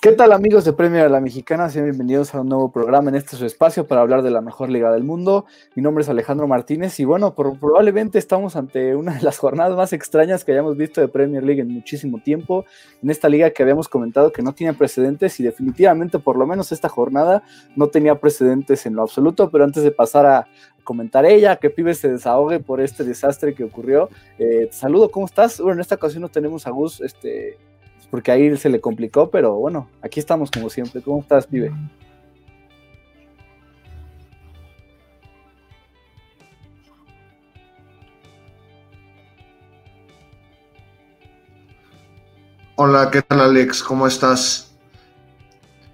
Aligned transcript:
¿Qué 0.00 0.12
tal 0.12 0.30
amigos 0.30 0.64
de 0.64 0.72
Premier 0.72 1.06
a 1.06 1.08
la 1.08 1.20
Mexicana? 1.20 1.68
Sean 1.68 1.86
bienvenidos 1.86 2.32
a 2.32 2.42
un 2.42 2.48
nuevo 2.48 2.70
programa 2.70 3.10
en 3.10 3.16
este 3.16 3.34
su 3.36 3.44
espacio 3.44 3.88
para 3.88 4.00
hablar 4.00 4.22
de 4.22 4.30
la 4.30 4.40
mejor 4.40 4.70
liga 4.70 4.92
del 4.92 5.02
mundo. 5.02 5.44
Mi 5.74 5.82
nombre 5.82 6.02
es 6.02 6.08
Alejandro 6.08 6.46
Martínez 6.46 7.00
y 7.00 7.04
bueno, 7.04 7.34
probablemente 7.34 8.20
estamos 8.20 8.54
ante 8.54 8.94
una 8.94 9.14
de 9.14 9.22
las 9.22 9.38
jornadas 9.40 9.76
más 9.76 9.92
extrañas 9.92 10.44
que 10.44 10.52
hayamos 10.52 10.76
visto 10.76 11.00
de 11.00 11.08
Premier 11.08 11.42
League 11.42 11.62
en 11.62 11.72
muchísimo 11.72 12.20
tiempo. 12.22 12.64
En 13.02 13.10
esta 13.10 13.28
liga 13.28 13.50
que 13.50 13.64
habíamos 13.64 13.88
comentado 13.88 14.30
que 14.30 14.40
no 14.40 14.52
tiene 14.52 14.72
precedentes 14.72 15.40
y 15.40 15.42
definitivamente 15.42 16.20
por 16.20 16.36
lo 16.36 16.46
menos 16.46 16.70
esta 16.70 16.88
jornada 16.88 17.42
no 17.74 17.88
tenía 17.88 18.20
precedentes 18.20 18.86
en 18.86 18.94
lo 18.94 19.02
absoluto. 19.02 19.50
Pero 19.50 19.64
antes 19.64 19.82
de 19.82 19.90
pasar 19.90 20.26
a 20.26 20.46
comentar 20.84 21.26
ella, 21.26 21.56
que 21.56 21.70
Pibe 21.70 21.92
se 21.94 22.08
desahogue 22.08 22.60
por 22.60 22.80
este 22.80 23.02
desastre 23.02 23.52
que 23.52 23.64
ocurrió, 23.64 24.10
eh, 24.38 24.68
saludo, 24.70 25.10
¿cómo 25.10 25.26
estás? 25.26 25.58
Bueno, 25.58 25.74
en 25.74 25.80
esta 25.80 25.96
ocasión 25.96 26.22
no 26.22 26.28
tenemos 26.28 26.68
a 26.68 26.70
Gus, 26.70 27.00
este 27.00 27.58
porque 28.10 28.30
ahí 28.32 28.56
se 28.56 28.68
le 28.68 28.80
complicó, 28.80 29.30
pero 29.30 29.54
bueno, 29.54 29.88
aquí 30.02 30.20
estamos 30.20 30.50
como 30.50 30.70
siempre. 30.70 31.02
¿Cómo 31.02 31.20
estás, 31.20 31.46
pibe? 31.46 31.72
Hola, 42.76 43.10
¿qué 43.10 43.22
tal 43.22 43.40
Alex? 43.40 43.82
¿Cómo 43.82 44.06
estás? 44.06 44.72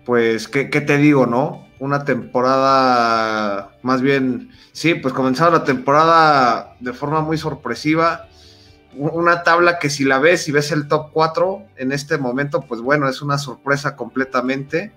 Pues, 0.04 0.46
¿qué, 0.48 0.68
¿qué, 0.68 0.82
te 0.82 0.98
digo, 0.98 1.24
no? 1.26 1.66
Una 1.78 2.04
temporada, 2.04 3.74
más 3.82 4.02
bien, 4.02 4.50
sí, 4.72 4.94
pues 4.94 5.14
comenzaba 5.14 5.58
la 5.58 5.64
temporada 5.64 6.76
de 6.80 6.92
forma 6.92 7.22
muy 7.22 7.38
sorpresiva 7.38 8.28
una 8.96 9.42
tabla 9.42 9.78
que 9.78 9.90
si 9.90 10.04
la 10.04 10.18
ves 10.18 10.48
y 10.48 10.52
ves 10.52 10.72
el 10.72 10.88
top 10.88 11.10
4 11.12 11.66
en 11.76 11.92
este 11.92 12.18
momento, 12.18 12.62
pues 12.62 12.80
bueno, 12.80 13.08
es 13.08 13.22
una 13.22 13.38
sorpresa 13.38 13.96
completamente. 13.96 14.92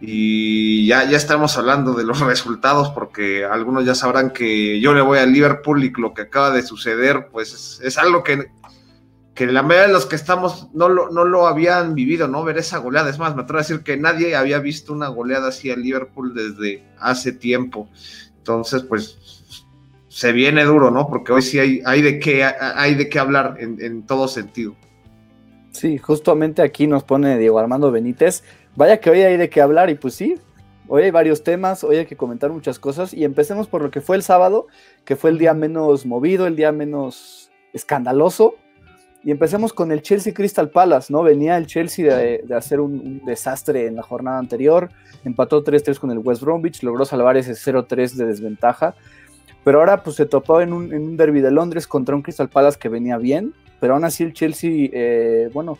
Y 0.00 0.86
ya, 0.86 1.08
ya 1.08 1.16
estamos 1.16 1.56
hablando 1.56 1.94
de 1.94 2.04
los 2.04 2.20
resultados, 2.26 2.90
porque 2.90 3.44
algunos 3.44 3.84
ya 3.84 3.94
sabrán 3.94 4.30
que 4.30 4.80
yo 4.80 4.92
le 4.92 5.00
voy 5.00 5.18
al 5.18 5.32
Liverpool 5.32 5.84
y 5.84 5.90
lo 5.90 6.12
que 6.12 6.22
acaba 6.22 6.50
de 6.50 6.62
suceder, 6.62 7.28
pues 7.32 7.80
es, 7.82 7.98
algo 7.98 8.22
que, 8.22 8.50
que 9.34 9.46
la 9.46 9.62
mayoría 9.62 9.88
de 9.88 9.92
los 9.92 10.06
que 10.06 10.16
estamos 10.16 10.68
no 10.74 10.88
lo, 10.88 11.10
no 11.10 11.24
lo 11.24 11.46
habían 11.46 11.94
vivido, 11.94 12.28
¿no? 12.28 12.44
Ver 12.44 12.58
esa 12.58 12.78
goleada. 12.78 13.08
Es 13.10 13.18
más, 13.18 13.34
me 13.34 13.42
atrevo 13.42 13.60
a 13.60 13.62
decir 13.62 13.80
que 13.80 13.96
nadie 13.96 14.36
había 14.36 14.58
visto 14.58 14.92
una 14.92 15.08
goleada 15.08 15.48
así 15.48 15.70
al 15.70 15.82
Liverpool 15.82 16.34
desde 16.34 16.84
hace 16.98 17.32
tiempo. 17.32 17.88
Entonces, 18.38 18.82
pues 18.82 19.35
se 20.16 20.32
viene 20.32 20.64
duro, 20.64 20.90
¿no? 20.90 21.08
Porque 21.08 21.30
hoy 21.30 21.42
sí 21.42 21.58
hay, 21.58 21.82
hay, 21.84 22.00
de, 22.00 22.18
qué, 22.18 22.42
hay 22.42 22.94
de 22.94 23.10
qué 23.10 23.18
hablar 23.18 23.58
en, 23.58 24.06
todo 24.06 24.28
sentido. 24.28 24.74
Sí, 25.72 25.98
justamente 25.98 26.62
aquí 26.62 26.86
nos 26.86 27.04
pone 27.04 27.36
Diego 27.36 27.58
Armando 27.58 27.92
Benítez. 27.92 28.42
Vaya 28.76 28.98
que 28.98 29.10
hoy 29.10 29.20
hay 29.20 29.36
de 29.36 29.50
qué 29.50 29.60
hablar 29.60 29.90
y 29.90 29.94
pues 29.94 30.14
sí, 30.14 30.36
hoy 30.88 31.02
hay 31.02 31.10
varios 31.10 31.44
temas, 31.44 31.84
hoy 31.84 31.96
hay 31.96 32.06
que 32.06 32.16
comentar 32.16 32.50
muchas 32.50 32.78
cosas 32.78 33.12
y 33.12 33.24
empecemos 33.24 33.66
por 33.68 33.82
lo 33.82 33.90
que 33.90 34.00
fue 34.00 34.16
el 34.16 34.22
sábado, 34.22 34.68
que 35.04 35.16
fue 35.16 35.28
el 35.28 35.36
día 35.36 35.52
menos 35.52 36.06
movido, 36.06 36.46
el 36.46 36.56
día 36.56 36.72
menos 36.72 37.50
escandaloso. 37.74 38.54
Y 39.22 39.32
empecemos 39.32 39.74
con 39.74 39.92
el 39.92 40.00
Chelsea 40.00 40.32
Crystal 40.32 40.70
Palace, 40.70 41.12
¿no? 41.12 41.24
Venía 41.24 41.58
el 41.58 41.66
Chelsea 41.66 42.16
de, 42.16 42.42
hacer 42.54 42.80
un, 42.80 42.92
un, 42.92 43.24
desastre 43.26 43.86
en 43.86 43.96
la 43.96 44.02
jornada 44.02 44.38
anterior, 44.38 44.88
empató 45.24 45.62
3-3 45.62 45.98
con 45.98 46.10
el 46.10 46.20
West 46.20 46.40
Bromwich, 46.40 46.82
logró 46.82 47.04
salvar 47.04 47.36
ese 47.36 47.52
0-3 47.52 48.12
de 48.12 48.24
desventaja 48.24 48.94
pero 49.66 49.80
ahora 49.80 50.04
pues 50.04 50.14
se 50.14 50.26
topó 50.26 50.60
en 50.60 50.72
un, 50.72 50.94
en 50.94 51.16
derby 51.16 51.40
de 51.40 51.50
Londres 51.50 51.88
contra 51.88 52.14
un 52.14 52.22
Crystal 52.22 52.48
Palace 52.48 52.78
que 52.78 52.88
venía 52.88 53.18
bien, 53.18 53.52
pero 53.80 53.94
aún 53.94 54.04
así 54.04 54.22
el 54.22 54.32
Chelsea, 54.32 54.90
eh, 54.92 55.50
bueno, 55.52 55.76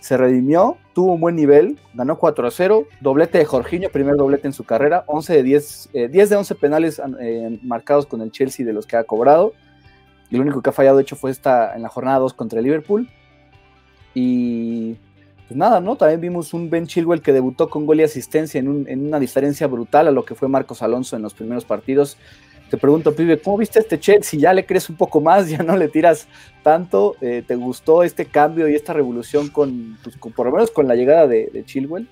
se 0.00 0.16
redimió, 0.16 0.76
tuvo 0.92 1.12
un 1.12 1.20
buen 1.20 1.36
nivel, 1.36 1.78
ganó 1.94 2.18
4 2.18 2.48
a 2.48 2.50
0, 2.50 2.88
doblete 3.00 3.38
de 3.38 3.44
Jorginho, 3.44 3.90
primer 3.90 4.16
doblete 4.16 4.48
en 4.48 4.52
su 4.52 4.64
carrera, 4.64 5.04
11 5.06 5.34
de 5.34 5.42
10, 5.44 5.90
10 5.92 6.12
eh, 6.12 6.26
de 6.26 6.34
11 6.34 6.54
penales 6.56 7.00
eh, 7.20 7.60
marcados 7.62 8.06
con 8.06 8.22
el 8.22 8.32
Chelsea 8.32 8.66
de 8.66 8.72
los 8.72 8.88
que 8.88 8.96
ha 8.96 9.04
cobrado. 9.04 9.52
Y 10.30 10.36
lo 10.36 10.42
único 10.42 10.60
que 10.60 10.70
ha 10.70 10.72
fallado, 10.72 10.96
de 10.96 11.04
hecho, 11.04 11.14
fue 11.14 11.30
esta 11.30 11.76
en 11.76 11.82
la 11.82 11.88
jornada 11.88 12.18
2 12.18 12.34
contra 12.34 12.58
el 12.58 12.64
Liverpool. 12.64 13.08
Y 14.14 14.96
pues 15.46 15.56
nada, 15.56 15.80
¿no? 15.80 15.94
También 15.94 16.20
vimos 16.20 16.52
un 16.54 16.70
Ben 16.70 16.88
Chilwell 16.88 17.22
que 17.22 17.32
debutó 17.32 17.70
con 17.70 17.86
gol 17.86 18.00
y 18.00 18.02
asistencia 18.02 18.58
en, 18.58 18.84
en, 18.88 19.06
una 19.06 19.20
diferencia 19.20 19.68
brutal 19.68 20.08
a 20.08 20.10
lo 20.10 20.24
que 20.24 20.34
fue 20.34 20.48
Marcos 20.48 20.82
Alonso 20.82 21.14
en 21.14 21.22
los 21.22 21.34
primeros 21.34 21.64
partidos. 21.64 22.18
Te 22.70 22.76
pregunto, 22.76 23.14
pibe, 23.14 23.40
¿cómo 23.40 23.58
viste 23.58 23.78
este 23.78 24.22
Si 24.22 24.38
¿Ya 24.38 24.52
le 24.52 24.66
crees 24.66 24.90
un 24.90 24.96
poco 24.96 25.20
más? 25.20 25.48
¿Ya 25.48 25.62
no 25.62 25.76
le 25.76 25.88
tiras 25.88 26.28
tanto? 26.62 27.16
Eh, 27.20 27.42
¿Te 27.46 27.54
gustó 27.54 28.02
este 28.02 28.26
cambio 28.26 28.68
y 28.68 28.74
esta 28.74 28.92
revolución 28.92 29.48
con, 29.48 29.96
pues, 30.02 30.16
por 30.16 30.46
lo 30.46 30.52
menos 30.52 30.70
con 30.70 30.86
la 30.86 30.94
llegada 30.94 31.26
de, 31.26 31.62
Chilwell? 31.64 32.06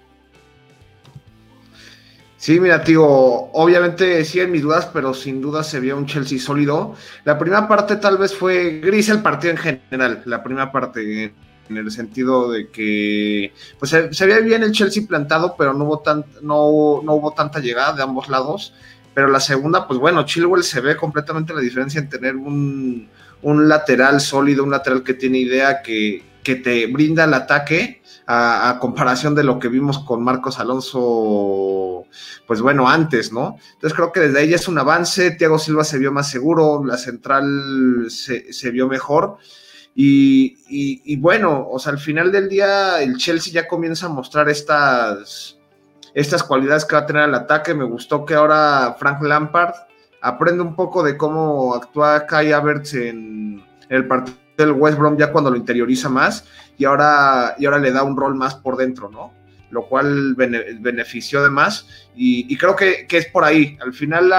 Sí, 2.39 2.61
mira, 2.61 2.85
tío, 2.85 3.05
obviamente 3.05 4.25
sí 4.25 4.41
en 4.41 4.53
mis 4.53 4.63
dudas, 4.63 4.89
pero 4.93 5.15
sin 5.15 5.41
duda 5.41 5.63
se 5.63 5.81
vio 5.81 5.97
un 5.97 6.07
Chelsea 6.07 6.39
sólido. 6.39 6.95
La 7.25 7.39
primera 7.39 7.67
parte 7.67 7.97
tal 7.97 8.19
vez 8.19 8.35
fue 8.35 8.81
gris 8.81 9.09
el 9.09 9.21
partido 9.21 9.53
en 9.53 9.59
general, 9.59 10.23
la 10.27 10.43
primera 10.43 10.71
parte 10.71 11.35
en 11.69 11.77
el 11.77 11.91
sentido 11.91 12.51
de 12.53 12.69
que 12.69 13.53
pues 13.79 13.91
se, 13.91 14.13
se 14.13 14.27
veía 14.27 14.41
bien 14.41 14.63
el 14.63 14.73
Chelsea 14.73 15.03
plantado, 15.07 15.57
pero 15.59 15.73
no 15.75 15.85
hubo, 15.85 15.99
tan, 16.01 16.25
no, 16.43 17.03
no 17.03 17.15
hubo 17.15 17.33
tanta 17.33 17.59
llegada 17.59 17.95
de 17.95 18.03
ambos 18.03 18.29
lados 18.29 18.73
pero 19.17 19.29
la 19.29 19.41
segunda, 19.41 19.89
pues 19.89 19.99
bueno, 19.99 20.27
Chilwell 20.27 20.63
se 20.63 20.83
ve 20.83 20.95
completamente 20.95 21.55
la 21.55 21.63
diferencia 21.63 21.99
en 21.99 22.11
tener 22.11 22.37
un, 22.37 23.09
lateral 23.43 24.21
sólido, 24.21 24.63
un 24.63 24.71
lateral 24.71 25.03
que 25.03 25.15
tiene 25.15 25.39
idea, 25.39 25.81
que, 25.81 26.23
que 26.43 26.57
te 26.57 26.87
brinda 26.87 27.25
el 27.25 27.33
ataque, 27.33 28.03
a, 28.27 28.77
comparación 28.79 29.35
de 29.35 29.43
lo 29.43 29.59
que 29.59 29.69
vimos 29.69 30.01
con 30.01 30.23
Marcos 30.23 30.59
Alonso, 30.59 32.05
pues 32.47 32.61
bueno, 32.61 32.91
antes, 32.91 33.33
¿no? 33.33 33.57
Entonces 33.73 33.97
creo 33.97 34.13
que 34.13 34.21
desde 34.21 34.41
ahí 34.41 34.53
es 34.53 34.69
un 34.69 34.77
avance, 34.77 35.31
Thiago 35.31 35.59
Silva 35.59 35.85
se 35.85 35.99
vio 35.99 36.13
más 36.13 36.29
seguro, 36.31 36.85
la 36.85 36.99
central 36.99 38.09
se, 38.11 38.53
se 38.53 38.71
vio 38.71 38.87
mejor. 38.87 39.39
Y, 39.95 40.59
y, 40.69 41.01
y, 41.07 41.17
bueno, 41.17 41.67
o 41.71 41.79
sea, 41.79 41.93
al 41.93 41.99
final 41.99 42.31
del 42.31 42.51
día 42.51 43.01
el 43.01 43.17
Chelsea 43.17 43.51
ya 43.51 43.67
comienza 43.67 44.05
a 44.05 44.11
mostrar 44.11 44.51
estas, 44.51 45.56
estas 46.17 46.43
cualidades 46.43 46.87
que 46.87 46.97
va 46.97 47.03
a 47.03 47.07
tener 47.07 47.25
el 47.25 47.35
ataque. 47.35 47.75
Me 47.75 47.85
gustó 47.85 48.25
que 48.25 48.35
ahora 48.35 48.97
Frank 48.99 49.23
Lampard 49.23 49.75
aprende 50.23 50.63
un 50.63 50.75
poco 50.75 51.03
de 51.03 51.17
cómo 51.17 51.75
actúa 51.75 52.27
Kai 52.27 52.53
Havertz 52.53 52.95
en 52.95 53.63
el 53.91 54.09
partido 54.09 54.35
del 54.57 54.73
West 54.73 54.97
Brom 54.99 55.19
ya 55.19 55.31
cuando 55.31 55.51
lo 55.51 55.59
interioriza 55.59 56.09
más 56.09 56.47
y 56.79 56.87
ahora, 56.87 57.55
y 57.59 57.67
ahora 57.67 57.79
le 57.79 57.93
da 57.93 58.03
un 58.03 58.17
rol 58.17 58.35
más 58.35 58.55
por 58.55 58.79
dentro, 58.79 59.11
¿no? 59.11 59.35
Lo 59.69 59.87
cual 59.89 60.35
benefició 60.35 61.43
de 61.43 61.51
más 61.51 61.87
y, 62.15 62.57
creo 62.57 62.75
que, 62.75 63.07
es 63.11 63.27
por 63.27 63.45
ahí. 63.45 63.77
Al 63.83 63.93
final 63.93 64.33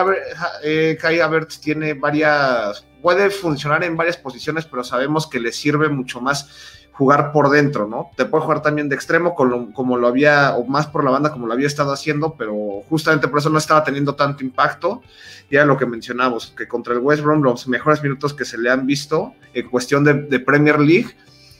eh, 0.64 0.98
Kai 1.00 1.20
Havertz 1.20 1.60
tiene 1.60 1.94
varias, 1.94 2.88
puede 3.04 3.30
funcionar 3.30 3.84
en 3.84 3.96
varias 3.96 4.18
posiciones, 4.18 4.66
pero 4.66 4.84
sabemos 4.84 5.28
que 5.28 5.40
le 5.40 5.52
sirve 5.52 5.90
mucho 5.90 6.22
más 6.22 6.87
jugar 6.98 7.32
por 7.32 7.52
dentro, 7.52 7.88
¿no? 7.88 8.10
Te 8.16 8.26
puede 8.26 8.44
jugar 8.44 8.64
también 8.64 8.90
de 8.90 8.96
extremo 8.96 9.36
como, 9.36 9.98
lo 9.98 10.08
había, 10.08 10.56
o 10.56 10.66
más 10.66 10.88
por 10.88 11.04
la 11.04 11.12
banda 11.12 11.32
como 11.32 11.46
lo 11.46 11.54
había 11.54 11.68
estado 11.68 11.92
haciendo, 11.92 12.34
pero 12.36 12.82
justamente 12.90 13.28
por 13.28 13.38
eso 13.38 13.52
no 13.52 13.60
estaba 13.60 13.84
teniendo 13.84 14.16
tanto 14.16 14.44
impacto. 14.44 15.04
Y 15.48 15.56
era 15.56 15.66
lo 15.66 15.78
que 15.78 15.86
mencionamos, 15.86 16.54
que 16.58 16.68
contra 16.68 16.96
el 16.96 17.00
West 17.00 17.22
Brom 17.22 17.44
los 17.44 17.68
mejores 17.68 18.02
minutos 18.02 18.34
que 18.34 18.46
se 18.46 18.58
le 18.58 18.72
han 18.72 18.88
visto 18.88 19.34
en 19.54 19.70
cuestión 19.70 20.04
de, 20.04 20.40
Premier 20.40 20.80
League, 20.80 21.16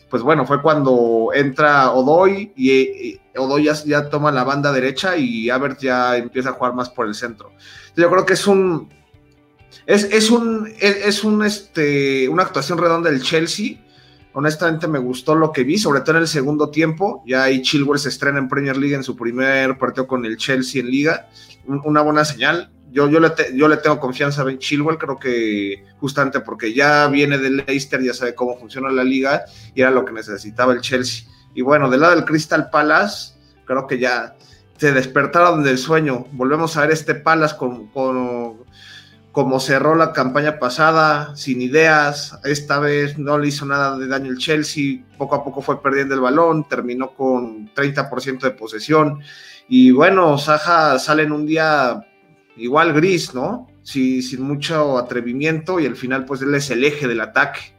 pues 0.10 0.24
bueno, 0.24 0.44
fue 0.48 0.60
cuando 0.60 1.30
entra 1.36 1.92
Odoy 1.92 2.52
y, 2.56 3.20
Odoy 3.38 3.70
ya, 3.86 4.10
toma 4.10 4.32
la 4.32 4.44
banda 4.44 4.72
derecha 4.72 5.18
y 5.18 5.52
Avert 5.52 5.80
ya 5.80 6.18
empieza 6.18 6.50
a 6.50 6.54
jugar 6.54 6.74
más 6.74 6.90
por 6.90 7.06
el 7.06 7.14
centro. 7.14 7.52
yo 7.96 8.10
creo 8.10 8.26
que 8.26 8.34
es 8.34 8.48
un... 8.48 8.90
Es, 9.86 10.04
es 10.06 10.32
un, 10.32 10.68
es, 10.80 11.24
un, 11.24 11.46
este, 11.46 12.28
una 12.28 12.44
actuación 12.44 12.78
redonda 12.78 13.10
del 13.10 13.22
Chelsea, 13.22 13.78
honestamente 14.38 14.88
me 14.88 15.00
gustó 15.00 15.34
lo 15.34 15.52
que 15.52 15.64
vi, 15.64 15.80
sobre 15.80 16.02
todo 16.02 16.18
en 16.18 16.22
el 16.22 16.28
segundo 16.28 16.70
tiempo. 16.70 17.24
Ya 17.26 17.46
ahí 17.46 17.64
Chilwell 17.64 17.98
se 17.98 18.10
estrena 18.10 18.38
en 18.38 18.48
Premier 18.48 18.78
League 18.78 18.94
en 18.94 19.02
su 19.02 19.16
primer 19.16 19.80
partido 19.80 20.06
con 20.06 20.26
el 20.26 20.38
Chelsea 20.38 20.80
en 20.80 20.92
Liga. 20.92 21.28
Una 21.66 22.02
buena 22.02 22.24
señal. 22.24 22.70
Yo, 22.92 23.10
yo, 23.10 23.20
le, 23.20 23.32
yo 23.56 23.68
le 23.68 23.78
tengo 23.78 24.00
confianza 24.00 24.42
a 24.42 24.44
Ben 24.44 24.60
Chilwell, 24.60 25.00
creo 25.00 25.18
que 25.18 25.84
justamente 26.00 26.40
porque 26.42 26.72
ya 26.72 27.08
viene 27.08 27.40
del 27.40 27.58
Leicester, 27.66 28.00
ya 28.00 28.14
sabe 28.14 28.36
cómo 28.36 28.60
funciona 28.60 28.92
la 28.92 29.04
liga 29.04 29.44
y 29.74 29.82
era 29.82 29.90
lo 29.90 30.06
que 30.06 30.14
necesitaba 30.14 30.72
el 30.72 30.82
Chelsea. 30.82 31.28
Y 31.56 31.64
bueno, 31.64 31.90
del 31.90 32.02
lado 32.02 32.16
del 32.16 32.24
Crystal 32.24 32.70
Palace, 32.70 33.34
creo 33.66 33.88
que 33.88 33.98
ya 33.98 34.36
se 34.78 34.92
despertaron 34.92 35.64
del 35.64 35.80
sueño. 35.80 36.28
Volvemos 36.32 36.78
a 36.78 36.82
ver 36.82 36.92
este 36.92 37.16
Palace 37.16 37.58
con, 37.58 37.88
con 37.88 38.37
como 39.38 39.60
cerró 39.60 39.94
la 39.94 40.14
campaña 40.14 40.58
pasada, 40.58 41.36
sin 41.36 41.62
ideas, 41.62 42.40
esta 42.44 42.80
vez 42.80 43.20
no 43.20 43.38
le 43.38 43.50
hizo 43.50 43.68
nada 43.68 43.96
de 43.96 44.08
daño 44.08 44.32
el 44.32 44.40
Chelsea, 44.40 45.04
poco 45.16 45.36
a 45.36 45.44
poco 45.44 45.62
fue 45.62 45.80
perdiendo 45.80 46.16
el 46.16 46.22
balón, 46.22 46.68
terminó 46.68 47.14
con 47.14 47.72
30% 47.76 48.40
de 48.40 48.50
posesión 48.50 49.20
y 49.70 49.92
bueno, 49.92 50.40
Saja 50.40 50.98
sale 50.98 51.22
en 51.22 51.34
un 51.34 51.46
día 51.46 52.04
igual 52.56 52.94
gris, 52.94 53.36
¿no? 53.36 53.68
sin 53.84 54.42
mucho 54.42 54.98
atrevimiento 54.98 55.80
y 55.80 55.86
al 55.86 55.96
final 55.96 56.26
pues 56.26 56.42
él 56.42 56.56
es 56.56 56.72
el 56.72 56.84
eje 56.84 57.08
del 57.08 57.22
ataque. 57.22 57.77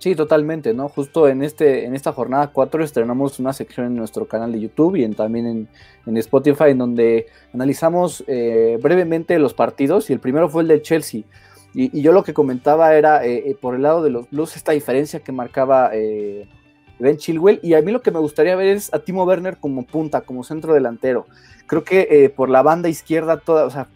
Sí, 0.00 0.14
totalmente, 0.14 0.72
¿no? 0.72 0.88
Justo 0.88 1.28
en, 1.28 1.42
este, 1.42 1.84
en 1.84 1.94
esta 1.94 2.10
jornada 2.14 2.46
4 2.46 2.82
estrenamos 2.82 3.38
una 3.38 3.52
sección 3.52 3.84
en 3.84 3.96
nuestro 3.96 4.26
canal 4.26 4.50
de 4.50 4.58
YouTube 4.58 4.96
y 4.96 5.06
también 5.10 5.68
en, 6.06 6.16
Spotify 6.16 6.70
en 6.70 6.78
donde 6.78 7.26
analizamos 7.52 8.24
eh, 8.26 8.78
brevemente 8.80 9.38
los 9.38 9.52
partidos 9.52 10.08
y 10.08 10.14
el 10.14 10.18
primero 10.18 10.48
fue 10.48 10.62
el 10.62 10.68
de 10.68 10.80
Chelsea. 10.80 11.24
Y, 11.74 12.00
yo 12.00 12.12
lo 12.12 12.24
que 12.24 12.32
comentaba 12.32 12.94
era 12.94 13.26
eh, 13.26 13.50
eh, 13.50 13.56
por 13.60 13.74
el 13.74 13.82
lado 13.82 14.02
de 14.02 14.08
los 14.08 14.30
Blues 14.30 14.56
esta 14.56 14.72
diferencia 14.72 15.20
que 15.20 15.32
marcaba 15.32 15.90
Ben 16.98 17.18
Chilwell 17.18 17.60
y 17.62 17.74
a 17.74 17.82
mí 17.82 17.92
lo 17.92 18.00
que 18.00 18.10
me 18.10 18.20
gustaría 18.20 18.56
ver 18.56 18.68
es 18.68 18.94
a 18.94 19.00
Timo 19.00 19.24
Werner 19.24 19.58
como 19.58 19.84
punta, 19.84 20.22
como 20.22 20.44
centro 20.44 20.72
delantero. 20.72 21.26
Creo 21.66 21.84
que 21.84 22.32
por 22.34 22.48
la 22.48 22.62
banda 22.62 22.88
izquierda 22.88 23.36
toda, 23.36 23.66
o 23.66 23.70
sea, 23.70 23.86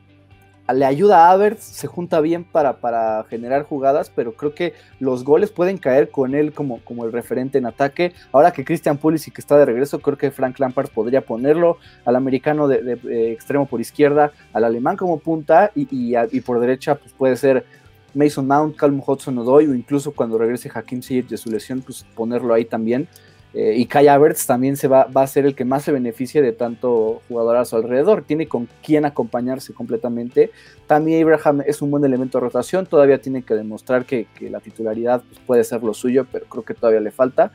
le 0.72 0.86
ayuda 0.86 1.26
a 1.26 1.32
Havertz, 1.32 1.62
se 1.62 1.86
junta 1.86 2.20
bien 2.20 2.44
para, 2.44 2.78
para, 2.78 3.24
generar 3.28 3.64
jugadas, 3.64 4.10
pero 4.14 4.32
creo 4.32 4.54
que 4.54 4.72
los 4.98 5.22
goles 5.22 5.50
pueden 5.50 5.76
caer 5.76 6.10
con 6.10 6.34
él 6.34 6.52
como, 6.52 6.80
como 6.84 7.04
el 7.04 7.12
referente 7.12 7.58
en 7.58 7.66
ataque. 7.66 8.14
Ahora 8.32 8.52
que 8.52 8.64
Christian 8.64 8.96
Pulisic 8.96 9.38
está 9.38 9.58
de 9.58 9.66
regreso, 9.66 9.98
creo 9.98 10.16
que 10.16 10.30
Frank 10.30 10.58
Lampard 10.58 10.88
podría 10.88 11.20
ponerlo 11.20 11.78
al 12.06 12.16
americano 12.16 12.66
de, 12.66 13.32
extremo 13.32 13.66
por 13.66 13.80
izquierda, 13.80 14.32
al 14.54 14.64
alemán 14.64 14.96
como 14.96 15.18
punta 15.18 15.70
y, 15.74 15.86
y, 15.90 16.40
por 16.40 16.60
derecha 16.60 16.94
pues 16.94 17.12
puede 17.12 17.36
ser 17.36 17.66
Mason 18.14 18.46
Mount, 18.46 18.76
Calum 18.76 19.02
Hudson 19.06 19.36
Odoy 19.38 19.66
o 19.66 19.74
incluso 19.74 20.12
cuando 20.12 20.38
regrese 20.38 20.70
Hakim 20.72 21.02
Ziyech 21.02 21.28
de 21.28 21.36
su 21.36 21.50
lesión, 21.50 21.82
pues 21.82 22.06
ponerlo 22.14 22.54
ahí 22.54 22.64
también. 22.64 23.08
Eh, 23.54 23.74
y 23.76 23.86
Kai 23.86 24.08
Havertz 24.08 24.46
también 24.46 24.76
se 24.76 24.88
va, 24.88 25.04
va, 25.04 25.22
a 25.22 25.26
ser 25.28 25.46
el 25.46 25.54
que 25.54 25.64
más 25.64 25.84
se 25.84 25.92
beneficie 25.92 26.42
de 26.42 26.50
tanto 26.52 27.22
jugador 27.28 27.56
a 27.56 27.64
su 27.64 27.76
alrededor. 27.76 28.24
Tiene 28.24 28.48
con 28.48 28.68
quién 28.82 29.04
acompañarse 29.04 29.72
completamente. 29.72 30.50
También 30.88 31.22
Abraham 31.22 31.62
es 31.64 31.80
un 31.80 31.90
buen 31.90 32.04
elemento 32.04 32.38
de 32.38 32.42
rotación. 32.42 32.86
Todavía 32.86 33.20
tiene 33.20 33.42
que 33.42 33.54
demostrar 33.54 34.04
que, 34.04 34.26
la 34.40 34.58
titularidad 34.58 35.22
pues, 35.22 35.38
puede 35.46 35.64
ser 35.64 35.84
lo 35.84 35.94
suyo, 35.94 36.26
pero 36.30 36.46
creo 36.46 36.64
que 36.64 36.74
todavía 36.74 37.00
le 37.00 37.12
falta. 37.12 37.52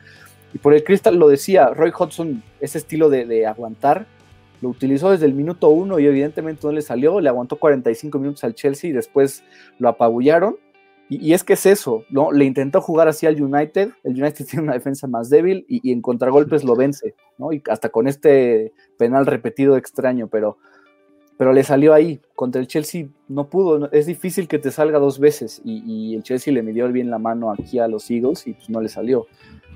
Y 0.54 0.58
por 0.58 0.72
el 0.72 0.82
Crystal 0.82 1.14
lo 1.14 1.28
decía, 1.28 1.66
Roy 1.66 1.92
Hodgson, 1.96 2.42
ese 2.60 2.78
estilo 2.78 3.10
de, 3.10 3.26
de 3.26 3.46
aguantar, 3.46 4.06
lo 4.62 4.70
utilizó 4.70 5.10
desde 5.10 5.26
el 5.26 5.34
minuto 5.34 5.68
uno 5.68 5.98
y 5.98 6.06
evidentemente 6.06 6.66
no 6.66 6.72
le 6.72 6.80
salió. 6.80 7.20
Le 7.20 7.28
aguantó 7.28 7.56
45 7.56 8.18
minutos 8.18 8.42
al 8.42 8.54
Chelsea 8.54 8.88
y 8.88 8.92
después 8.94 9.44
lo 9.78 9.90
apabullaron 9.90 10.56
y, 11.10 11.32
es 11.32 11.42
que 11.42 11.54
es 11.54 11.66
eso, 11.66 12.04
¿no? 12.08 12.30
Le 12.30 12.44
intentó 12.44 12.80
jugar 12.80 13.08
así 13.08 13.26
al 13.26 13.42
United, 13.42 13.90
el 14.04 14.22
United 14.22 14.46
tiene 14.48 14.62
una 14.62 14.74
defensa 14.74 15.08
más 15.08 15.28
débil 15.28 15.66
y, 15.68 15.90
en 15.90 16.02
contragolpes 16.02 16.62
lo 16.62 16.76
vence, 16.76 17.16
¿no? 17.36 17.52
Y 17.52 17.60
hasta 17.68 17.88
con 17.88 18.06
este 18.06 18.72
penal 18.96 19.26
repetido 19.26 19.76
extraño, 19.76 20.28
pero, 20.28 20.56
pero 21.36 21.52
le 21.52 21.64
salió 21.64 21.94
ahí. 21.94 22.20
Contra 22.36 22.60
el 22.60 22.68
Chelsea 22.68 23.08
no 23.26 23.50
pudo, 23.50 23.90
es 23.90 24.06
difícil 24.06 24.46
que 24.46 24.60
te 24.60 24.70
salga 24.70 25.00
dos 25.00 25.18
veces 25.18 25.60
y, 25.64 26.14
el 26.14 26.22
Chelsea 26.22 26.54
le 26.54 26.62
midió 26.62 26.86
bien 26.92 27.10
la 27.10 27.18
mano 27.18 27.50
aquí 27.50 27.80
a 27.80 27.88
los 27.88 28.08
Eagles 28.08 28.46
y 28.46 28.52
pues 28.52 28.70
no 28.70 28.80
le 28.80 28.88
salió. 28.88 29.26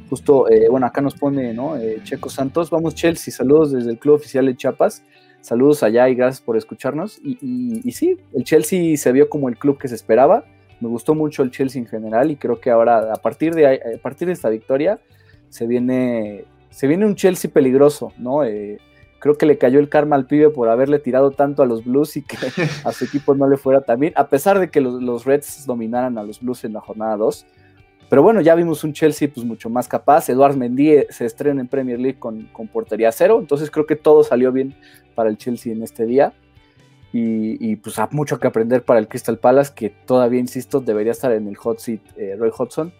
Justo, 0.08 0.48
eh, 0.48 0.68
bueno, 0.70 0.86
acá 0.86 1.00
nos 1.00 1.16
pone, 1.16 1.52
¿no? 1.52 1.76
Eh, 1.76 2.00
Checo 2.04 2.30
Santos, 2.30 2.70
vamos 2.70 2.94
Chelsea, 2.94 3.34
saludos 3.34 3.72
desde 3.72 3.90
el 3.90 3.98
Club 3.98 4.14
Oficial 4.14 4.46
de 4.46 4.56
Chiapas. 4.56 5.02
Saludos 5.40 5.82
allá 5.82 6.08
y 6.08 6.14
gracias 6.14 6.40
por 6.40 6.56
escucharnos. 6.56 7.18
Y, 7.24 7.82
y 7.82 7.92
sí, 7.92 8.16
el 8.32 8.44
Chelsea 8.44 8.96
se 8.96 9.12
vio 9.12 9.28
como 9.28 9.48
el 9.48 9.58
club 9.58 9.78
que 9.78 9.88
se 9.88 9.94
esperaba 9.94 10.44
me 10.84 10.90
gustó 10.90 11.14
mucho 11.14 11.42
el 11.42 11.50
Chelsea 11.50 11.80
en 11.80 11.88
general 11.88 12.30
y 12.30 12.36
creo 12.36 12.60
que 12.60 12.70
ahora 12.70 13.12
a 13.12 13.16
partir 13.16 13.54
de, 13.54 13.66
a 13.66 14.02
partir 14.02 14.28
de 14.28 14.34
esta 14.34 14.50
victoria 14.50 15.00
se 15.48 15.66
viene, 15.66 16.44
se 16.68 16.86
viene 16.86 17.06
un 17.06 17.14
Chelsea 17.14 17.50
peligroso, 17.50 18.12
¿no? 18.18 18.44
Eh, 18.44 18.78
creo 19.18 19.38
que 19.38 19.46
le 19.46 19.56
cayó 19.56 19.80
el 19.80 19.88
karma 19.88 20.16
al 20.16 20.26
pibe 20.26 20.50
por 20.50 20.68
haberle 20.68 20.98
tirado 20.98 21.30
tanto 21.30 21.62
a 21.62 21.66
los 21.66 21.84
Blues 21.86 22.18
y 22.18 22.22
que 22.22 22.36
a 22.84 22.92
su 22.92 23.06
equipo 23.06 23.34
no 23.34 23.48
le 23.48 23.56
fuera 23.56 23.80
tan 23.80 23.98
bien, 23.98 24.12
a 24.16 24.28
pesar 24.28 24.58
de 24.58 24.68
que 24.68 24.82
los, 24.82 25.24
Reds 25.24 25.64
dominaran 25.64 26.18
a 26.18 26.22
los 26.22 26.40
Blues 26.40 26.64
en 26.64 26.74
la 26.74 26.80
jornada 26.80 27.16
2. 27.16 27.46
Pero 28.10 28.22
bueno, 28.22 28.42
ya 28.42 28.54
vimos 28.54 28.84
un 28.84 28.92
Chelsea 28.92 29.30
pues 29.32 29.46
mucho 29.46 29.70
más 29.70 29.88
capaz. 29.88 30.28
Eduard 30.28 30.56
Mendy 30.56 30.90
eh, 30.90 31.06
se 31.08 31.24
estrena 31.24 31.62
en 31.62 31.68
Premier 31.68 31.98
League 31.98 32.18
con, 32.18 32.42
con 32.52 32.68
portería 32.68 33.10
cero, 33.10 33.38
entonces 33.40 33.70
creo 33.70 33.86
que 33.86 33.96
todo 33.96 34.22
salió 34.22 34.52
bien 34.52 34.74
para 35.14 35.30
el 35.30 35.38
Chelsea 35.38 35.72
en 35.72 35.82
este 35.82 36.04
día. 36.04 36.34
Y, 37.16 37.76
pues 37.76 37.96
hay 38.00 38.08
mucho 38.10 38.40
que 38.40 38.48
aprender 38.48 38.82
para 38.82 38.98
el 38.98 39.06
Crystal 39.06 39.38
Palace, 39.38 39.72
que 39.72 39.88
todavía, 39.88 40.40
insisto, 40.40 40.80
debería 40.80 41.12
estar 41.12 41.30
en 41.30 41.46
el 41.46 41.54
hot 41.54 41.78
seat 41.78 42.00
eh, 42.16 42.34
Roy 42.36 42.50
Hodgson. 42.52 42.92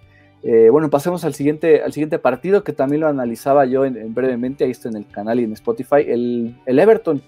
Eh, 0.45 0.69
bueno, 0.71 0.89
pasemos 0.89 1.25
al 1.25 1.35
siguiente, 1.35 1.83
al 1.83 1.93
siguiente 1.93 2.21
partido, 2.21 2.63
que 2.63 2.73
también 2.73 3.01
lo 3.01 3.09
analizaba 3.09 3.65
yo 3.65 3.85
en, 3.85 4.15
brevemente, 4.15 4.63
ahí 4.63 4.71
está 4.71 4.89
en 4.89 4.99
el 4.99 5.09
canal 5.09 5.41
y 5.41 5.45
en 5.45 5.53
Spotify, 5.55 6.05
el, 6.07 6.55
Everton, 6.65 7.23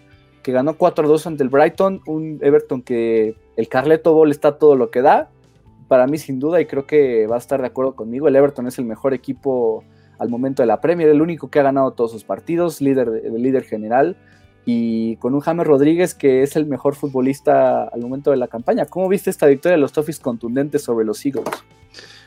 que 0.45 0.53
ganó 0.53 0.79
4-2 0.79 1.27
ante 1.27 1.43
el 1.43 1.49
Brighton, 1.49 2.03
un 2.07 2.39
Everton 2.41 2.83
que 2.83 3.35
el 3.57 3.69
Carleto 3.69 4.15
Ball 4.15 4.31
está 4.31 4.57
todo 4.57 4.77
lo 4.77 4.93
que 4.93 5.03
da, 5.03 5.29
para 5.89 6.07
mí 6.07 6.19
sin 6.19 6.39
duda, 6.39 6.61
y 6.61 6.67
creo 6.67 6.87
que 6.87 7.27
va 7.27 7.35
a 7.35 7.39
estar 7.39 7.61
de 7.61 7.67
acuerdo 7.67 7.97
conmigo, 7.97 8.29
el 8.29 8.37
Everton 8.37 8.69
es 8.69 8.79
el 8.79 8.85
mejor 8.85 9.13
equipo 9.13 9.83
al 10.21 10.29
momento 10.29 10.63
de 10.63 10.69
la 10.69 10.81
Premier, 10.81 11.09
el 11.09 11.21
único 11.21 11.51
que 11.51 11.59
ha 11.59 11.65
ganado 11.65 11.95
todos 11.95 12.13
sus 12.13 12.23
partidos, 12.23 12.81
líder, 12.81 13.23
el 13.25 13.43
líder 13.43 13.65
general, 13.65 14.17
y 14.69 15.17
con 15.17 15.33
un 15.33 15.41
James 15.41 15.67
Rodríguez 15.67 16.15
que 16.15 16.43
es 16.43 16.57
el 16.57 16.67
mejor 16.67 16.97
futbolista 16.97 17.85
al 17.85 18.01
momento 18.01 18.33
de 18.33 18.37
la 18.37 18.49
campaña. 18.49 18.85
¿Cómo 18.85 19.09
viste 19.09 19.31
esta 19.31 19.47
victoria 19.47 19.77
de 19.77 19.81
los 19.81 19.93
Toffees 19.93 20.19
contundentes 20.19 20.83
sobre 20.83 21.07
los 21.07 21.25
Eagles? 21.25 21.45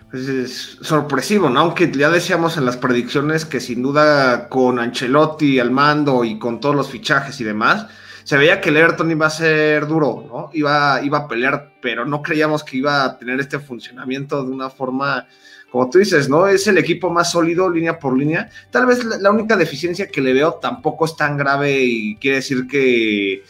Pues 0.09 0.27
es 0.27 0.77
sorpresivo, 0.81 1.49
¿no? 1.49 1.59
Aunque 1.59 1.91
ya 1.91 2.09
decíamos 2.09 2.57
en 2.57 2.65
las 2.65 2.77
predicciones 2.77 3.45
que 3.45 3.59
sin 3.59 3.83
duda 3.83 4.47
con 4.47 4.79
Ancelotti 4.79 5.59
al 5.59 5.69
mando 5.69 6.23
y 6.23 6.39
con 6.39 6.61
todos 6.61 6.75
los 6.75 6.89
fichajes 6.89 7.39
y 7.41 7.43
demás, 7.43 7.87
se 8.23 8.37
veía 8.37 8.61
que 8.61 8.69
el 8.69 8.77
Everton 8.77 9.11
iba 9.11 9.27
a 9.27 9.31
ser 9.31 9.85
duro, 9.85 10.25
¿no? 10.27 10.49
Iba, 10.53 11.01
iba 11.03 11.17
a 11.19 11.27
pelear, 11.27 11.73
pero 11.81 12.05
no 12.05 12.21
creíamos 12.21 12.63
que 12.63 12.77
iba 12.77 13.03
a 13.03 13.17
tener 13.17 13.39
este 13.39 13.59
funcionamiento 13.59 14.43
de 14.43 14.51
una 14.51 14.69
forma 14.69 15.27
como 15.71 15.89
tú 15.89 15.99
dices, 15.99 16.29
¿no? 16.29 16.47
Es 16.47 16.67
el 16.67 16.77
equipo 16.77 17.09
más 17.09 17.31
sólido 17.31 17.69
línea 17.69 17.99
por 17.99 18.17
línea. 18.17 18.49
Tal 18.71 18.85
vez 18.85 19.03
la, 19.03 19.31
única 19.31 19.55
deficiencia 19.55 20.07
que 20.07 20.21
le 20.21 20.33
veo 20.33 20.55
tampoco 20.55 21.05
es 21.05 21.15
tan 21.15 21.37
grave 21.37 21.83
y 21.83 22.15
quiere 22.15 22.37
decir 22.37 22.67
que, 22.67 23.43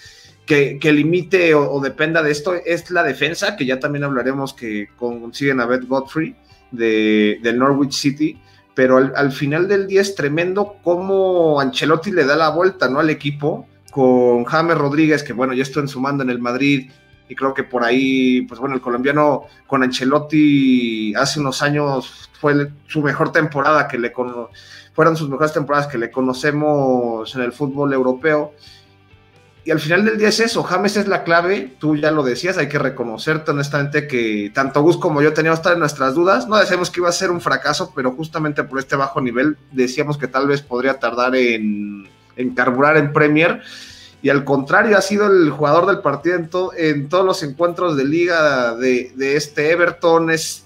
que, 0.45 0.92
limite 0.92 1.54
o, 1.56 1.80
dependa 1.80 2.21
de 2.21 2.31
esto, 2.31 2.54
es 2.54 2.92
la 2.92 3.04
defensa, 3.04 3.56
que 3.56 3.66
ya 3.66 3.80
también 3.80 4.04
hablaremos 4.04 4.54
que 4.54 4.89
consiguen 4.98 5.62
a 5.62 5.66
Beth 5.66 5.88
Godfrey 5.88 6.36
de, 6.71 7.54
Norwich 7.56 7.94
City. 7.94 8.42
Pero 8.75 8.98
al, 8.98 9.31
final 9.31 9.68
del 9.68 9.88
día 9.88 10.01
es 10.01 10.16
tremendo 10.16 10.77
cómo 10.83 11.60
Ancelotti 11.60 12.12
le 12.12 12.25
da 12.25 12.36
la 12.36 12.50
vuelta, 12.50 12.89
¿no? 12.89 13.00
Al 13.00 13.10
equipo 13.10 13.68
con 13.92 14.44
James 14.45 14.77
Rodríguez, 14.77 15.24
que 15.24 15.33
bueno, 15.33 15.54
ya 15.54 15.63
estoy 15.63 15.83
en 15.83 15.89
su 15.89 16.00
mando 16.00 16.24
en 16.24 16.30
el 16.30 16.39
Madrid, 16.39 16.89
y 17.30 17.36
creo 17.36 17.54
que 17.54 17.64
por 17.64 17.83
ahí, 17.83 18.42
pues 18.42 18.59
bueno, 18.59 18.76
el 18.76 18.81
colombiano 18.81 19.44
con 19.68 19.83
Ancelotti 19.83 21.14
hace 21.14 21.40
unos 21.40 21.62
años 21.62 22.30
fue 22.42 22.71
su 22.88 23.04
mejor 23.04 23.31
temporada 23.31 23.88
que 23.88 24.00
le 24.00 24.12
fueron 24.94 25.16
sus 25.16 25.30
mejores 25.30 25.54
temporadas 25.54 25.86
que 25.86 26.00
le 26.00 26.09
conocemos 26.09 27.33
en 27.36 27.42
el 27.42 27.54
fútbol 27.54 27.94
europeo. 27.94 28.54
Y 29.64 29.71
al 29.71 29.80
final 29.80 30.06
del 30.06 30.18
día 30.18 30.30
es 30.30 30.40
eso, 30.40 30.64
James 30.64 30.98
es 30.98 31.07
la 31.07 31.24
clave, 31.24 31.76
tú 31.80 31.95
ya 31.95 32.09
lo 32.09 32.24
decías, 32.24 32.57
hay 32.57 32.68
que 32.68 32.80
reconocerte 32.80 33.52
honestamente 33.52 34.07
que 34.07 34.52
tanto 34.52 34.81
Gus 34.81 34.98
como 34.98 35.21
yo 35.21 35.31
teníamos 35.33 35.59
estar 35.59 35.74
en 35.74 35.80
nuestras 35.80 36.16
dudas, 36.16 36.48
no 36.48 36.57
decíamos 36.57 36.90
que 36.90 37.02
iba 37.02 37.09
a 37.09 37.12
ser 37.12 37.30
un 37.30 37.42
fracaso, 37.42 37.92
pero 37.94 38.14
justamente 38.14 38.64
por 38.64 38.80
este 38.80 38.95
bajo 38.95 39.21
nivel 39.21 39.57
decíamos 39.71 40.18
que 40.18 40.28
tal 40.28 40.48
vez 40.48 40.64
podría 40.64 40.98
tardar 40.98 41.36
en, 41.36 42.09
en 42.38 42.56
carburar 42.56 42.98
en 42.98 43.14
Premier 43.14 43.62
y 44.21 44.30
al 44.30 44.44
contrario 44.44 44.97
ha 44.97 45.02
sido 45.02 45.28
el 45.28 45.49
jugador 45.49 45.85
del 45.85 45.99
partido 45.99 46.35
en, 46.78 47.09
todos 47.09 47.26
los 47.26 47.42
encuentros 47.44 47.95
de 47.95 48.06
liga 48.06 48.76
de, 48.76 49.14
este 49.18 49.71
Everton, 49.71 50.30
es 50.30 50.66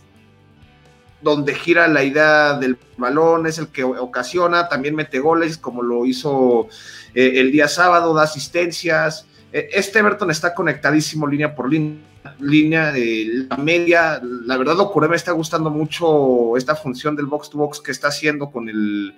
donde 1.22 1.53
gira 1.53 1.88
la 1.88 2.03
idea 2.03 2.53
del 2.55 2.77
balón, 2.98 3.45
es 3.45 3.60
el 3.60 3.67
que 3.67 3.83
ocasiona, 3.83 4.67
también 4.67 4.95
mete 4.95 5.19
goles 5.19 5.57
como 5.57 5.83
lo 5.83 6.05
hizo 6.05 6.67
eh, 7.13 7.33
el 7.36 7.51
día 7.51 7.67
sábado, 7.67 8.13
da 8.13 8.24
asistencias. 8.24 9.27
E, 9.51 9.69
este 9.74 10.00
Everton 10.00 10.31
está 10.31 10.53
conectadísimo 10.55 11.27
línea 11.27 11.55
por 11.55 11.72
línea, 11.72 12.91
de 12.91 13.45
la 13.50 13.57
media. 13.57 14.19
La 14.45 14.57
verdad, 14.57 14.79
Ocurre 14.79 15.07
me 15.07 15.15
está 15.15 15.31
gustando 15.31 15.69
mucho 15.69 16.57
esta 16.57 16.75
función 16.75 17.15
del 17.15 17.27
box 17.27 17.51
to 17.51 17.57
box 17.60 17.79
que 17.79 17.91
está 17.91 18.07
haciendo 18.07 18.51
con 18.51 18.67
el, 18.67 19.15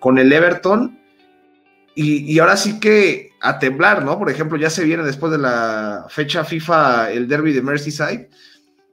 con 0.00 0.18
el 0.18 0.32
Everton 0.32 1.03
y, 1.94 2.38
ahora 2.40 2.56
sí 2.56 2.80
que 2.80 3.32
a 3.40 3.58
temblar, 3.58 4.04
¿no? 4.04 4.18
Por 4.18 4.28
ejemplo, 4.30 4.58
ya 4.58 4.68
se 4.68 4.84
viene 4.84 5.04
después 5.04 5.30
de 5.30 5.38
la 5.38 6.06
fecha 6.08 6.44
FIFA 6.44 7.12
el 7.12 7.28
derby 7.28 7.52
de 7.52 7.62
Merseyside. 7.62 8.28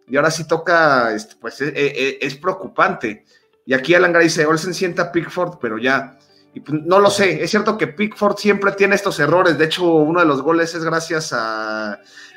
Y 0.07 0.17
ahora 0.17 0.29
sí 0.29 0.45
toca, 0.45 1.13
este, 1.13 1.35
pues 1.39 1.61
e, 1.61 1.69
e, 1.69 1.85
e, 1.87 2.17
es, 2.21 2.35
preocupante. 2.35 3.25
Y 3.65 3.73
aquí 3.73 3.95
Alan 3.95 4.11
Gray 4.11 4.25
dice, 4.25 4.45
Olsen 4.45 4.73
sienta 4.73 5.03
a 5.03 5.11
Pickford, 5.11 5.57
pero 5.59 5.77
ya. 5.77 6.19
Y 6.53 6.59
pues, 6.59 6.81
no 6.83 6.99
lo 6.99 7.09
sé, 7.09 7.43
es 7.43 7.49
cierto 7.49 7.77
que 7.77 7.87
Pickford 7.87 8.37
siempre 8.37 8.73
tiene 8.73 8.95
estos 8.95 9.19
errores. 9.19 9.57
De 9.57 9.65
hecho, 9.65 9.85
uno 9.85 10.19
de 10.19 10.25
los 10.25 10.41
goles 10.41 10.75
es 10.75 10.83
gracias 10.83 11.33
a, 11.33 11.93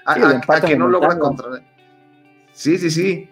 a 0.06 0.60
que 0.64 0.76
no 0.76 0.88
logra 0.88 1.18
contra. 1.18 1.48
Sí, 2.52 2.78
sí, 2.78 2.90
sí. 2.90 3.28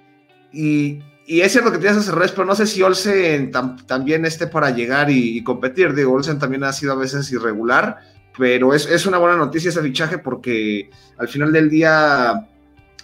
Y, 0.52 1.02
y 1.26 1.40
es 1.40 1.52
cierto 1.52 1.70
que 1.70 1.78
tiene 1.78 1.92
esos 1.92 2.08
errores, 2.08 2.32
pero 2.32 2.44
no 2.44 2.54
sé 2.54 2.66
si 2.66 2.82
Olsen 2.82 3.52
también 3.86 4.24
esté 4.24 4.48
para 4.48 4.70
llegar 4.70 5.08
y, 5.10 5.42
competir. 5.44 5.94
Digo, 5.94 6.12
Olsen 6.12 6.38
también 6.38 6.64
ha 6.64 6.72
sido 6.72 6.92
a 6.92 6.96
veces 6.96 7.30
irregular, 7.30 7.98
pero 8.36 8.74
es, 8.74 9.06
una 9.06 9.18
buena 9.18 9.36
noticia 9.36 9.68
ese 9.70 9.82
fichaje 9.82 10.18
porque 10.18 10.90
al 11.18 11.28
final 11.28 11.52
del 11.52 11.70
día 11.70 12.48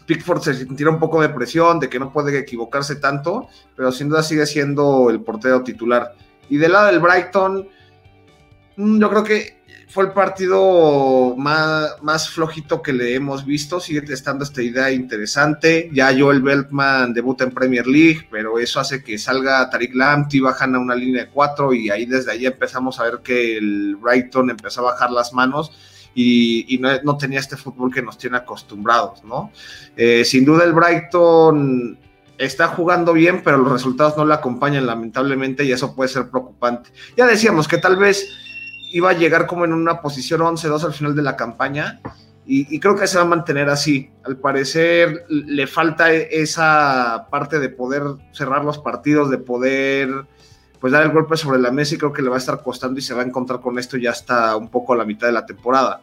Pickford 0.06 0.42
se 0.42 0.54
sintiera 0.54 0.90
un 0.90 0.98
poco 0.98 1.22
de 1.22 1.28
presión, 1.28 1.78
de 1.78 1.88
que 1.88 2.00
no 2.00 2.12
puede 2.12 2.36
equivocarse 2.36 2.96
tanto, 2.96 3.48
pero 3.76 3.92
sin 3.92 4.08
duda 4.08 4.22
sigue 4.22 4.46
siendo 4.46 5.10
el 5.10 5.20
portero 5.20 5.62
titular. 5.62 6.14
Y 6.50 6.56
del 6.56 6.72
lado 6.72 6.86
del 6.86 6.98
Brighton, 6.98 7.68
mm, 8.76 9.00
yo 9.00 9.10
creo 9.10 9.22
que 9.22 9.57
fue 9.88 10.04
el 10.04 10.12
partido 10.12 11.34
más, 11.36 12.30
flojito 12.30 12.82
que 12.82 12.92
le 12.92 13.14
hemos 13.14 13.46
visto. 13.46 13.80
Sigue 13.80 14.02
estando 14.12 14.44
esta 14.44 14.62
idea 14.62 14.90
interesante. 14.90 15.88
Ya 15.92 16.14
Joel 16.16 16.42
Beltman 16.42 17.14
debuta 17.14 17.44
en 17.44 17.52
Premier 17.52 17.86
League, 17.86 18.28
pero 18.30 18.58
eso 18.58 18.80
hace 18.80 19.02
que 19.02 19.16
salga 19.16 19.68
Tariq 19.70 19.94
Lamptey, 19.94 20.40
bajan 20.40 20.74
a 20.74 20.78
una 20.78 20.94
línea 20.94 21.24
de 21.24 21.30
cuatro 21.30 21.72
y 21.72 21.88
ahí 21.88 22.04
desde 22.04 22.32
ahí 22.32 22.44
empezamos 22.44 23.00
a 23.00 23.04
ver 23.04 23.20
que 23.22 23.56
el 23.56 23.96
Brighton 23.96 24.50
empezó 24.50 24.82
a 24.82 24.92
bajar 24.92 25.10
las 25.10 25.32
manos 25.32 25.72
y, 26.14 26.80
no, 27.04 27.16
tenía 27.16 27.38
este 27.38 27.56
fútbol 27.56 27.92
que 27.92 28.02
nos 28.02 28.18
tiene 28.18 28.36
acostumbrados, 28.36 29.24
¿no? 29.24 29.52
Eh, 29.96 30.24
sin 30.24 30.44
duda 30.44 30.64
el 30.64 30.72
Brighton 30.72 31.96
está 32.36 32.68
jugando 32.68 33.12
bien, 33.12 33.42
pero 33.42 33.58
los 33.58 33.72
resultados 33.72 34.16
no 34.16 34.26
le 34.26 34.34
acompañan 34.34 34.86
lamentablemente 34.86 35.64
y 35.64 35.72
eso 35.72 35.94
puede 35.94 36.08
ser 36.08 36.28
preocupante. 36.28 36.90
Ya 37.16 37.26
decíamos 37.26 37.68
que 37.68 37.78
tal 37.78 37.96
vez 37.96 38.47
iba 38.90 39.10
a 39.10 39.12
llegar 39.14 39.46
como 39.46 39.64
en 39.64 39.72
una 39.72 40.00
posición 40.00 40.40
11-2 40.40 40.84
al 40.84 40.92
final 40.92 41.14
de 41.14 41.22
la 41.22 41.36
campaña 41.36 42.00
y, 42.50 42.80
creo 42.80 42.96
que 42.96 43.06
se 43.06 43.18
va 43.18 43.24
a 43.24 43.26
mantener 43.26 43.68
así. 43.68 44.10
Al 44.24 44.38
parecer 44.38 45.26
le 45.28 45.66
falta 45.66 46.10
esa 46.10 47.26
parte 47.30 47.58
de 47.58 47.68
poder 47.68 48.02
cerrar 48.32 48.64
los 48.64 48.78
partidos, 48.78 49.28
de 49.28 49.36
poder 49.36 50.24
pues 50.80 50.92
dar 50.92 51.02
el 51.02 51.10
golpe 51.10 51.36
sobre 51.36 51.58
la 51.58 51.70
mesa 51.70 51.94
y 51.94 51.98
creo 51.98 52.12
que 52.12 52.22
le 52.22 52.30
va 52.30 52.36
a 52.36 52.38
estar 52.38 52.62
costando 52.62 52.98
y 52.98 53.02
se 53.02 53.12
va 53.12 53.20
a 53.20 53.26
encontrar 53.26 53.60
con 53.60 53.78
esto 53.78 53.98
ya 53.98 54.12
hasta 54.12 54.56
un 54.56 54.70
poco 54.70 54.94
a 54.94 54.96
la 54.96 55.04
mitad 55.04 55.26
de 55.26 55.34
la 55.34 55.44
temporada. 55.44 56.00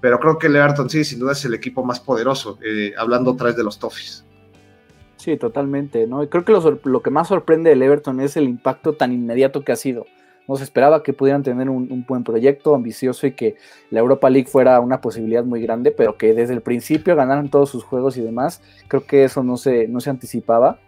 Pero 0.00 0.20
creo 0.20 0.38
que 0.38 0.46
el 0.46 0.54
Everton 0.54 0.88
sí, 0.88 1.02
sin 1.02 1.18
duda 1.18 1.32
es 1.32 1.44
el 1.44 1.54
equipo 1.54 1.84
más 1.84 1.98
poderoso, 1.98 2.56
eh, 2.64 2.94
hablando 2.96 3.32
otra 3.32 3.46
vez 3.46 3.56
de 3.56 3.64
los 3.64 3.80
Toffees. 3.80 4.24
Sí, 5.16 5.36
totalmente, 5.36 6.06
¿no? 6.06 6.22
Y 6.22 6.28
creo 6.28 6.44
que 6.44 6.52
lo, 6.52 6.80
lo, 6.84 7.02
que 7.02 7.10
más 7.10 7.26
sorprende 7.26 7.70
del 7.70 7.82
Everton 7.82 8.20
es 8.20 8.36
el 8.36 8.44
impacto 8.44 8.94
tan 8.94 9.12
inmediato 9.12 9.62
que 9.62 9.72
ha 9.72 9.76
sido. 9.76 10.06
No 10.48 10.56
se 10.56 10.64
esperaba 10.64 11.02
que 11.02 11.12
pudieran 11.12 11.42
tener 11.42 11.70
un, 11.70 12.04
buen 12.08 12.24
proyecto 12.24 12.74
ambicioso 12.74 13.26
y 13.26 13.32
que 13.32 13.56
la 13.90 14.00
Europa 14.00 14.28
League 14.28 14.48
fuera 14.48 14.80
una 14.80 15.00
posibilidad 15.00 15.44
muy 15.44 15.62
grande, 15.62 15.92
pero 15.92 16.16
que 16.16 16.34
desde 16.34 16.54
el 16.54 16.60
principio 16.60 17.14
ganaran 17.14 17.50
todos 17.50 17.70
sus 17.70 17.84
juegos 17.84 18.16
y 18.16 18.20
demás. 18.20 18.60
Creo 18.88 19.06
que 19.06 19.24
eso 19.24 19.42
no 19.42 19.56
se, 19.56 19.86
no 19.86 20.00
se 20.00 20.10
anticipaba. 20.10 20.78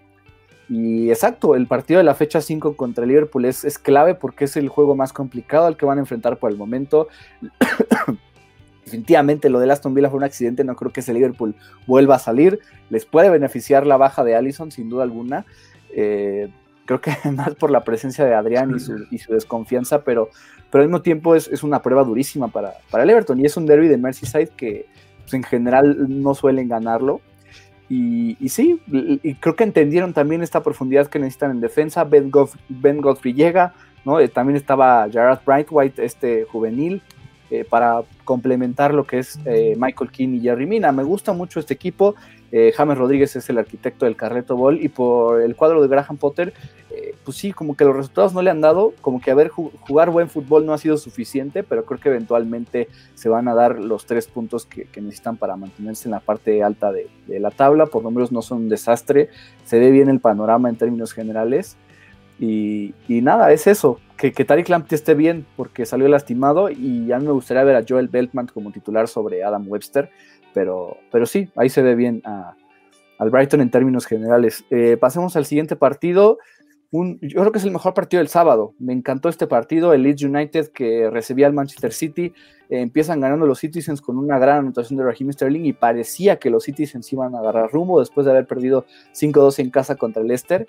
Y 0.69 1.11
exacto, 1.11 1.55
el 1.55 1.67
partido 1.67 1.99
de 1.99 2.05
la 2.05 2.15
fecha 2.15 2.41
5 2.41 2.77
contra 2.77 3.05
Liverpool 3.05 3.45
es, 3.45 3.79
clave 3.79 4.15
porque 4.15 4.47
es 4.47 4.57
el 4.57 4.69
juego 4.69 4.97
más 4.97 5.13
complicado 5.13 5.67
al 5.67 5.77
que 5.77 5.85
van 5.85 5.99
a 5.99 6.01
enfrentar 6.01 6.39
por 6.39 6.51
el 6.51 6.57
momento. 6.57 7.09
Definitivamente 8.85 9.51
lo 9.51 9.61
de 9.61 9.71
Aston 9.71 9.95
Villa 9.95 10.09
fue 10.09 10.19
un 10.19 10.25
accidente, 10.25 10.65
no 10.65 10.75
creo 10.75 10.93
que 10.93 11.01
ese 11.01 11.13
Liverpool 11.13 11.55
vuelva 11.87 12.17
a 12.17 12.19
salir. 12.19 12.61
Les 12.91 13.05
puede 13.05 13.29
beneficiar 13.29 13.87
la 13.87 13.97
baja 13.97 14.25
de 14.25 14.35
Allison, 14.35 14.71
sin 14.71 14.89
duda 14.89 15.03
alguna. 15.03 15.45
Eh, 15.95 16.49
creo 16.87 17.01
que 17.01 17.12
más 17.31 17.55
por 17.55 17.71
la 17.71 17.85
presencia 17.85 18.25
de 18.25 18.35
Adrián 18.35 18.75
y 18.77 18.81
su, 18.81 19.07
y 19.11 19.19
su 19.19 19.33
desconfianza, 19.33 20.03
pero, 20.03 20.31
pero 20.71 20.83
al 20.83 20.89
mismo 20.89 21.03
tiempo 21.03 21.35
es, 21.35 21.49
es, 21.49 21.62
una 21.62 21.83
prueba 21.83 22.05
durísima 22.05 22.49
para, 22.49 22.75
para 22.91 23.05
el 23.05 23.11
Everton 23.11 23.41
y 23.41 23.47
es 23.47 23.57
un 23.57 23.67
derby 23.67 23.89
de 23.89 23.99
Merseyside 23.99 24.51
que 24.57 24.87
pues, 25.23 25.35
en 25.35 25.43
general 25.43 25.97
no 26.09 26.35
suelen 26.35 26.69
ganarlo. 26.69 27.21
Y, 27.89 28.39
y, 28.41 28.49
sí, 28.49 28.81
y 28.87 29.35
creo 29.35 29.55
que 29.55 29.65
entendieron 29.65 30.15
también 30.15 30.43
esta 30.43 30.62
profundidad 30.62 31.09
que 31.09 31.19
necesitan 31.19 31.51
en 31.51 31.61
defensa. 31.61 32.05
Ben, 32.05 32.31
ben 32.71 33.03
Godfrey 33.03 33.35
llega, 33.35 33.75
¿no? 34.07 34.19
Eh, 34.19 34.29
también 34.29 34.57
estaba 34.57 35.07
Gerard 35.11 35.41
Brightwhite, 35.45 36.03
este 36.03 36.45
juvenil, 36.45 37.03
eh, 37.51 37.67
para 37.69 38.03
complementar 38.25 38.95
lo 38.95 39.05
que 39.05 39.19
es 39.19 39.39
eh, 39.45 39.75
Michael 39.77 40.11
King 40.11 40.31
y 40.37 40.41
Jerry 40.41 40.65
Mina. 40.65 40.91
Me 40.91 41.03
gusta 41.03 41.35
mucho 41.35 41.61
este 41.61 41.75
equipo. 41.75 42.15
Eh, 42.53 42.73
James 42.77 42.97
Rodríguez 42.97 43.35
es 43.35 43.49
el 43.51 43.59
arquitecto 43.59 44.05
del 44.05 44.15
Carreto 44.15 44.57
Ball 44.57 44.81
y 44.81 44.89
por 44.89 45.41
el 45.41 45.57
cuadro 45.57 45.83
de 45.83 45.89
Graham 45.89 46.19
Potter, 46.19 46.53
pues 47.25 47.37
sí, 47.37 47.53
como 47.53 47.77
que 47.77 47.85
los 47.85 47.97
resultados 47.97 48.35
no 48.35 48.43
le 48.43 48.51
han 48.51 48.61
dado, 48.61 48.93
como 49.01 49.21
que 49.21 49.31
a 49.31 49.35
ver, 49.35 49.49
jugar 49.49 50.11
buen 50.11 50.29
fútbol 50.29 50.67
no 50.67 50.73
ha 50.73 50.79
sido 50.79 50.97
suficiente, 50.97 51.63
pero 51.63 51.85
creo 51.85 52.01
que 52.01 52.09
eventualmente 52.09 52.89
se 53.15 53.29
van 53.29 53.49
a 53.49 53.55
dar 53.55 53.79
los 53.79 54.07
tres 54.07 54.27
puntos 54.27 54.67
que, 54.67 54.89
necesitan 55.01 55.37
para 55.37 55.57
mantenerse 55.57 56.09
en 56.09 56.13
la 56.13 56.21
parte 56.21 56.63
alta 56.63 56.93
de, 56.93 57.09
la 57.29 57.51
tabla. 57.51 57.87
Por 57.87 58.03
números 58.03 58.33
no 58.33 58.43
son 58.43 58.63
un 58.63 58.69
desastre, 58.69 59.29
se 59.65 59.79
ve 59.79 59.91
bien 59.91 60.09
el 60.09 60.21
panorama 60.21 60.69
en 60.69 60.77
términos 60.77 61.13
generales. 61.13 61.77
Y, 62.39 62.95
nada, 63.09 63.53
es 63.53 63.67
eso, 63.67 64.01
que, 64.17 64.33
que 64.33 64.45
Tariq 64.45 64.69
Lamptey 64.69 64.97
esté 64.97 65.15
bien 65.15 65.47
porque 65.57 65.87
salió 65.87 66.09
lastimado 66.09 66.71
y 66.71 67.07
ya 67.07 67.19
me 67.19 67.31
gustaría 67.31 67.62
ver 67.62 67.77
a 67.77 67.85
Joel 67.89 68.09
Beltman 68.09 68.49
como 68.49 68.73
titular 68.73 69.07
sobre 69.07 69.45
Adam 69.45 69.65
Webster, 69.69 70.11
pero, 70.53 70.97
pero 71.11 71.27
sí, 71.27 71.49
ahí 71.57 71.69
se 71.69 71.83
ve 71.83 71.95
bien 71.95 72.23
al 72.25 73.31
Brighton 73.31 73.61
en 73.61 73.71
términos 73.71 74.07
generales. 74.07 74.65
Eh, 74.71 74.97
pasemos 75.01 75.37
al 75.37 75.47
siguiente 75.47 75.77
partido. 75.77 76.39
Un, 76.91 77.19
yo 77.23 77.41
creo 77.41 77.53
que 77.53 77.59
es 77.59 77.65
el 77.65 77.71
mejor 77.71 77.95
partido 77.95 78.19
del 78.19 78.29
sábado. 78.29 78.75
Me 78.79 78.93
encantó 78.93 79.29
este 79.29 79.47
partido, 79.47 79.95
el 79.95 80.03
Leeds 80.03 80.25
United 80.25 80.73
que 80.73 81.09
recibía 81.09 81.47
al 81.47 81.55
Manchester 81.55 81.93
City. 81.93 82.35
Eh, 82.69 82.81
empiezan 82.81 83.21
ganando 83.21 83.47
los 83.47 83.61
Citizens 83.61 84.03
con 84.03 84.19
una 84.19 84.39
gran 84.39 84.59
anotación 84.59 84.99
de 84.99 85.05
Raheem 85.05 85.33
Sterling 85.33 85.65
y 85.65 85.73
parecía 85.73 86.37
que 86.37 86.51
los 86.51 86.65
Citizens 86.65 87.11
iban 87.12 87.35
a 87.35 87.39
agarrar 87.39 87.71
rumbo 87.71 88.01
después 88.01 88.27
de 88.27 88.33
haber 88.33 88.47
perdido 88.47 88.85
5-2 89.15 89.61
en 89.61 89.71
casa 89.71 89.97
contra 89.97 90.21
el 90.21 90.29
Leicester. 90.29 90.67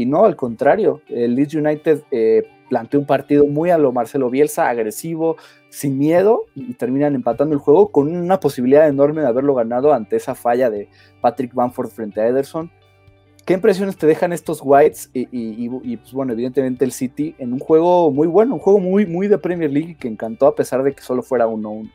Y 0.00 0.06
no, 0.06 0.24
al 0.24 0.34
contrario, 0.34 1.02
el 1.08 1.34
Leeds 1.34 1.56
United 1.56 2.04
eh, 2.10 2.44
planteó 2.70 2.98
un 3.00 3.04
partido 3.04 3.44
muy 3.44 3.68
a 3.68 3.76
lo 3.76 3.92
Marcelo 3.92 4.30
Bielsa, 4.30 4.66
agresivo, 4.66 5.36
sin 5.68 5.98
miedo, 5.98 6.46
y 6.54 6.72
terminan 6.72 7.14
empatando 7.14 7.54
el 7.54 7.60
juego 7.60 7.88
con 7.88 8.16
una 8.16 8.40
posibilidad 8.40 8.88
enorme 8.88 9.20
de 9.20 9.26
haberlo 9.26 9.54
ganado 9.54 9.92
ante 9.92 10.16
esa 10.16 10.34
falla 10.34 10.70
de 10.70 10.88
Patrick 11.20 11.52
Bamford 11.52 11.90
frente 11.90 12.18
a 12.22 12.28
Ederson. 12.28 12.70
¿Qué 13.44 13.52
impresiones 13.52 13.98
te 13.98 14.06
dejan 14.06 14.32
estos 14.32 14.62
Whites 14.64 15.10
y, 15.12 15.68
pues 15.68 16.12
bueno, 16.14 16.32
evidentemente 16.32 16.86
el 16.86 16.92
City 16.92 17.34
en 17.36 17.52
un 17.52 17.58
juego 17.58 18.10
muy 18.10 18.26
bueno, 18.26 18.54
un 18.54 18.60
juego 18.60 18.80
muy, 18.80 19.04
muy 19.04 19.28
de 19.28 19.36
Premier 19.36 19.70
League 19.70 19.98
que 20.00 20.08
encantó 20.08 20.46
a 20.46 20.54
pesar 20.54 20.82
de 20.82 20.94
que 20.94 21.02
solo 21.02 21.22
fuera 21.22 21.46
1-1? 21.46 21.90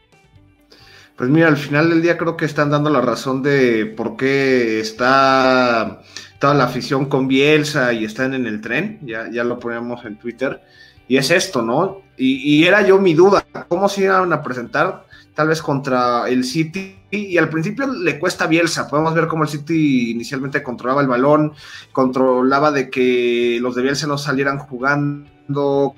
Pues 1.18 1.30
mira, 1.30 1.48
al 1.48 1.58
final 1.58 1.90
del 1.90 2.02
día 2.02 2.18
creo 2.18 2.36
que 2.36 2.44
están 2.44 2.70
dando 2.70 2.90
la 2.90 3.00
razón 3.00 3.42
de 3.42 3.86
por 3.86 4.18
qué 4.18 4.82
está 4.82 6.02
toda 6.40 6.54
la 6.54 6.66
afición 6.66 7.06
con 7.06 7.28
Bielsa 7.30 7.94
y 7.94 8.04
están 8.04 8.34
en 8.34 8.46
el 8.46 8.60
tren, 8.60 9.00
ya, 9.02 9.30
ya 9.32 9.46
lo 9.46 9.58
poníamos 9.58 10.04
en 10.04 10.18
Twitter, 10.18 10.62
y 11.08 11.16
es 11.16 11.32
esto, 11.32 11.62
¿no? 11.62 12.02
Y, 12.18 12.64
era 12.66 12.82
yo 12.82 13.00
mi 13.00 13.14
duda, 13.14 13.46
¿cómo 13.68 13.88
se 13.90 14.04
iban 14.04 14.32
a 14.34 14.42
presentar 14.42 15.06
tal 15.34 15.50
vez 15.50 15.62
contra 15.62 16.28
el 16.30 16.44
City? 16.44 16.98
Y 17.12 17.38
al 17.38 17.50
principio 17.50 17.88
le 17.88 18.20
cuesta 18.20 18.48
Bielsa, 18.48 18.90
podemos 18.90 19.14
ver 19.14 19.28
cómo 19.28 19.44
el 19.44 19.50
City 19.50 20.12
inicialmente 20.12 20.64
controlaba 20.64 21.02
el 21.02 21.08
balón, 21.08 21.54
controlaba 21.94 22.72
de 22.72 22.90
que 22.90 23.58
los 23.62 23.76
de 23.76 23.84
Bielsa 23.84 24.08
no 24.08 24.18
salieran 24.18 24.60
jugando 24.60 25.96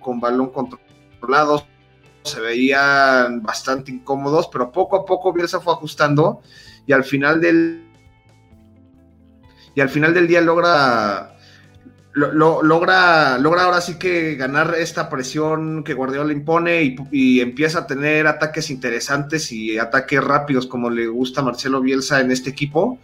con 0.00 0.20
balón 0.20 0.50
controlado, 0.50 1.66
se 2.24 2.40
veían 2.40 3.42
bastante 3.42 3.92
incómodos, 3.92 4.48
pero 4.52 4.72
poco 4.72 4.96
a 4.96 5.04
poco 5.04 5.32
Bielsa 5.32 5.60
fue 5.60 5.74
ajustando 5.74 6.40
y 6.86 6.92
al 6.92 7.04
final 7.04 7.40
del 7.40 7.84
y 9.74 9.80
al 9.80 9.88
final 9.88 10.14
del 10.14 10.26
día 10.26 10.40
logra 10.40 11.34
logra, 12.14 13.38
logra 13.38 13.64
ahora 13.64 13.80
sí 13.80 13.94
que 13.96 14.36
ganar 14.36 14.74
esta 14.78 15.10
presión 15.10 15.82
que 15.82 15.94
Guardiola 15.94 16.32
impone 16.32 16.96
y, 17.10 17.40
empieza 17.40 17.80
a 17.80 17.86
tener 17.86 18.26
ataques 18.26 18.70
interesantes 18.70 19.50
y 19.50 19.78
ataques 19.78 20.22
rápidos 20.22 20.66
como 20.66 20.90
le 20.90 21.08
gusta 21.08 21.40
a 21.40 21.44
Marcelo 21.44 21.80
Bielsa 21.80 22.20
en 22.20 22.30
este 22.30 22.50
equipo. 22.50 23.00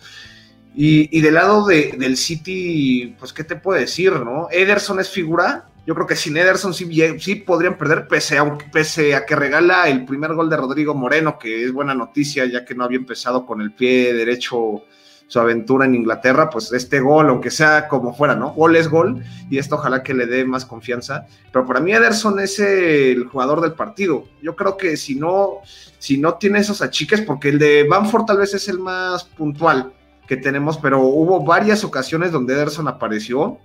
Y, 0.76 1.20
del 1.20 1.34
lado 1.34 1.66
de, 1.66 1.96
del 1.98 2.16
City, 2.16 3.16
pues, 3.18 3.32
¿qué 3.32 3.42
te 3.42 3.56
puedo 3.56 3.80
decir, 3.80 4.12
no? 4.12 4.46
Ederson 4.52 5.00
es 5.00 5.10
figura. 5.10 5.66
Yo 5.86 5.94
creo 5.94 6.06
que 6.06 6.16
sin 6.16 6.36
Ederson 6.36 6.74
sí, 6.74 7.34
podrían 7.46 7.76
perder, 7.76 8.06
pese 8.06 8.38
a, 8.38 8.58
pese 8.72 9.14
a 9.14 9.24
que 9.24 9.34
regala 9.34 9.88
el 9.88 10.04
primer 10.04 10.34
gol 10.34 10.50
de 10.50 10.56
Rodrigo 10.56 10.94
Moreno, 10.94 11.38
que 11.38 11.64
es 11.64 11.72
buena 11.72 11.94
noticia, 11.94 12.44
ya 12.46 12.64
que 12.64 12.74
no 12.74 12.84
había 12.84 12.98
empezado 12.98 13.46
con 13.46 13.60
el 13.60 13.72
pie 13.72 14.12
derecho 14.12 14.84
su 15.30 15.38
aventura 15.38 15.86
en 15.86 15.94
Inglaterra, 15.94 16.50
pues 16.50 16.72
este 16.72 16.98
gol, 16.98 17.28
aunque 17.28 17.52
sea 17.52 17.86
como 17.86 18.12
fuera, 18.12 18.34
¿no? 18.34 18.52
Gol 18.52 18.74
es 18.74 18.88
gol 18.88 19.22
y 19.48 19.58
esto 19.58 19.76
ojalá 19.76 20.02
que 20.02 20.12
le 20.12 20.26
dé 20.26 20.44
más 20.44 20.64
confianza. 20.64 21.24
Pero 21.52 21.64
para 21.64 21.78
mí 21.78 21.92
Ederson 21.92 22.40
es 22.40 22.58
el 22.58 23.28
jugador 23.28 23.60
del 23.60 23.74
partido. 23.74 24.24
Yo 24.42 24.56
creo 24.56 24.76
que 24.76 24.96
si 24.96 25.14
no, 25.14 25.60
si 26.00 26.18
no 26.18 26.34
tiene 26.34 26.58
esos 26.58 26.82
achiques, 26.82 27.20
porque 27.20 27.50
el 27.50 27.60
de 27.60 27.86
Banford 27.88 28.24
tal 28.24 28.38
vez 28.38 28.54
es 28.54 28.68
el 28.68 28.80
más 28.80 29.22
puntual 29.22 29.92
que 30.26 30.36
tenemos, 30.36 30.78
pero 30.78 30.98
hubo 30.98 31.44
varias 31.44 31.84
ocasiones 31.84 32.32
donde 32.32 32.54
Ederson 32.54 32.88
apareció. 32.88 33.60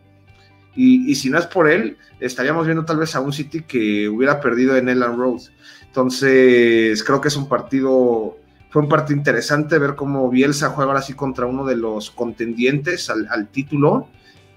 Y, 0.75 1.15
si 1.15 1.29
no 1.29 1.39
es 1.39 1.45
por 1.45 1.69
él, 1.69 1.97
estaríamos 2.19 2.65
viendo 2.65 2.83
tal 2.83 2.97
vez 2.97 3.15
a 3.15 3.21
un 3.21 3.31
City 3.31 3.61
que 3.61 4.09
hubiera 4.09 4.41
perdido 4.41 4.75
en 4.75 4.89
Elland 4.89 5.17
Road. 5.17 5.41
Entonces, 5.85 7.01
creo 7.03 7.21
que 7.21 7.29
es 7.29 7.35
un 7.37 7.47
partido 7.47 8.37
fue 8.75 8.81
un 8.81 8.89
partido 8.89 9.17
interesante 9.17 9.79
ver 9.79 9.95
cómo 9.95 10.29
Bielsa 10.29 10.71
juega 10.71 10.91
ahora 10.91 11.01
sí 11.01 11.13
contra 11.13 11.45
uno 11.45 11.63
de 11.63 11.77
los 11.77 12.11
contendientes 12.11 13.09
al, 13.09 13.47
título 13.47 14.09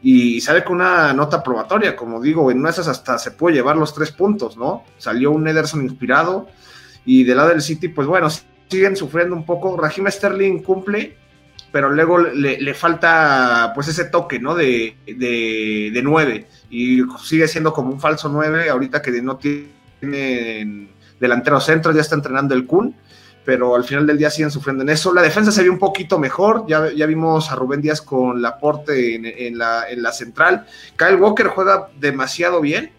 y 0.03 0.41
sale 0.41 0.65
con 0.65 0.79
una 0.79 1.13
nota 1.13 1.41
probatoria, 1.41 1.95
como 1.95 2.21
digo, 2.21 2.51
en 2.51 2.59
una 2.59 2.71
esas 2.71 2.89
hasta 2.89 3.17
se 3.17 3.31
puede 3.31 3.55
llevar 3.55 3.77
los 3.77 3.95
tres 3.95 4.11
puntos, 4.11 4.57
¿no? 4.57 4.83
Salió 4.97 5.31
un 5.31 5.47
Ederson 5.47 5.85
inspirado 5.85 6.49
y 7.05 7.23
del 7.23 7.37
lado 7.37 7.51
del 7.51 7.63
City, 7.63 7.87
pues 7.87 8.09
bueno, 8.09 8.27
siguen 8.69 8.97
sufriendo 8.97 9.37
un 9.37 9.47
poco. 9.47 9.77
Raheem 9.77 10.11
Sterling 10.11 10.65
cumple, 10.65 11.17
pero 11.71 11.91
luego 11.91 12.19
le, 12.19 12.75
falta 12.75 13.73
pues 13.75 13.89
ese 13.89 14.07
toque, 14.07 14.39
¿no? 14.39 14.55
De, 14.55 14.97
de, 15.07 15.91
de 15.93 16.03
9 16.03 16.47
y 16.71 17.03
sigue 17.23 17.49
siendo 17.49 17.73
como 17.73 17.91
un 17.91 18.01
falso 18.01 18.29
9 18.29 18.71
ahorita 18.71 19.03
que 19.03 19.23
no 19.23 19.37
tiene 19.37 20.89
delantero 21.19 21.61
centro, 21.61 21.93
ya 21.93 22.01
está 22.01 22.15
entrenando 22.15 22.55
el 22.55 22.67
Kun, 22.67 22.95
pero 23.45 23.75
al 23.75 23.85
final 23.85 24.07
del 24.07 24.19
día 24.19 24.31
siguen 24.31 24.51
sufriendo 24.51 24.83
en 24.83 24.91
eso. 24.91 25.13
La 25.13 25.23
defensa 25.23 25.51
se 25.51 25.63
vio 25.63 25.73
un 25.73 25.79
poquito 25.79 26.19
mejor, 26.19 26.65
ya, 26.69 26.93
ya 26.93 27.07
vimos 27.07 27.51
a 27.51 27.57
Rubén 27.57 27.81
Díaz 27.81 28.03
con 28.03 28.43
Laporte 28.43 29.15
en, 29.15 29.25
en, 29.25 29.59
la, 29.59 29.89
en 29.89 30.03
la 30.03 30.13
central. 30.13 30.67
Kyle 30.97 31.17
Walker 31.17 31.49
juega 31.49 31.89
demasiado 31.99 32.61
bien, 32.61 32.93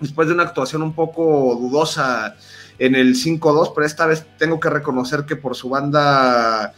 después 0.00 0.28
de 0.28 0.34
una 0.34 0.44
actuación 0.44 0.82
un 0.82 0.94
poco 0.94 1.56
dudosa 1.56 2.36
en 2.78 2.94
el 2.94 3.14
5-2, 3.14 3.72
pero 3.74 3.86
esta 3.86 4.06
vez 4.06 4.26
tengo 4.38 4.58
que 4.60 4.70
reconocer 4.70 5.24
que 5.24 5.36
por 5.36 5.54
su 5.54 5.68
banda 5.68 6.74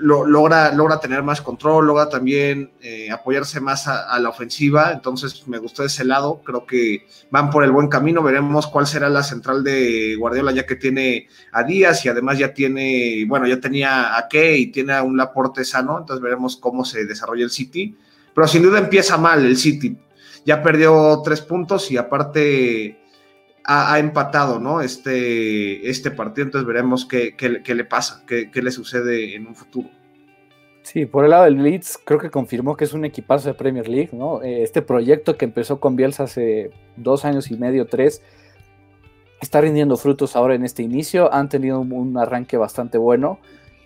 logra, 0.00 0.72
logra 0.72 0.98
tener 0.98 1.22
más 1.22 1.40
control, 1.40 1.86
logra 1.86 2.08
también 2.08 2.70
eh, 2.80 3.10
apoyarse 3.10 3.60
más 3.60 3.86
a, 3.86 4.18
la 4.18 4.28
ofensiva, 4.28 4.92
entonces 4.92 5.46
me 5.46 5.58
gustó 5.58 5.84
ese 5.84 6.04
lado, 6.04 6.42
creo 6.44 6.64
que 6.66 7.06
van 7.30 7.50
por 7.50 7.64
el 7.64 7.70
buen 7.70 7.88
camino, 7.88 8.22
veremos 8.22 8.66
cuál 8.66 8.86
será 8.86 9.08
la 9.08 9.22
central 9.22 9.62
de 9.62 10.16
Guardiola 10.16 10.52
ya 10.52 10.66
que 10.66 10.76
tiene 10.76 11.28
a 11.52 11.62
Díaz 11.62 12.04
y 12.04 12.08
además 12.08 12.38
ya 12.38 12.54
tiene, 12.54 13.24
bueno, 13.26 13.46
ya 13.46 13.60
tenía 13.60 14.16
a 14.16 14.28
Key 14.28 14.62
y 14.62 14.66
tiene 14.68 14.94
a 14.94 15.02
un 15.02 15.16
Laporte 15.16 15.64
sano, 15.64 15.98
entonces 15.98 16.22
veremos 16.22 16.56
cómo 16.56 16.84
se 16.84 17.04
desarrolla 17.04 17.44
el 17.44 17.50
City, 17.50 17.96
pero 18.34 18.46
sin 18.48 18.62
duda 18.62 18.78
empieza 18.78 19.18
mal 19.18 19.44
el 19.44 19.56
City, 19.56 19.96
ya 20.44 20.62
perdió 20.62 21.20
tres 21.24 21.40
puntos 21.42 21.90
y 21.90 21.96
aparte 21.96 22.99
ha, 23.64 23.98
empatado 23.98 24.58
¿no? 24.58 24.80
este, 24.80 25.88
este 25.88 26.10
partido, 26.10 26.46
entonces 26.46 26.66
veremos 26.66 27.06
qué, 27.06 27.34
le 27.40 27.84
pasa, 27.84 28.24
qué, 28.26 28.50
le 28.54 28.70
sucede 28.70 29.34
en 29.34 29.46
un 29.46 29.54
futuro. 29.54 29.88
Sí, 30.82 31.06
por 31.06 31.24
el 31.24 31.30
lado 31.30 31.44
del 31.44 31.62
Leeds, 31.62 31.98
creo 32.04 32.18
que 32.18 32.30
confirmó 32.30 32.76
que 32.76 32.84
es 32.84 32.92
un 32.92 33.04
equipazo 33.04 33.48
de 33.48 33.54
Premier 33.54 33.88
League, 33.88 34.10
¿no? 34.12 34.42
Eh, 34.42 34.62
este 34.62 34.82
proyecto 34.82 35.36
que 35.36 35.44
empezó 35.44 35.78
con 35.78 35.94
Bielsa 35.94 36.24
hace 36.24 36.70
dos 36.96 37.24
años 37.24 37.50
y 37.50 37.56
medio, 37.56 37.86
tres, 37.86 38.22
está 39.40 39.60
rindiendo 39.60 39.96
frutos 39.96 40.36
ahora 40.36 40.54
en 40.54 40.64
este 40.64 40.82
inicio, 40.82 41.32
han 41.32 41.48
tenido 41.48 41.80
un 41.80 42.16
arranque 42.16 42.56
bastante 42.56 42.98
bueno. 42.98 43.38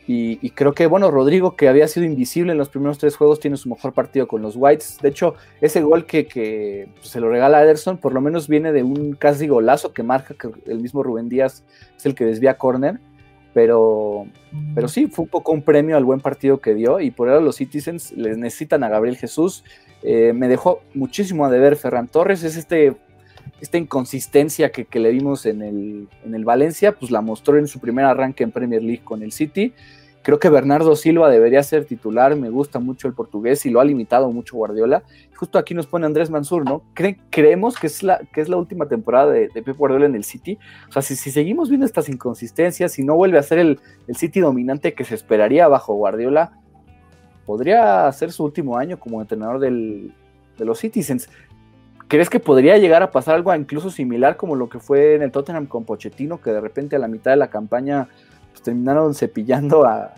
Y, 0.06 0.50
creo 0.50 0.74
que, 0.74 0.86
bueno, 0.86 1.10
Rodrigo, 1.10 1.56
que 1.56 1.66
había 1.66 1.88
sido 1.88 2.04
invisible 2.04 2.52
en 2.52 2.58
los 2.58 2.68
primeros 2.68 2.98
tres 2.98 3.16
juegos, 3.16 3.40
tiene 3.40 3.56
su 3.56 3.70
mejor 3.70 3.94
partido 3.94 4.28
con 4.28 4.42
los 4.42 4.54
Whites. 4.54 4.98
De 5.00 5.08
hecho, 5.08 5.34
ese 5.62 5.80
gol 5.80 6.04
que, 6.04 6.88
se 7.00 7.20
lo 7.20 7.30
regala 7.30 7.58
a 7.58 7.62
Ederson, 7.62 7.96
por 7.96 8.12
lo 8.12 8.20
menos 8.20 8.46
viene 8.46 8.72
de 8.72 8.82
un 8.82 9.14
casi 9.14 9.48
golazo 9.48 9.94
que 9.94 10.02
marca 10.02 10.34
que 10.34 10.50
el 10.70 10.80
mismo 10.80 11.02
Rubén 11.02 11.30
Díaz 11.30 11.64
es 11.96 12.04
el 12.04 12.14
que 12.14 12.26
desvía 12.26 12.58
corner. 12.58 13.00
Pero, 13.54 14.26
pero 14.74 14.88
sí, 14.88 15.06
fue 15.06 15.22
un 15.22 15.28
poco 15.30 15.52
un 15.52 15.62
premio 15.62 15.96
al 15.96 16.04
buen 16.04 16.20
partido 16.20 16.58
que 16.58 16.74
dio. 16.74 17.00
Y 17.00 17.10
por 17.10 17.28
eso 17.28 17.40
los 17.40 17.56
Citizens 17.56 18.12
les 18.12 18.36
necesitan 18.36 18.84
a 18.84 18.88
Gabriel 18.90 19.16
Jesús. 19.16 19.64
Eh, 20.02 20.32
me 20.34 20.48
dejó 20.48 20.82
muchísimo 20.92 21.46
a 21.46 21.50
deber 21.50 21.76
Ferran 21.76 22.08
Torres. 22.08 22.42
Es 22.42 22.56
este 22.56 22.94
esta 23.64 23.78
inconsistencia 23.78 24.70
que, 24.70 25.00
le 25.00 25.10
vimos 25.10 25.46
en 25.46 25.62
el, 25.62 26.08
en 26.22 26.34
el, 26.34 26.44
Valencia, 26.44 26.92
pues 26.92 27.10
la 27.10 27.22
mostró 27.22 27.58
en 27.58 27.66
su 27.66 27.80
primer 27.80 28.04
arranque 28.04 28.44
en 28.44 28.52
Premier 28.52 28.82
League 28.82 29.02
con 29.02 29.22
el 29.22 29.32
City. 29.32 29.72
Creo 30.22 30.38
que 30.38 30.50
Bernardo 30.50 30.94
Silva 30.96 31.30
debería 31.30 31.62
ser 31.62 31.86
titular, 31.86 32.36
me 32.36 32.50
gusta 32.50 32.78
mucho 32.78 33.08
el 33.08 33.14
portugués 33.14 33.64
y 33.64 33.70
lo 33.70 33.80
ha 33.80 33.84
limitado 33.84 34.30
mucho 34.30 34.56
Guardiola. 34.56 35.02
Justo 35.34 35.58
aquí 35.58 35.72
nos 35.72 35.86
pone 35.86 36.04
Andrés 36.04 36.28
Mansur, 36.28 36.64
¿no? 36.64 36.82
creemos 37.30 37.78
que 37.78 37.86
es, 37.86 38.02
la, 38.02 38.18
que 38.32 38.42
es 38.42 38.50
la 38.50 38.56
última 38.58 38.86
temporada 38.86 39.32
de, 39.32 39.48
Pep 39.48 39.76
Guardiola 39.76 40.06
en 40.06 40.14
el 40.14 40.24
City. 40.24 40.58
O 40.90 40.92
sea, 40.92 41.00
si, 41.00 41.16
seguimos 41.16 41.70
viendo 41.70 41.86
estas 41.86 42.10
inconsistencias, 42.10 42.92
si 42.92 43.02
no 43.02 43.16
vuelve 43.16 43.38
a 43.38 43.42
ser 43.42 43.58
el, 43.58 43.80
el 44.06 44.16
City 44.16 44.40
dominante 44.40 44.92
que 44.92 45.04
se 45.04 45.14
esperaría 45.14 45.68
bajo 45.68 45.94
Guardiola, 45.94 46.52
podría 47.46 48.12
ser 48.12 48.30
su 48.30 48.44
último 48.44 48.76
año 48.76 48.98
como 48.98 49.22
entrenador 49.22 49.58
del, 49.58 50.12
de 50.58 50.64
los 50.66 50.78
Citizens. 50.80 51.30
¿Crees 52.08 52.28
que 52.28 52.40
podría 52.40 52.76
llegar 52.78 53.02
a 53.02 53.10
pasar 53.10 53.34
algo 53.34 53.54
incluso 53.54 53.90
similar 53.90 54.36
como 54.36 54.56
lo 54.56 54.68
que 54.68 54.78
fue 54.78 55.14
en 55.14 55.22
el 55.22 55.32
Tottenham 55.32 55.66
con 55.66 55.84
Pochettino, 55.84 56.40
que 56.40 56.50
de 56.50 56.60
repente 56.60 56.96
a 56.96 56.98
la 56.98 57.08
mitad 57.08 57.30
de 57.30 57.38
la 57.38 57.48
campaña 57.48 58.08
pues, 58.52 58.62
terminaron 58.62 59.14
cepillando 59.14 59.86
a, 59.86 60.14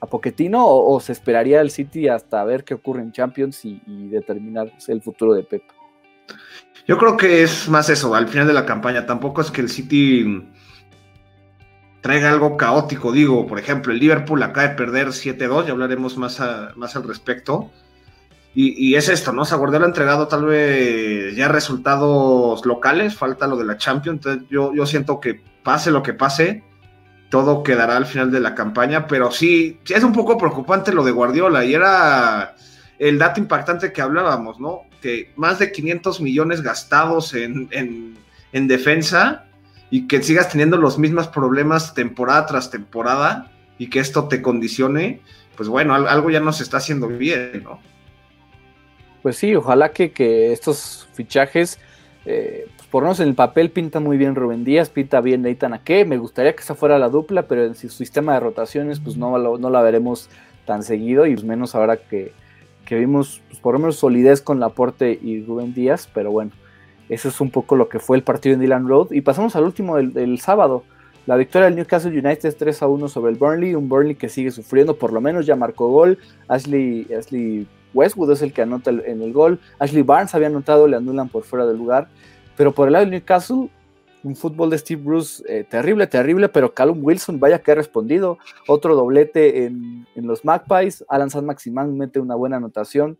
a 0.00 0.06
Pochettino, 0.06 0.64
o, 0.66 1.00
se 1.00 1.12
esperaría 1.12 1.60
el 1.60 1.70
City 1.70 2.08
hasta 2.08 2.42
ver 2.44 2.64
qué 2.64 2.74
ocurre 2.74 3.02
en 3.02 3.12
Champions 3.12 3.64
y, 3.64 4.08
determinar 4.08 4.72
el 4.86 5.02
futuro 5.02 5.34
de 5.34 5.42
Pep? 5.42 5.62
Yo 6.86 6.96
creo 6.98 7.16
que 7.16 7.42
es 7.42 7.68
más 7.68 7.90
eso, 7.90 8.14
al 8.14 8.28
final 8.28 8.46
de 8.46 8.52
la 8.52 8.64
campaña. 8.64 9.06
Tampoco 9.06 9.40
es 9.40 9.50
que 9.50 9.60
el 9.60 9.68
City 9.68 10.48
traiga 12.00 12.30
algo 12.30 12.56
caótico. 12.56 13.12
Digo, 13.12 13.46
por 13.46 13.58
ejemplo, 13.58 13.92
el 13.92 13.98
Liverpool 13.98 14.42
acaba 14.42 14.68
de 14.68 14.74
perder 14.74 15.08
7-2, 15.08 15.66
ya 15.66 15.72
hablaremos 15.72 16.16
más, 16.16 16.40
más 16.76 16.96
al 16.96 17.04
respecto. 17.04 17.70
Y, 18.54 18.96
es 18.96 19.08
esto, 19.08 19.32
¿no? 19.32 19.42
O 19.42 19.44
sea, 19.44 19.56
Guardiola 19.56 19.84
ha 19.84 19.88
entregado 19.88 20.26
tal 20.26 20.46
vez 20.46 21.36
ya 21.36 21.46
resultados 21.46 22.66
locales, 22.66 23.14
falta 23.14 23.46
lo 23.46 23.56
de 23.56 23.64
la 23.64 23.76
Champions, 23.76 24.16
entonces 24.16 24.48
yo, 24.50 24.74
yo 24.74 24.84
siento 24.84 25.20
que 25.20 25.40
pase 25.62 25.92
lo 25.92 26.02
que 26.02 26.12
pase, 26.12 26.64
todo 27.28 27.62
quedará 27.62 27.96
al 27.96 28.06
final 28.06 28.32
de 28.32 28.40
la 28.40 28.56
campaña, 28.56 29.06
pero 29.06 29.30
sí, 29.30 29.78
sí 29.84 29.94
es 29.94 30.02
un 30.02 30.12
poco 30.12 30.36
preocupante 30.38 30.92
lo 30.92 31.04
de 31.04 31.12
Guardiola 31.12 31.64
y 31.64 31.74
era 31.74 32.56
el 32.98 33.18
dato 33.18 33.38
impactante 33.38 33.92
que 33.92 34.02
hablábamos, 34.02 34.58
¿no? 34.58 34.80
Que 35.00 35.32
más 35.36 35.60
de 35.60 35.70
500 35.70 36.20
millones 36.20 36.62
gastados 36.62 37.34
en, 37.34 37.68
en 37.70 38.66
defensa 38.66 39.44
y 39.90 40.06
que 40.06 40.22
sigas 40.22 40.50
teniendo 40.50 40.76
los 40.76 40.98
mismos 40.98 41.28
problemas 41.28 41.94
temporada 41.94 42.46
tras 42.46 42.70
temporada 42.70 43.50
y 43.78 43.88
que 43.88 44.00
esto 44.00 44.26
te 44.26 44.42
condicione, 44.42 45.20
pues 45.56 45.68
bueno, 45.68 45.94
algo 45.94 46.30
ya 46.30 46.40
no 46.40 46.52
se 46.52 46.62
está 46.62 46.78
haciendo 46.78 47.08
bien, 47.08 47.62
¿no? 47.64 47.80
Pues 49.22 49.36
sí, 49.36 49.54
ojalá 49.54 49.90
que, 49.90 50.52
estos 50.52 51.08
fichajes, 51.12 51.78
eh, 52.24 52.66
pues 52.76 52.88
por 52.88 53.02
lo 53.02 53.08
menos 53.08 53.20
en 53.20 53.28
el 53.28 53.34
papel 53.34 53.70
pinta 53.70 54.00
muy 54.00 54.16
bien 54.16 54.34
Rubén 54.34 54.64
Díaz, 54.64 54.90
pinta 54.90 55.20
bien 55.20 55.42
Nathan 55.42 55.74
Ake, 55.74 56.04
me 56.04 56.18
gustaría 56.18 56.54
que 56.54 56.62
esa 56.62 56.74
fuera 56.74 56.98
la 56.98 57.08
dupla, 57.08 57.42
pero 57.42 57.64
en 57.64 57.74
su 57.74 57.88
sistema 57.88 58.34
de 58.34 58.40
rotaciones 58.40 59.00
pues 59.00 59.16
no, 59.16 59.58
no 59.58 59.70
la 59.70 59.82
veremos 59.82 60.30
tan 60.68 60.82
seguido 60.82 61.26
y 61.26 61.34
pues 61.34 61.44
menos 61.44 61.74
ahora 61.74 61.96
que, 61.96 62.32
vimos 62.90 63.42
pues 63.48 63.58
por 63.60 63.74
lo 63.74 63.80
menos 63.80 63.96
solidez 63.96 64.40
con 64.40 64.60
Laporte 64.60 65.18
y 65.20 65.42
Rubén 65.42 65.74
Díaz, 65.74 66.08
pero 66.12 66.30
bueno, 66.30 66.52
eso 67.08 67.28
es 67.28 67.40
un 67.40 67.50
poco 67.50 67.74
lo 67.74 67.88
que 67.88 67.98
fue 67.98 68.18
el 68.18 68.22
partido 68.22 68.54
en 68.54 68.60
Dylan 68.60 68.86
Road 68.86 69.12
y 69.12 69.22
pasamos 69.22 69.56
al 69.56 69.64
último 69.64 69.96
del, 69.96 70.38
sábado. 70.40 70.84
La 71.26 71.36
victoria 71.36 71.66
del 71.66 71.76
Newcastle 71.76 72.18
United 72.18 72.54
3 72.58 72.82
a 72.82 72.86
1 72.86 73.08
sobre 73.08 73.32
el 73.32 73.38
Burnley, 73.38 73.74
un 73.74 73.88
Burnley 73.88 74.14
que 74.14 74.28
sigue 74.28 74.50
sufriendo, 74.50 74.96
por 74.96 75.12
lo 75.12 75.20
menos 75.20 75.44
ya 75.44 75.56
marcó 75.56 75.88
gol. 75.88 76.18
Ashley, 76.48 77.06
Ashley 77.14 77.66
Westwood 77.94 78.32
es 78.32 78.42
el 78.42 78.52
que 78.52 78.62
anota 78.62 78.90
en 78.90 79.22
el 79.22 79.32
gol. 79.32 79.60
Ashley 79.78 80.02
Barnes 80.02 80.34
había 80.34 80.48
anotado, 80.48 80.86
le 80.86 80.96
anulan 80.96 81.28
por 81.28 81.44
fuera 81.44 81.66
del 81.66 81.76
lugar. 81.76 82.08
Pero 82.56 82.72
por 82.72 82.88
el 82.88 82.92
lado 82.92 83.04
del 83.04 83.12
Newcastle, 83.12 83.70
un 84.22 84.36
fútbol 84.36 84.70
de 84.70 84.78
Steve 84.78 85.02
Bruce 85.02 85.42
eh, 85.48 85.64
terrible, 85.64 86.06
terrible, 86.06 86.48
pero 86.48 86.74
Callum 86.74 86.98
Wilson, 87.02 87.38
vaya 87.38 87.60
que 87.60 87.72
ha 87.72 87.74
respondido. 87.74 88.38
Otro 88.66 88.94
doblete 88.94 89.64
en, 89.64 90.06
los 90.16 90.44
Magpies. 90.44 91.04
Alan 91.08 91.30
San 91.30 91.46
Maximán 91.46 91.96
mete 91.96 92.20
una 92.20 92.34
buena 92.34 92.56
anotación. 92.56 93.18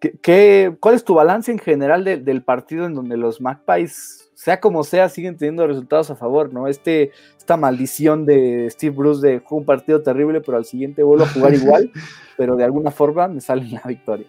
¿Qué, 0.00 0.76
cuál 0.80 0.94
es 0.94 1.04
tu 1.04 1.14
balance 1.14 1.50
en 1.50 1.58
general 1.58 2.04
del 2.04 2.42
partido 2.42 2.84
en 2.84 2.94
donde 2.94 3.16
los 3.16 3.40
Magpies 3.40 4.24
sea 4.44 4.60
como 4.60 4.84
sea, 4.84 5.08
siguen 5.08 5.38
teniendo 5.38 5.66
resultados 5.66 6.10
a 6.10 6.16
favor, 6.16 6.52
¿no? 6.52 6.68
Este, 6.68 7.12
esta 7.38 7.56
maldición 7.56 8.26
de 8.26 8.68
Steve 8.70 8.94
Bruce 8.94 9.26
de 9.26 9.42
un 9.48 9.64
partido 9.64 10.02
terrible, 10.02 10.42
pero 10.42 10.58
al 10.58 10.66
siguiente 10.66 11.02
vuelvo 11.02 11.24
a 11.24 11.28
jugar 11.28 11.54
igual, 11.54 11.90
pero 12.36 12.54
de 12.54 12.64
alguna 12.64 12.90
forma 12.90 13.26
me 13.28 13.40
sale 13.40 13.66
la 13.70 13.82
victoria. 13.86 14.26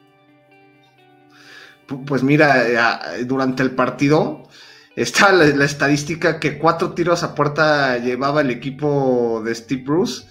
Pues 2.06 2.24
mira, 2.24 3.18
eh, 3.18 3.26
durante 3.26 3.62
el 3.62 3.72
partido 3.72 4.44
está 4.96 5.34
la, 5.34 5.66
estadística 5.66 6.40
que 6.40 6.58
cuatro 6.58 6.94
tiros 6.94 7.24
a 7.24 7.36
puerta 7.36 7.98
llevaba 7.98 8.42
el 8.42 8.52
equipo 8.52 9.42
de 9.44 9.54
Steve 9.54 9.84
Bruce 9.84 10.26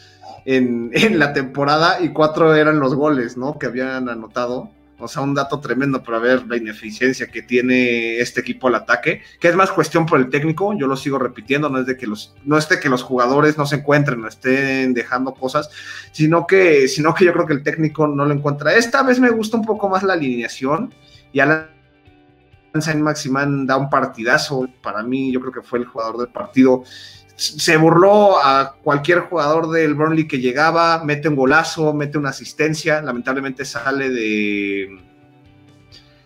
en, 0.46 0.90
en 0.94 1.18
la 1.18 1.32
temporada 1.32 2.00
y 2.00 2.08
cuatro 2.08 2.54
eran 2.54 2.80
los 2.80 2.94
goles, 2.94 3.36
¿no? 3.36 3.58
Que 3.58 3.66
habían 3.66 4.08
anotado. 4.08 4.70
O 5.04 5.08
sea, 5.08 5.22
un 5.22 5.34
dato 5.34 5.60
tremendo 5.60 6.02
para 6.02 6.18
ver 6.18 6.46
la 6.46 6.56
ineficiencia 6.56 7.26
que 7.26 7.42
tiene 7.42 8.18
este 8.18 8.40
equipo 8.40 8.68
al 8.68 8.74
ataque, 8.74 9.22
que 9.38 9.48
es 9.48 9.54
más 9.54 9.70
cuestión 9.70 10.06
por 10.06 10.18
el 10.18 10.30
técnico, 10.30 10.72
yo 10.78 10.86
lo 10.86 10.96
sigo 10.96 11.18
repitiendo, 11.18 11.68
no 11.68 11.78
es 11.78 11.86
de 11.86 11.96
que 11.96 12.06
los, 12.06 12.34
no 12.44 12.56
es 12.56 12.68
de 12.68 12.80
que 12.80 12.88
los 12.88 13.02
jugadores 13.02 13.58
no 13.58 13.66
se 13.66 13.76
encuentren, 13.76 14.20
no 14.20 14.28
estén 14.28 14.94
dejando 14.94 15.34
cosas, 15.34 15.68
sino 16.12 16.46
que, 16.46 16.88
sino 16.88 17.14
que 17.14 17.26
yo 17.26 17.32
creo 17.34 17.46
que 17.46 17.52
el 17.52 17.62
técnico 17.62 18.06
no 18.06 18.24
lo 18.24 18.32
encuentra. 18.32 18.74
Esta 18.74 19.02
vez 19.02 19.20
me 19.20 19.30
gusta 19.30 19.58
un 19.58 19.64
poco 19.64 19.88
más 19.88 20.02
la 20.02 20.14
alineación 20.14 20.94
y 21.32 21.40
Alan 21.40 21.68
Saint 22.80 23.00
Maximán 23.00 23.66
da 23.66 23.76
un 23.76 23.90
partidazo. 23.90 24.68
Para 24.82 25.02
mí, 25.02 25.32
yo 25.32 25.40
creo 25.40 25.52
que 25.52 25.62
fue 25.62 25.80
el 25.80 25.84
jugador 25.84 26.18
del 26.18 26.28
partido 26.28 26.84
se 27.36 27.76
burló 27.76 28.38
a 28.38 28.76
cualquier 28.82 29.20
jugador 29.20 29.70
del 29.70 29.94
Burnley 29.94 30.28
que 30.28 30.38
llegaba, 30.38 31.02
mete 31.04 31.28
un 31.28 31.36
golazo, 31.36 31.92
mete 31.92 32.18
una 32.18 32.30
asistencia, 32.30 33.02
lamentablemente 33.02 33.64
sale 33.64 34.10
de 34.10 35.00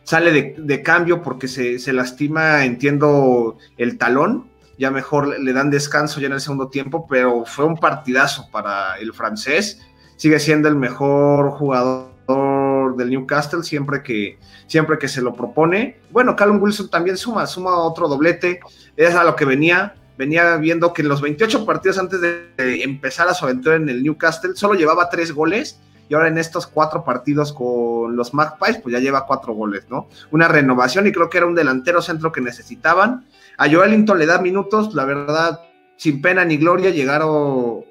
sale 0.08 0.54
de, 0.56 0.82
cambio 0.82 1.20
porque 1.20 1.48
se, 1.48 1.92
lastima, 1.92 2.64
entiendo, 2.64 3.58
el 3.76 3.98
talón, 3.98 4.48
ya 4.78 4.90
mejor 4.90 5.38
le 5.38 5.52
dan 5.52 5.70
descanso 5.70 6.18
ya 6.18 6.28
en 6.28 6.32
el 6.32 6.40
segundo 6.40 6.68
tiempo, 6.68 7.06
pero 7.06 7.44
fue 7.44 7.66
un 7.66 7.76
partidazo 7.76 8.48
para 8.50 8.96
el 8.98 9.12
francés. 9.12 9.82
Sigue 10.16 10.40
siendo 10.40 10.66
el 10.68 10.76
mejor 10.76 11.50
jugador 11.50 12.96
del 12.96 13.10
Newcastle 13.10 13.62
siempre 13.62 14.02
que, 14.02 14.38
siempre 14.66 14.98
que 14.98 15.08
se 15.08 15.20
lo 15.20 15.34
propone. 15.34 16.00
Bueno, 16.10 16.34
Callum 16.36 16.62
Wilson 16.62 16.88
también 16.88 17.18
suma, 17.18 17.46
suma 17.46 17.76
otro 17.78 18.08
doblete. 18.08 18.60
Es 18.96 19.14
a 19.14 19.24
lo 19.24 19.36
que 19.36 19.44
venía. 19.44 19.94
Venía 20.18 20.56
viendo 20.56 20.92
que 20.92 21.02
en 21.02 21.08
los 21.08 21.22
28 21.22 21.64
partidos 21.64 21.96
antes 21.96 22.20
de 22.20 22.82
empezar 22.82 23.28
a 23.28 23.34
su 23.34 23.44
aventura 23.44 23.76
en 23.76 23.88
el 23.88 24.02
Newcastle 24.02 24.56
solo 24.56 24.74
llevaba 24.74 25.08
tres 25.08 25.32
goles 25.32 25.80
y 26.08 26.14
ahora 26.14 26.28
en 26.28 26.38
estos 26.38 26.66
cuatro 26.66 27.04
partidos 27.04 27.52
con 27.52 28.16
los 28.16 28.32
Magpies, 28.32 28.78
pues 28.78 28.92
ya 28.92 28.98
lleva 28.98 29.26
cuatro 29.26 29.52
goles, 29.52 29.86
¿no? 29.90 30.08
Una 30.30 30.48
renovación 30.48 31.06
y 31.06 31.12
creo 31.12 31.28
que 31.28 31.38
era 31.38 31.46
un 31.46 31.54
delantero 31.54 32.00
centro 32.00 32.32
que 32.32 32.40
necesitaban. 32.40 33.26
A 33.58 33.70
Joelinton 33.70 34.18
le 34.18 34.26
da 34.26 34.40
minutos, 34.40 34.94
la 34.94 35.04
verdad, 35.04 35.60
sin 35.96 36.22
pena 36.22 36.44
ni 36.44 36.56
gloria, 36.56 36.90
llegaron, 36.90 37.84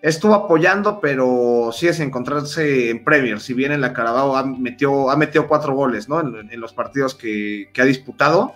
estuvo 0.00 0.34
apoyando, 0.34 1.00
pero 1.00 1.70
sí 1.72 1.86
es 1.86 2.00
encontrarse 2.00 2.90
en 2.90 3.04
Premier, 3.04 3.40
si 3.40 3.52
bien 3.52 3.72
en 3.72 3.82
la 3.82 3.92
Carabao 3.92 4.36
ha 4.36 4.44
metido, 4.44 5.10
ha 5.10 5.16
metido 5.16 5.46
cuatro 5.46 5.74
goles, 5.74 6.08
¿no? 6.08 6.20
En, 6.20 6.60
los 6.60 6.72
partidos 6.72 7.14
que 7.14 7.70
ha 7.78 7.84
disputado, 7.84 8.54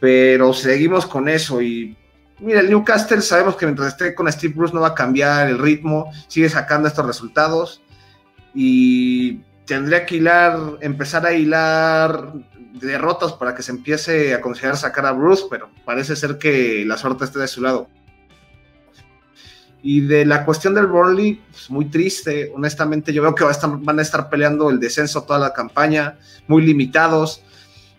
pero 0.00 0.52
seguimos 0.54 1.06
con 1.06 1.28
eso 1.28 1.62
y 1.62 1.96
Mira, 2.40 2.60
el 2.60 2.70
Newcastle 2.70 3.20
sabemos 3.20 3.56
que 3.56 3.66
mientras 3.66 3.88
esté 3.88 4.14
con 4.14 4.30
Steve 4.32 4.54
Bruce 4.54 4.74
no 4.74 4.80
va 4.80 4.88
a 4.88 4.94
cambiar 4.94 5.48
el 5.48 5.58
ritmo, 5.58 6.10
sigue 6.26 6.48
sacando 6.48 6.88
estos 6.88 7.06
resultados 7.06 7.82
y 8.54 9.40
tendría 9.66 10.06
que 10.06 10.16
hilar, 10.16 10.58
empezar 10.80 11.26
a 11.26 11.32
hilar 11.32 12.32
derrotas 12.72 13.34
para 13.34 13.54
que 13.54 13.62
se 13.62 13.72
empiece 13.72 14.34
a 14.34 14.40
considerar 14.40 14.76
sacar 14.76 15.04
a 15.06 15.12
Bruce, 15.12 15.44
pero 15.50 15.70
parece 15.84 16.16
ser 16.16 16.38
que 16.38 16.84
la 16.86 16.96
suerte 16.96 17.24
esté 17.24 17.38
de 17.38 17.48
su 17.48 17.60
lado. 17.60 17.88
Y 19.82 20.02
de 20.02 20.24
la 20.26 20.44
cuestión 20.44 20.74
del 20.74 20.86
Burnley, 20.86 21.42
pues 21.50 21.70
muy 21.70 21.86
triste, 21.86 22.52
honestamente 22.54 23.12
yo 23.12 23.22
veo 23.22 23.34
que 23.34 23.44
van 23.44 23.98
a 23.98 24.02
estar 24.02 24.28
peleando 24.28 24.70
el 24.70 24.78
descenso 24.78 25.22
toda 25.22 25.38
la 25.38 25.52
campaña, 25.52 26.18
muy 26.48 26.62
limitados. 26.62 27.42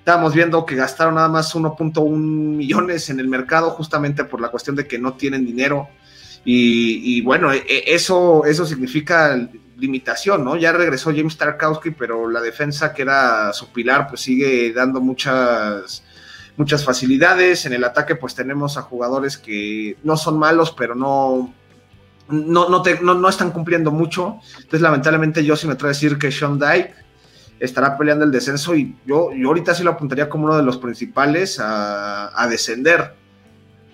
Estábamos 0.02 0.34
viendo 0.34 0.66
que 0.66 0.76
gastaron 0.76 1.14
nada 1.14 1.30
más 1.30 1.54
1.1 1.54 2.10
millones 2.10 3.12
en 3.12 3.20
el 3.20 3.28
mercado 3.28 3.70
justamente 3.70 4.24
por 4.24 4.42
la 4.42 4.50
cuestión 4.50 4.76
de 4.76 4.88
que 4.88 4.98
no 4.98 5.14
tienen 5.14 5.46
dinero. 5.46 5.90
Y, 6.44 7.22
bueno, 7.22 7.54
e, 7.54 7.58
e, 7.58 7.94
eso, 7.94 8.44
eso 8.46 8.66
significa 8.66 9.48
limitación, 9.78 10.44
¿no? 10.44 10.56
Ya 10.56 10.72
regresó 10.72 11.12
James 11.16 11.38
Tarkowski, 11.38 11.92
pero 11.92 12.28
la 12.32 12.42
defensa 12.42 12.96
que 12.96 13.04
era 13.04 13.54
su 13.54 13.72
pilar, 13.72 14.08
pues 14.08 14.22
sigue 14.22 14.74
dando 14.74 15.02
muchas, 15.02 16.04
muchas 16.58 16.84
facilidades. 16.84 17.68
En 17.68 17.74
el 17.74 17.84
ataque, 17.84 18.16
pues 18.16 18.34
tenemos 18.34 18.78
a 18.78 18.82
jugadores 18.82 19.38
que 19.38 19.98
no 20.02 20.18
son 20.18 20.40
malos, 20.40 20.72
pero 20.72 20.96
no, 20.96 21.54
no, 22.28 22.70
no, 22.70 23.30
están 23.30 23.52
cumpliendo 23.52 23.92
mucho. 23.92 24.40
Entonces, 24.56 24.82
lamentablemente, 24.82 25.46
yo 25.46 25.56
sí 25.56 25.68
me 25.68 25.76
trae 25.76 25.92
a 25.92 25.94
decir 25.94 26.18
que 26.18 26.32
Sean 26.32 26.58
Dyke 26.58 27.11
estará 27.62 27.98
peleando 27.98 28.26
el 28.26 28.32
descenso 28.32 28.76
y 28.76 28.96
yo, 29.06 29.32
yo 29.34 29.48
ahorita 29.48 29.74
sí 29.74 29.84
lo 29.84 29.92
apuntaría 29.92 30.28
como 30.28 30.46
uno 30.46 30.58
de 30.58 30.64
los 30.64 30.78
principales 30.78 31.60
a, 31.60 32.32
a 32.36 32.48
descender 32.48 33.22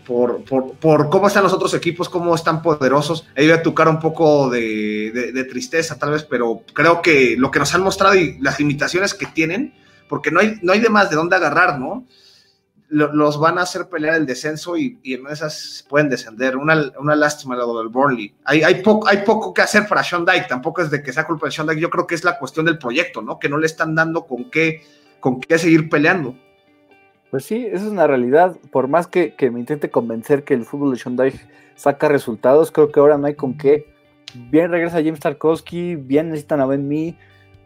por, 0.08 0.44
por, 0.80 1.10
cómo 1.10 1.28
están 1.28 1.44
los 1.44 1.52
otros 1.52 1.74
equipos, 1.74 2.08
cómo 2.08 2.34
están 2.34 2.62
poderosos. 2.62 3.28
Ahí 3.36 3.46
voy 3.46 3.58
a 3.58 3.62
tocar 3.62 3.90
un 3.90 4.00
poco 4.00 4.50
de, 4.50 5.46
tristeza, 5.50 6.00
tal 6.00 6.12
vez, 6.12 6.24
pero 6.24 6.62
creo 6.74 7.02
que 7.02 7.36
lo 7.38 7.52
que 7.52 7.60
nos 7.60 7.76
han 7.76 7.84
mostrado 7.84 8.16
y 8.16 8.40
las 8.40 8.58
limitaciones 8.58 9.14
que 9.14 9.26
tienen, 9.26 9.74
porque 10.08 10.32
no 10.32 10.40
hay, 10.40 10.58
no 10.62 10.72
hay 10.72 10.80
de 10.80 10.90
más 10.90 11.10
de 11.10 11.18
dónde 11.18 11.36
agarrar, 11.36 11.78
¿no? 11.78 12.06
Los 12.90 13.40
van 13.40 13.58
a 13.58 13.64
hacer 13.64 13.90
pelear 13.90 14.16
el 14.16 14.26
descenso 14.26 14.78
y, 14.78 14.98
en 15.04 15.28
esas 15.28 15.86
pueden 15.90 16.10
descender. 16.10 16.56
Una, 16.56 16.92
una 17.00 17.16
lástima 17.16 17.56
lo 17.56 17.78
del 17.80 17.90
Burnley. 17.90 18.34
Hay, 18.46 18.64
hay, 18.64 18.82
poco, 18.82 19.08
hay 19.08 19.18
poco 19.18 19.54
que 19.54 19.62
hacer 19.62 19.88
para 19.88 20.04
Sean 20.04 20.24
Dyke, 20.24 20.48
tampoco 20.48 20.82
es 20.82 20.90
de 20.90 21.04
que 21.04 21.12
sea 21.12 21.26
culpa 21.26 21.48
de 21.48 21.52
Sean 21.52 21.68
Dyke. 21.68 21.82
Yo 21.82 21.90
creo 21.90 22.08
que 22.08 22.16
es 22.16 22.24
la 22.24 22.40
cuestión 22.40 22.66
del 22.66 22.78
proyecto, 22.78 23.22
¿no? 23.22 23.40
Que 23.40 23.50
no 23.50 23.58
le 23.58 23.66
están 23.66 23.94
dando 23.94 24.26
con 24.26 24.50
qué, 24.50 24.84
con 25.20 25.42
qué 25.42 25.58
seguir 25.58 25.90
peleando. 25.90 26.36
Pues 27.30 27.44
sí, 27.44 27.66
esa 27.66 27.86
es 27.86 27.92
una 27.92 28.08
realidad. 28.08 28.58
Por 28.72 28.88
más 28.88 29.08
que, 29.08 29.36
me 29.52 29.60
intente 29.60 29.90
convencer 29.90 30.44
que 30.44 30.54
el 30.54 30.66
fútbol 30.66 30.92
de 30.92 30.98
Shondai 30.98 31.34
saca 31.76 32.08
resultados, 32.08 32.72
creo 32.72 32.92
que 32.92 33.00
ahora 33.00 33.18
no 33.18 33.28
hay 33.28 33.36
con 33.36 33.58
qué. 33.58 33.94
Bien 34.34 34.72
regresa 34.72 35.04
James 35.04 35.20
Tarkowski, 35.20 35.96
bien 35.96 36.30
necesitan 36.30 36.62
a 36.62 36.66
Ben 36.66 36.88
Mee, 36.88 37.18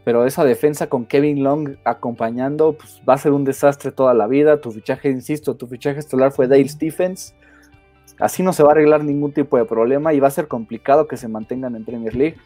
pero 0.04 0.26
esa 0.26 0.44
defensa 0.44 0.88
con 0.88 1.04
Kevin 1.06 1.44
Long 1.44 1.76
acompañando, 1.84 2.72
pues 2.72 3.00
va 3.08 3.14
a 3.14 3.18
ser 3.18 3.32
un 3.32 3.44
desastre 3.44 3.92
toda 3.92 4.14
la 4.14 4.26
vida. 4.26 4.60
Tu 4.60 4.72
fichaje, 4.72 5.10
insisto, 5.10 5.54
tu 5.54 5.66
fichaje 5.66 6.00
estelar 6.00 6.32
fue 6.32 6.48
Dale 6.48 6.68
Stephens. 6.68 7.34
Así 8.18 8.42
no 8.42 8.52
se 8.52 8.62
va 8.62 8.70
a 8.70 8.72
arreglar 8.72 9.04
ningún 9.04 9.32
tipo 9.32 9.56
de 9.56 9.64
problema 9.64 10.12
y 10.12 10.20
va 10.20 10.28
a 10.28 10.32
ser 10.32 10.48
complicado 10.48 11.06
que 11.06 11.16
se 11.16 11.28
mantengan 11.28 11.76
en 11.76 11.84
Premier 11.84 12.14
League. 12.14 12.36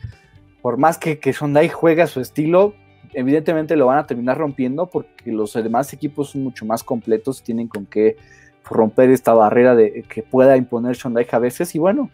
Por 0.60 0.76
más 0.76 0.98
que, 0.98 1.18
que 1.18 1.32
Shondai 1.32 1.68
juegue 1.68 2.02
a 2.02 2.06
su 2.06 2.20
estilo, 2.20 2.74
evidentemente 3.14 3.76
lo 3.76 3.86
van 3.86 3.98
a 3.98 4.06
terminar 4.06 4.36
rompiendo 4.36 4.86
porque 4.90 5.32
los 5.32 5.54
demás 5.54 5.92
equipos 5.92 6.30
son 6.30 6.44
mucho 6.44 6.66
más 6.66 6.84
completos, 6.84 7.42
tienen 7.42 7.68
con 7.68 7.86
qué 7.86 8.16
romper 8.64 9.10
esta 9.10 9.32
barrera 9.32 9.74
de 9.74 10.02
que 10.02 10.22
pueda 10.22 10.56
imponer 10.56 10.96
Shondai 10.96 11.26
a 11.30 11.38
veces 11.38 11.74
y 11.74 11.78
bueno, 11.78 12.10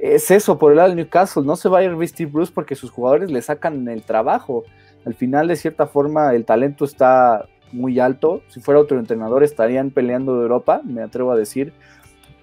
es 0.00 0.30
eso 0.30 0.58
por 0.58 0.72
el 0.72 0.76
lado 0.76 0.88
del 0.88 0.96
Newcastle, 0.96 1.44
no 1.44 1.56
se 1.56 1.68
va 1.68 1.78
a 1.78 1.84
ir 1.84 2.08
Steve 2.08 2.30
Bruce 2.30 2.52
porque 2.54 2.74
sus 2.74 2.90
jugadores 2.90 3.30
le 3.30 3.42
sacan 3.42 3.86
el 3.88 4.02
trabajo, 4.02 4.64
al 5.04 5.14
final 5.14 5.48
de 5.48 5.56
cierta 5.56 5.86
forma 5.86 6.34
el 6.34 6.44
talento 6.44 6.84
está 6.84 7.46
muy 7.72 8.00
alto, 8.00 8.42
si 8.48 8.60
fuera 8.60 8.80
otro 8.80 8.98
entrenador 8.98 9.44
estarían 9.44 9.90
peleando 9.90 10.36
de 10.36 10.42
Europa, 10.42 10.80
me 10.84 11.02
atrevo 11.02 11.32
a 11.32 11.36
decir, 11.36 11.72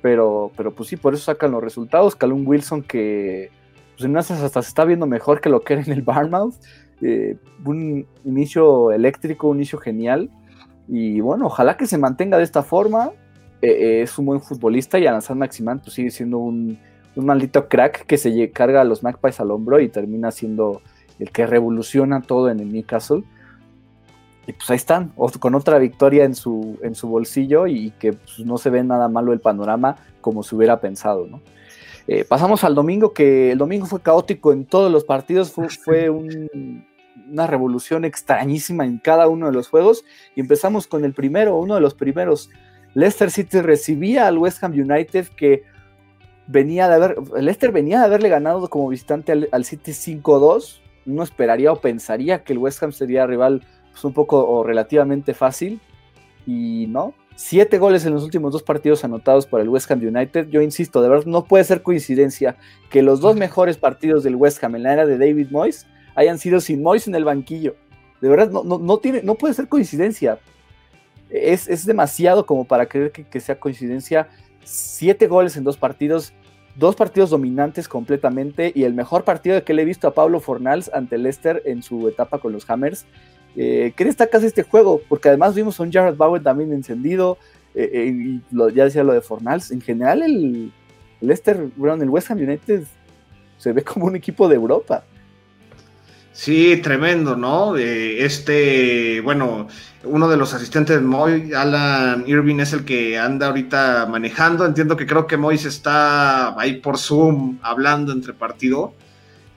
pero, 0.02 0.52
pero 0.56 0.74
pues 0.74 0.90
sí, 0.90 0.98
por 0.98 1.14
eso 1.14 1.24
sacan 1.24 1.52
los 1.52 1.64
resultados, 1.64 2.16
Calum 2.16 2.48
Wilson 2.48 2.84
que 2.84 3.52
pues 3.98 4.06
en 4.06 4.16
hasta 4.16 4.62
se 4.62 4.70
está 4.70 4.86
viendo 4.86 5.08
mejor 5.08 5.42
que 5.42 5.50
lo 5.50 5.62
que 5.62 5.74
era 5.74 5.82
en 5.82 5.92
el 5.92 6.04
Barmouth, 6.04 6.54
eh, 7.02 7.38
un 7.66 8.06
inicio 8.26 8.92
eléctrico, 8.92 9.48
un 9.50 9.58
inicio 9.58 9.80
genial. 9.80 10.30
Y 10.88 11.20
bueno, 11.20 11.48
ojalá 11.48 11.78
que 11.78 11.88
se 11.88 11.98
mantenga 11.98 12.38
de 12.38 12.44
esta 12.44 12.62
forma. 12.62 13.12
Eh, 13.62 13.70
eh, 13.70 14.02
es 14.04 14.18
un 14.20 14.28
buen 14.28 14.42
futbolista 14.42 15.00
y 15.00 15.08
Alanzán 15.08 15.40
Maximán 15.40 15.80
pues, 15.80 15.94
sigue 15.94 16.12
siendo 16.12 16.38
un, 16.38 16.78
maldito 17.26 17.68
crack 17.68 18.06
que 18.06 18.18
se 18.18 18.52
carga 18.52 18.82
a 18.82 18.84
los 18.84 19.04
Magpies 19.04 19.40
al 19.40 19.52
hombro 19.52 19.80
y 19.80 19.90
termina 19.90 20.32
siendo 20.32 20.82
el 21.20 21.32
que 21.32 21.48
revoluciona 21.48 22.22
todo 22.22 22.50
en 22.50 22.60
el 22.60 22.72
Newcastle. 22.72 23.24
Y 24.46 24.54
pues 24.54 24.70
ahí 24.70 24.78
están, 24.78 25.12
con 25.40 25.56
otra 25.56 25.78
victoria 25.78 26.24
en 26.24 26.34
su, 26.34 26.80
en 26.82 26.96
su 26.96 27.10
bolsillo 27.10 27.68
y 27.68 27.92
que 27.92 28.14
pues, 28.14 28.40
no 28.40 28.58
se 28.58 28.70
ve 28.70 28.84
nada 28.84 29.10
malo 29.10 29.34
el 29.34 29.42
panorama 29.42 29.98
como 30.22 30.44
se 30.44 30.56
hubiera 30.56 30.80
pensado, 30.80 31.28
¿no? 31.28 31.42
Eh, 32.08 32.24
pasamos 32.24 32.64
al 32.64 32.74
domingo, 32.74 33.12
que 33.14 33.52
el 33.52 33.58
domingo 33.58 33.86
fue 33.86 34.02
caótico 34.02 34.54
en 34.54 34.66
todos 34.66 34.90
los 34.90 35.04
partidos, 35.04 35.52
fue, 35.84 36.10
una 36.10 37.48
revolución 37.48 38.06
extrañísima 38.06 38.86
en 38.86 39.00
cada 39.00 39.28
uno 39.28 39.48
de 39.48 39.52
los 39.52 39.68
juegos. 39.68 40.06
Y 40.36 40.42
empezamos 40.42 40.88
con 40.88 41.04
el 41.04 41.14
primero, 41.14 41.58
uno 41.58 41.76
de 41.76 41.82
los 41.82 41.94
primeros. 41.94 42.50
Leicester 42.94 43.30
City 43.30 43.60
recibía 43.62 44.28
al 44.28 44.38
West 44.38 44.64
Ham 44.64 44.72
United 44.72 45.28
que 45.36 45.64
venía 46.48 46.88
de 46.88 46.96
haber, 46.96 47.18
Leicester 47.40 47.72
venía 47.72 48.00
de 48.00 48.06
haberle 48.06 48.30
ganado 48.30 48.68
como 48.70 48.90
visitante 48.90 49.50
al, 49.52 49.66
City 49.66 49.92
5-2. 49.92 50.82
No 51.06 51.24
esperaría 51.24 51.72
o 51.72 51.80
pensaría 51.80 52.44
que 52.44 52.54
el 52.54 52.60
West 52.60 52.82
Ham 52.84 52.92
sería 52.92 53.26
rival 53.26 53.66
pues, 53.92 54.04
un 54.04 54.14
poco 54.14 54.48
o 54.48 54.64
relativamente 54.64 55.34
fácil. 55.34 55.80
Y 56.46 56.88
no, 56.88 57.14
Siete 57.40 57.78
goles 57.78 58.04
en 58.04 58.16
los 58.16 58.24
últimos 58.24 58.52
dos 58.52 58.64
partidos 58.64 59.04
anotados 59.04 59.46
por 59.46 59.62
el 59.62 59.70
West 59.70 59.92
Ham 59.92 60.00
United. 60.00 60.50
Yo 60.50 60.60
insisto, 60.64 61.04
de 61.04 61.10
verdad 61.10 61.28
no 61.28 61.44
puede 61.46 61.64
ser 61.66 61.84
coincidencia 61.84 62.58
que 62.90 63.04
los 63.04 63.20
dos 63.20 63.36
mejores 63.36 63.78
partidos 63.78 64.24
del 64.24 64.36
West 64.36 64.64
Ham 64.64 64.76
en 64.76 64.82
la 64.82 64.94
era 64.94 65.06
de 65.06 65.20
David 65.20 65.50
Moyes 65.52 65.86
hayan 66.16 66.40
sido 66.40 66.60
sin 66.60 66.82
Moyes 66.82 67.08
en 67.08 67.14
el 67.14 67.26
banquillo. 67.26 67.76
De 68.22 68.30
verdad, 68.30 68.50
no, 68.50 68.64
no, 68.64 68.98
tiene, 68.98 69.22
no 69.22 69.36
puede 69.36 69.54
ser 69.54 69.68
coincidencia. 69.68 70.40
Es, 71.30 71.86
demasiado 71.86 72.48
como 72.48 72.66
para 72.66 72.88
creer 72.88 73.12
que, 73.12 73.40
sea 73.40 73.60
coincidencia. 73.60 74.30
Siete 74.68 75.28
goles 75.28 75.56
en 75.56 75.64
dos 75.64 75.78
partidos, 75.78 76.34
dos 76.76 76.98
partidos 76.98 77.30
dominantes 77.30 77.88
completamente 77.88 78.74
y 78.76 78.84
el 78.84 78.94
mejor 78.94 79.24
partido 79.24 79.64
que 79.64 79.74
le 79.74 79.84
he 79.84 79.86
visto 79.86 80.10
a 80.10 80.14
Pablo 80.14 80.42
Fornals 80.42 80.92
ante 80.94 81.18
Leicester 81.18 81.62
en 81.64 81.82
su 81.82 82.06
etapa 82.10 82.40
con 82.40 82.52
los 82.52 82.70
Hammers. 82.70 83.06
Eh, 83.56 83.94
¿Qué 83.96 84.04
destacas 84.04 84.42
de 84.42 84.50
este 84.50 84.64
juego? 84.64 85.00
Porque 85.08 85.30
además 85.30 85.56
vimos 85.56 85.80
a 85.80 85.84
un 85.84 85.92
Jared 85.94 86.18
Bowen 86.18 86.44
también 86.44 86.74
encendido, 86.74 87.38
eh, 87.76 87.90
eh, 87.94 88.08
y 88.08 88.42
ya 88.76 88.84
decía 88.84 89.06
lo 89.06 89.14
de 89.14 89.22
Fornals. 89.22 89.72
En 89.72 89.80
general, 89.80 90.22
el, 90.22 90.74
Leicester, 91.22 91.70
bueno, 91.78 92.04
el 92.04 92.10
West 92.10 92.30
Ham 92.30 92.40
United 92.40 92.84
se 93.58 93.72
ve 93.72 93.84
como 93.86 94.06
un 94.06 94.18
equipo 94.18 94.50
de 94.50 94.56
Europa. 94.56 95.06
Sí, 96.38 96.78
tremendo, 96.84 97.36
¿no? 97.36 97.76
este, 97.76 99.22
bueno, 99.22 99.68
uno 100.04 100.30
de 100.30 100.38
los 100.38 100.54
asistentes 100.54 100.98
de 100.98 101.02
Moy, 101.02 101.52
Alan 101.52 102.26
Irving, 102.28 102.60
es 102.60 102.74
el 102.74 102.86
que 102.86 103.18
anda 103.18 103.48
ahorita 103.48 104.06
manejando. 104.06 104.64
Entiendo 104.64 104.96
que 104.96 105.08
creo 105.08 105.26
que 105.26 105.36
Moy 105.36 105.56
está 105.56 106.58
ahí 106.60 106.74
por 106.80 107.00
Zoom 107.00 107.58
hablando 107.64 108.12
entre 108.12 108.34
partido. 108.34 108.94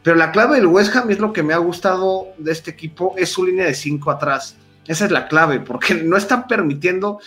Pero 0.02 0.16
la 0.16 0.32
clave 0.32 0.56
del 0.56 0.68
West 0.68 0.96
Ham 0.96 1.10
es 1.10 1.18
lo 1.18 1.34
que 1.34 1.42
me 1.42 1.52
ha 1.52 1.58
gustado 1.58 2.28
de 2.38 2.50
este 2.50 2.70
equipo, 2.70 3.14
es 3.18 3.28
su 3.28 3.44
línea 3.44 3.66
de 3.66 3.74
cinco 3.74 4.10
atrás. 4.10 4.56
Esa 4.86 5.04
es 5.04 5.10
la 5.10 5.28
clave, 5.28 5.60
porque 5.60 5.94
no 6.02 6.16
están 6.16 6.46
permitiendo, 6.48 7.20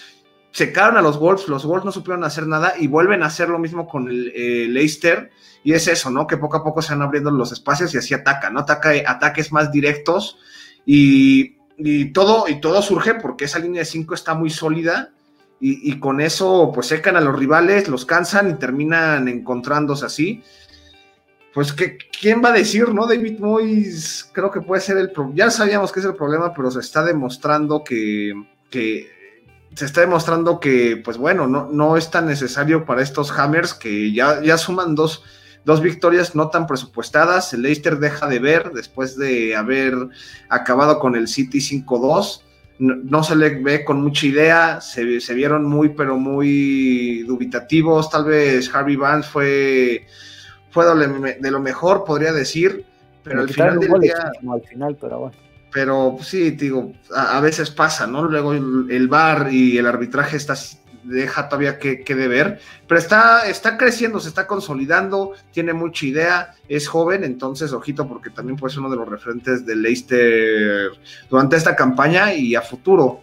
secaron 0.53 0.97
a 0.97 1.01
los 1.01 1.19
Wolves, 1.19 1.47
los 1.49 1.65
Wolves 1.65 1.83
no 1.83 1.91
supieron 1.91 2.23
hacer 2.23 2.47
nada 2.47 2.75
y 2.79 2.87
vuelven 2.87 3.23
a 3.23 3.25
hacer 3.25 3.49
lo 3.49 3.59
mismo 3.59 3.87
con 3.87 4.07
el 4.07 4.73
Leicester. 4.73 5.31
Y 5.63 5.73
es 5.73 5.87
eso, 5.87 6.11
¿no? 6.11 6.27
Que 6.27 6.37
poco 6.37 6.57
a 6.57 6.63
poco 6.63 6.81
se 6.81 6.93
van 6.93 7.01
abriendo 7.01 7.31
los 7.31 7.51
espacios 7.51 7.93
y 7.93 7.97
así 7.97 8.13
ataca, 8.13 8.49
¿no? 8.49 8.59
Ataca 8.59 8.91
ataques 9.07 9.51
más 9.51 9.71
directos 9.71 10.37
y, 10.85 11.55
todo, 12.11 12.47
y 12.47 12.61
todo 12.61 12.81
surge 12.81 13.15
porque 13.15 13.45
esa 13.45 13.59
línea 13.59 13.79
de 13.79 13.85
5 13.85 14.13
está 14.13 14.35
muy 14.35 14.49
sólida 14.49 15.11
y, 15.65 15.97
con 15.99 16.19
eso 16.19 16.71
pues 16.75 16.87
secan 16.87 17.15
a 17.15 17.21
los 17.21 17.39
rivales, 17.39 17.87
los 17.87 18.05
cansan 18.05 18.49
y 18.49 18.53
terminan 18.55 19.29
encontrándose 19.29 20.05
así. 20.05 20.43
Pues, 21.53 21.71
que, 21.71 21.97
¿quién 22.19 22.43
va 22.43 22.49
a 22.49 22.53
decir, 22.53 22.89
no? 22.93 23.07
David 23.07 23.39
Moyes 23.39 24.29
creo 24.33 24.51
que 24.51 24.59
puede 24.59 24.81
ser 24.81 24.97
el 24.97 25.11
problema. 25.11 25.37
Ya 25.37 25.51
sabíamos 25.51 25.91
que 25.93 26.01
es 26.01 26.05
el 26.05 26.15
problema, 26.15 26.53
pero 26.53 26.69
se 26.69 26.81
está 26.81 27.03
demostrando 27.03 27.81
que, 27.83 28.33
que 28.69 29.22
se 29.75 29.85
está 29.85 30.01
demostrando 30.01 30.59
que, 30.59 31.01
pues 31.03 31.17
bueno, 31.17 31.47
no, 31.47 31.69
no 31.71 31.97
es 31.97 32.11
tan 32.11 32.25
necesario 32.25 32.85
para 32.85 33.01
estos 33.01 33.31
Hammers 33.31 33.73
que 33.73 34.11
ya, 34.11 34.41
ya 34.41 34.57
suman 34.57 34.95
dos, 34.95 35.23
dos 35.65 35.81
victorias 35.81 36.35
no 36.35 36.49
tan 36.49 36.67
presupuestadas. 36.67 37.53
El 37.53 37.63
Leicester 37.63 37.97
deja 37.97 38.27
de 38.27 38.39
ver 38.39 38.71
después 38.71 39.17
de 39.17 39.55
haber 39.55 39.93
acabado 40.49 40.99
con 40.99 41.15
el 41.15 41.27
City 41.27 41.59
5-2. 41.59 42.41
No, 42.79 43.23
se 43.23 43.35
le 43.35 43.61
ve 43.61 43.85
con 43.85 44.01
mucha 44.01 44.25
idea, 44.25 44.81
se, 44.81 45.05
vieron 45.33 45.65
muy, 45.65 45.89
pero 45.89 46.17
muy 46.17 47.23
dubitativos. 47.23 48.09
Tal 48.09 48.25
vez 48.25 48.73
Harvey 48.73 48.95
Vance 48.95 49.29
fue, 49.29 50.07
fue 50.71 50.85
de 50.85 51.51
lo 51.51 51.59
mejor, 51.59 52.03
podría 52.03 52.33
decir, 52.33 52.83
pero 53.23 53.41
al 53.41 53.49
final 53.49 53.79
del 53.79 53.99
día. 54.01 54.31
al 54.51 54.61
final, 54.63 54.97
pero 54.99 55.19
bueno 55.19 55.42
pero 55.73 56.17
sí, 56.21 56.51
digo, 56.51 56.93
a, 57.15 57.41
veces 57.41 57.71
pasa, 57.71 58.05
¿no? 58.05 58.23
Luego 58.23 58.53
el, 58.53 59.07
VAR 59.07 59.51
y 59.51 59.77
el 59.79 59.87
arbitraje 59.87 60.37
está, 60.37 60.53
deja 61.03 61.49
todavía 61.49 61.79
que, 61.79 62.03
que, 62.03 62.13
deber, 62.13 62.59
pero 62.87 62.99
está, 62.99 63.49
está 63.49 63.75
creciendo, 63.75 64.19
se 64.19 64.29
está 64.29 64.45
consolidando, 64.45 65.33
tiene 65.51 65.73
mucha 65.73 66.05
idea, 66.05 66.55
es 66.69 66.87
joven, 66.87 67.23
entonces 67.23 67.73
ojito 67.73 68.07
porque 68.07 68.29
también 68.29 68.55
puede 68.55 68.71
ser 68.71 68.81
uno 68.81 68.91
de 68.91 68.97
los 68.97 69.09
referentes 69.09 69.65
del 69.65 69.81
Leicester 69.81 70.91
durante 71.27 71.55
esta 71.55 71.75
campaña 71.75 72.33
y 72.33 72.53
a 72.53 72.61
futuro. 72.61 73.21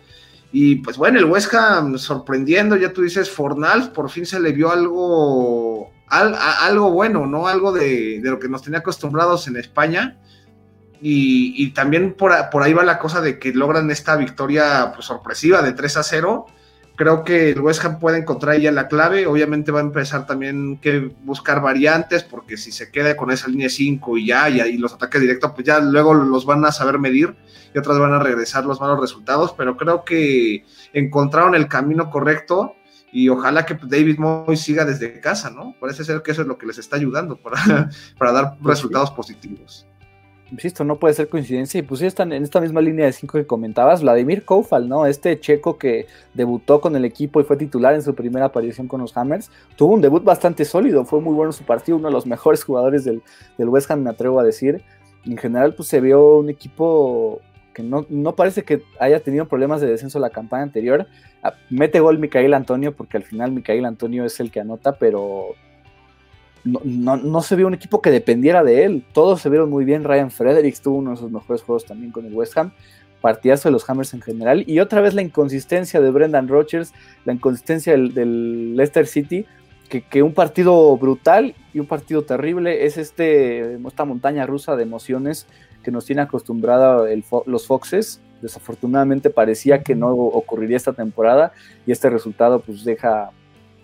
Y 0.52 0.76
pues 0.76 0.96
bueno, 0.96 1.20
el 1.20 1.32
Ham 1.56 1.96
sorprendiendo, 1.98 2.76
ya 2.76 2.92
tú 2.92 3.02
dices, 3.02 3.30
Fornal, 3.30 3.92
por 3.92 4.10
fin 4.10 4.26
se 4.26 4.40
le 4.40 4.50
vio 4.50 4.72
algo, 4.72 5.92
algo 6.08 6.90
bueno, 6.90 7.26
¿no? 7.26 7.46
Algo 7.46 7.70
de, 7.70 8.20
de 8.20 8.30
lo 8.30 8.40
que 8.40 8.48
nos 8.48 8.62
tenía 8.62 8.80
acostumbrados 8.80 9.46
en 9.46 9.56
España 9.56 10.18
y, 11.02 11.70
también 11.70 12.14
por, 12.14 12.32
ahí 12.32 12.72
va 12.72 12.84
la 12.84 12.98
cosa 12.98 13.20
de 13.20 13.38
que 13.38 13.52
logran 13.52 13.90
esta 13.90 14.16
victoria 14.16 14.92
pues, 14.94 15.06
sorpresiva 15.06 15.62
de 15.62 15.72
3 15.72 15.96
a 15.96 16.02
0. 16.02 16.46
Creo 16.94 17.24
que 17.24 17.52
el 17.52 17.60
West 17.60 17.82
Ham 17.82 17.98
puede 17.98 18.18
encontrar 18.18 18.58
ya 18.58 18.70
la 18.70 18.86
clave. 18.86 19.26
Obviamente 19.26 19.72
va 19.72 19.78
a 19.78 19.82
empezar 19.82 20.26
también 20.26 20.78
que 20.78 21.10
buscar 21.22 21.62
variantes, 21.62 22.22
porque 22.22 22.58
si 22.58 22.70
se 22.72 22.90
queda 22.90 23.16
con 23.16 23.30
esa 23.30 23.48
línea 23.48 23.70
5 23.70 24.18
y 24.18 24.26
ya, 24.26 24.50
y, 24.50 24.76
los 24.76 24.92
ataques 24.92 25.22
directos, 25.22 25.52
pues 25.52 25.66
ya 25.66 25.80
luego 25.80 26.12
los 26.12 26.44
van 26.44 26.64
a 26.66 26.72
saber 26.72 26.98
medir 26.98 27.34
y 27.74 27.78
otras 27.78 27.98
van 27.98 28.12
a 28.12 28.18
regresar 28.18 28.66
los 28.66 28.80
malos 28.80 29.00
resultados. 29.00 29.54
Pero 29.56 29.78
creo 29.78 30.04
que 30.04 30.66
encontraron 30.92 31.54
el 31.54 31.68
camino 31.68 32.10
correcto 32.10 32.74
y 33.10 33.30
ojalá 33.30 33.64
que 33.64 33.78
David 33.82 34.18
Moy 34.18 34.58
siga 34.58 34.84
desde 34.84 35.18
casa, 35.20 35.50
¿no? 35.50 35.74
Parece 35.80 36.04
ser 36.04 36.20
que 36.20 36.32
eso 36.32 36.42
es 36.42 36.48
lo 36.48 36.58
que 36.58 36.66
les 36.66 36.76
está 36.76 36.96
ayudando 36.96 37.38
para, 37.40 37.88
para 38.18 38.32
dar 38.32 38.58
pues 38.58 38.76
resultados 38.76 39.10
positivos 39.12 39.86
insisto, 40.50 40.84
no 40.84 40.98
puede 40.98 41.14
ser 41.14 41.28
coincidencia. 41.28 41.78
Y 41.78 41.82
pues 41.82 42.02
están 42.02 42.32
en 42.32 42.42
esta 42.42 42.60
misma 42.60 42.80
línea 42.80 43.06
de 43.06 43.12
cinco 43.12 43.38
que 43.38 43.46
comentabas, 43.46 44.02
Vladimir 44.02 44.44
Koufal, 44.44 44.88
¿no? 44.88 45.06
Este 45.06 45.38
checo 45.38 45.78
que 45.78 46.06
debutó 46.34 46.80
con 46.80 46.96
el 46.96 47.04
equipo 47.04 47.40
y 47.40 47.44
fue 47.44 47.56
titular 47.56 47.94
en 47.94 48.02
su 48.02 48.14
primera 48.14 48.46
aparición 48.46 48.88
con 48.88 49.00
los 49.00 49.16
Hammers, 49.16 49.50
tuvo 49.76 49.94
un 49.94 50.00
debut 50.00 50.24
bastante 50.24 50.64
sólido, 50.64 51.04
fue 51.04 51.20
muy 51.20 51.34
bueno 51.34 51.52
su 51.52 51.64
partido, 51.64 51.98
uno 51.98 52.08
de 52.08 52.14
los 52.14 52.26
mejores 52.26 52.64
jugadores 52.64 53.04
del, 53.04 53.22
West 53.58 53.90
Ham, 53.90 54.02
me 54.02 54.10
atrevo 54.10 54.40
a 54.40 54.44
decir. 54.44 54.82
En 55.24 55.36
general, 55.36 55.74
pues 55.74 55.88
se 55.88 56.00
vio 56.00 56.38
un 56.38 56.48
equipo 56.48 57.40
que 57.74 57.82
no, 57.82 58.06
no 58.08 58.34
parece 58.34 58.64
que 58.64 58.82
haya 58.98 59.20
tenido 59.20 59.46
problemas 59.46 59.80
de 59.80 59.86
descenso 59.86 60.18
la 60.18 60.30
campaña 60.30 60.64
anterior. 60.64 61.06
Ah, 61.42 61.54
mete 61.68 62.00
gol 62.00 62.18
Micael 62.18 62.54
Antonio, 62.54 62.96
porque 62.96 63.16
al 63.16 63.22
final 63.22 63.52
Micael 63.52 63.84
Antonio 63.84 64.24
es 64.24 64.40
el 64.40 64.50
que 64.50 64.60
anota, 64.60 64.92
pero 64.98 65.54
no, 66.64 67.42
se 67.42 67.56
vio 67.56 67.66
un 67.66 67.74
equipo 67.74 68.02
que 68.02 68.10
dependiera 68.10 68.62
de 68.62 68.84
él. 68.84 69.04
Todos 69.12 69.40
se 69.40 69.48
vieron 69.48 69.70
muy 69.70 69.84
bien. 69.84 70.04
Ryan 70.04 70.30
Fredericks 70.30 70.80
tuvo 70.80 70.98
uno 70.98 71.12
de 71.12 71.16
sus 71.16 71.30
mejores 71.30 71.62
juegos 71.62 71.84
también 71.84 72.12
con 72.12 72.26
el 72.26 72.34
West 72.34 72.56
Ham. 72.58 72.72
Partidazo 73.20 73.68
de 73.68 73.72
los 73.72 73.88
Hammers 73.88 74.14
en 74.14 74.22
general. 74.22 74.64
Y 74.66 74.80
otra 74.80 75.00
vez 75.00 75.14
la 75.14 75.22
inconsistencia 75.22 76.00
de 76.00 76.10
Brendan 76.10 76.48
Rodgers, 76.48 76.92
la 77.24 77.32
inconsistencia 77.32 77.92
del, 77.92 78.76
Leicester 78.76 79.06
City, 79.06 79.46
que, 79.88 80.22
un 80.22 80.34
partido 80.34 80.96
brutal 80.96 81.54
y 81.74 81.80
un 81.80 81.86
partido 81.86 82.22
terrible 82.22 82.86
es 82.86 82.96
este, 82.96 83.74
esta 83.74 84.04
montaña 84.04 84.46
rusa 84.46 84.76
de 84.76 84.84
emociones 84.84 85.46
que 85.82 85.90
nos 85.90 86.04
tiene 86.04 86.22
acostumbrada 86.22 87.04
los 87.46 87.66
Foxes. 87.66 88.20
Desafortunadamente 88.40 89.28
parecía 89.28 89.82
que 89.82 89.94
no 89.94 90.10
ocurriría 90.12 90.76
esta 90.76 90.92
temporada 90.92 91.52
y 91.86 91.92
este 91.92 92.08
resultado 92.08 92.60
pues 92.60 92.84
deja 92.84 93.32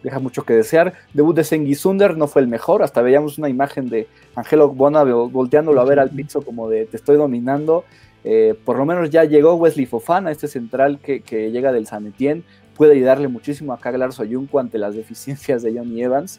deja 0.06 0.20
mucho 0.20 0.44
que 0.44 0.54
desear. 0.54 0.94
Debut 1.14 1.34
de 1.34 1.42
Sengi 1.42 1.74
Sunder 1.74 2.16
no 2.16 2.28
fue 2.28 2.40
el 2.40 2.46
mejor, 2.46 2.84
hasta 2.84 3.02
veíamos 3.02 3.38
una 3.38 3.48
imagen 3.48 3.88
de 3.88 4.06
Angelo 4.36 4.68
Bona 4.68 5.02
volteándolo 5.02 5.80
a 5.80 5.84
ver 5.84 5.98
al 5.98 6.10
piso 6.10 6.42
como 6.42 6.70
de 6.70 6.86
te 6.86 6.96
estoy 6.96 7.16
dominando. 7.16 7.84
Eh, 8.22 8.54
por 8.64 8.78
lo 8.78 8.86
menos 8.86 9.10
ya 9.10 9.24
llegó 9.24 9.54
Wesley 9.54 9.84
Fofana, 9.84 10.30
este 10.30 10.46
central 10.46 11.00
que, 11.00 11.50
llega 11.50 11.72
del 11.72 11.88
San 11.88 12.06
Etienne, 12.06 12.44
puede 12.76 12.92
ayudarle 12.92 13.26
muchísimo 13.26 13.72
a 13.72 13.80
Kaglar 13.80 14.12
Soyuncu 14.12 14.60
ante 14.60 14.78
las 14.78 14.94
deficiencias 14.94 15.64
de 15.64 15.76
Johnny 15.76 16.04
Evans. 16.04 16.38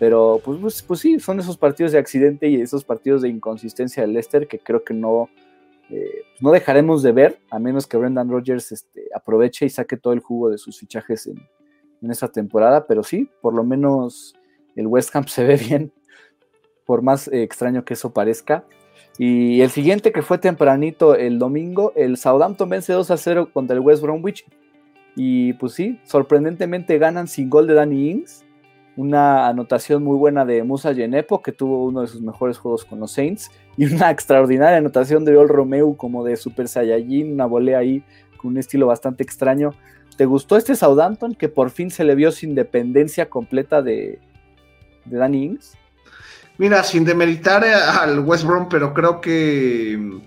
Pero 0.00 0.40
pues, 0.44 0.58
pues, 0.60 0.82
pues, 0.82 0.98
sí, 0.98 1.20
son 1.20 1.38
esos 1.38 1.56
partidos 1.56 1.92
de 1.92 1.98
accidente 1.98 2.48
y 2.48 2.60
esos 2.60 2.82
partidos 2.82 3.22
de 3.22 3.28
inconsistencia 3.28 4.02
del 4.02 4.12
Leicester 4.12 4.48
que 4.48 4.58
creo 4.58 4.82
que 4.82 4.92
no, 4.92 5.28
eh, 5.88 6.24
no 6.40 6.50
dejaremos 6.50 7.04
de 7.04 7.12
ver, 7.12 7.38
a 7.48 7.60
menos 7.60 7.86
que 7.86 7.96
Brendan 7.96 8.28
Rodgers 8.28 8.72
este, 8.72 9.04
aproveche 9.14 9.66
y 9.66 9.70
saque 9.70 9.96
todo 9.96 10.14
el 10.14 10.18
jugo 10.18 10.50
de 10.50 10.58
sus 10.58 10.80
fichajes 10.80 11.28
en, 11.28 11.38
en 12.02 12.10
esta 12.10 12.28
temporada, 12.28 12.86
pero 12.86 13.02
sí, 13.02 13.28
por 13.40 13.54
lo 13.54 13.64
menos 13.64 14.34
el 14.76 14.86
West 14.86 15.14
Ham 15.14 15.24
se 15.28 15.44
ve 15.44 15.56
bien, 15.56 15.92
por 16.84 17.02
más 17.02 17.28
eh, 17.28 17.42
extraño 17.42 17.84
que 17.84 17.94
eso 17.94 18.12
parezca. 18.12 18.64
Y 19.16 19.60
el 19.60 19.70
siguiente 19.70 20.12
que 20.12 20.22
fue 20.22 20.38
tempranito 20.38 21.14
el 21.14 21.38
domingo, 21.38 21.92
el 21.94 22.16
Southampton 22.16 22.68
vence 22.68 22.92
2 22.92 23.10
a 23.10 23.16
0 23.16 23.50
contra 23.52 23.76
el 23.76 23.80
West 23.80 24.02
Bromwich. 24.02 24.44
Y 25.16 25.52
pues 25.54 25.74
sí, 25.74 26.00
sorprendentemente 26.04 26.98
ganan 26.98 27.28
sin 27.28 27.48
gol 27.48 27.66
de 27.66 27.74
Danny 27.74 28.10
Ings. 28.10 28.44
Una 28.96 29.48
anotación 29.48 30.02
muy 30.02 30.16
buena 30.16 30.44
de 30.44 30.62
Musa 30.62 30.94
Genepo, 30.94 31.42
que 31.42 31.52
tuvo 31.52 31.84
uno 31.84 32.00
de 32.00 32.06
sus 32.08 32.22
mejores 32.22 32.58
juegos 32.58 32.84
con 32.84 32.98
los 33.00 33.12
Saints. 33.12 33.50
Y 33.76 33.86
una 33.86 34.10
extraordinaria 34.10 34.78
anotación 34.78 35.24
de 35.24 35.36
Ol 35.36 35.48
Romeu, 35.48 35.96
como 35.96 36.24
de 36.24 36.36
Super 36.36 36.66
Saiyajin, 36.66 37.32
una 37.32 37.46
volea 37.46 37.78
ahí 37.78 38.02
con 38.36 38.52
un 38.52 38.58
estilo 38.58 38.88
bastante 38.88 39.22
extraño. 39.22 39.70
¿Te 40.16 40.26
gustó 40.26 40.56
este 40.56 40.76
Southampton 40.76 41.34
que 41.34 41.48
por 41.48 41.70
fin 41.70 41.90
se 41.90 42.04
le 42.04 42.14
vio 42.14 42.30
sin 42.30 42.54
dependencia 42.54 43.28
completa 43.28 43.82
de, 43.82 44.20
de 45.04 45.16
Danny? 45.16 45.58
Mira, 46.56 46.84
sin 46.84 47.04
demeritar 47.04 47.64
al 47.64 48.20
West 48.20 48.44
Brom, 48.44 48.68
pero 48.68 48.94
creo 48.94 49.20
que 49.20 50.20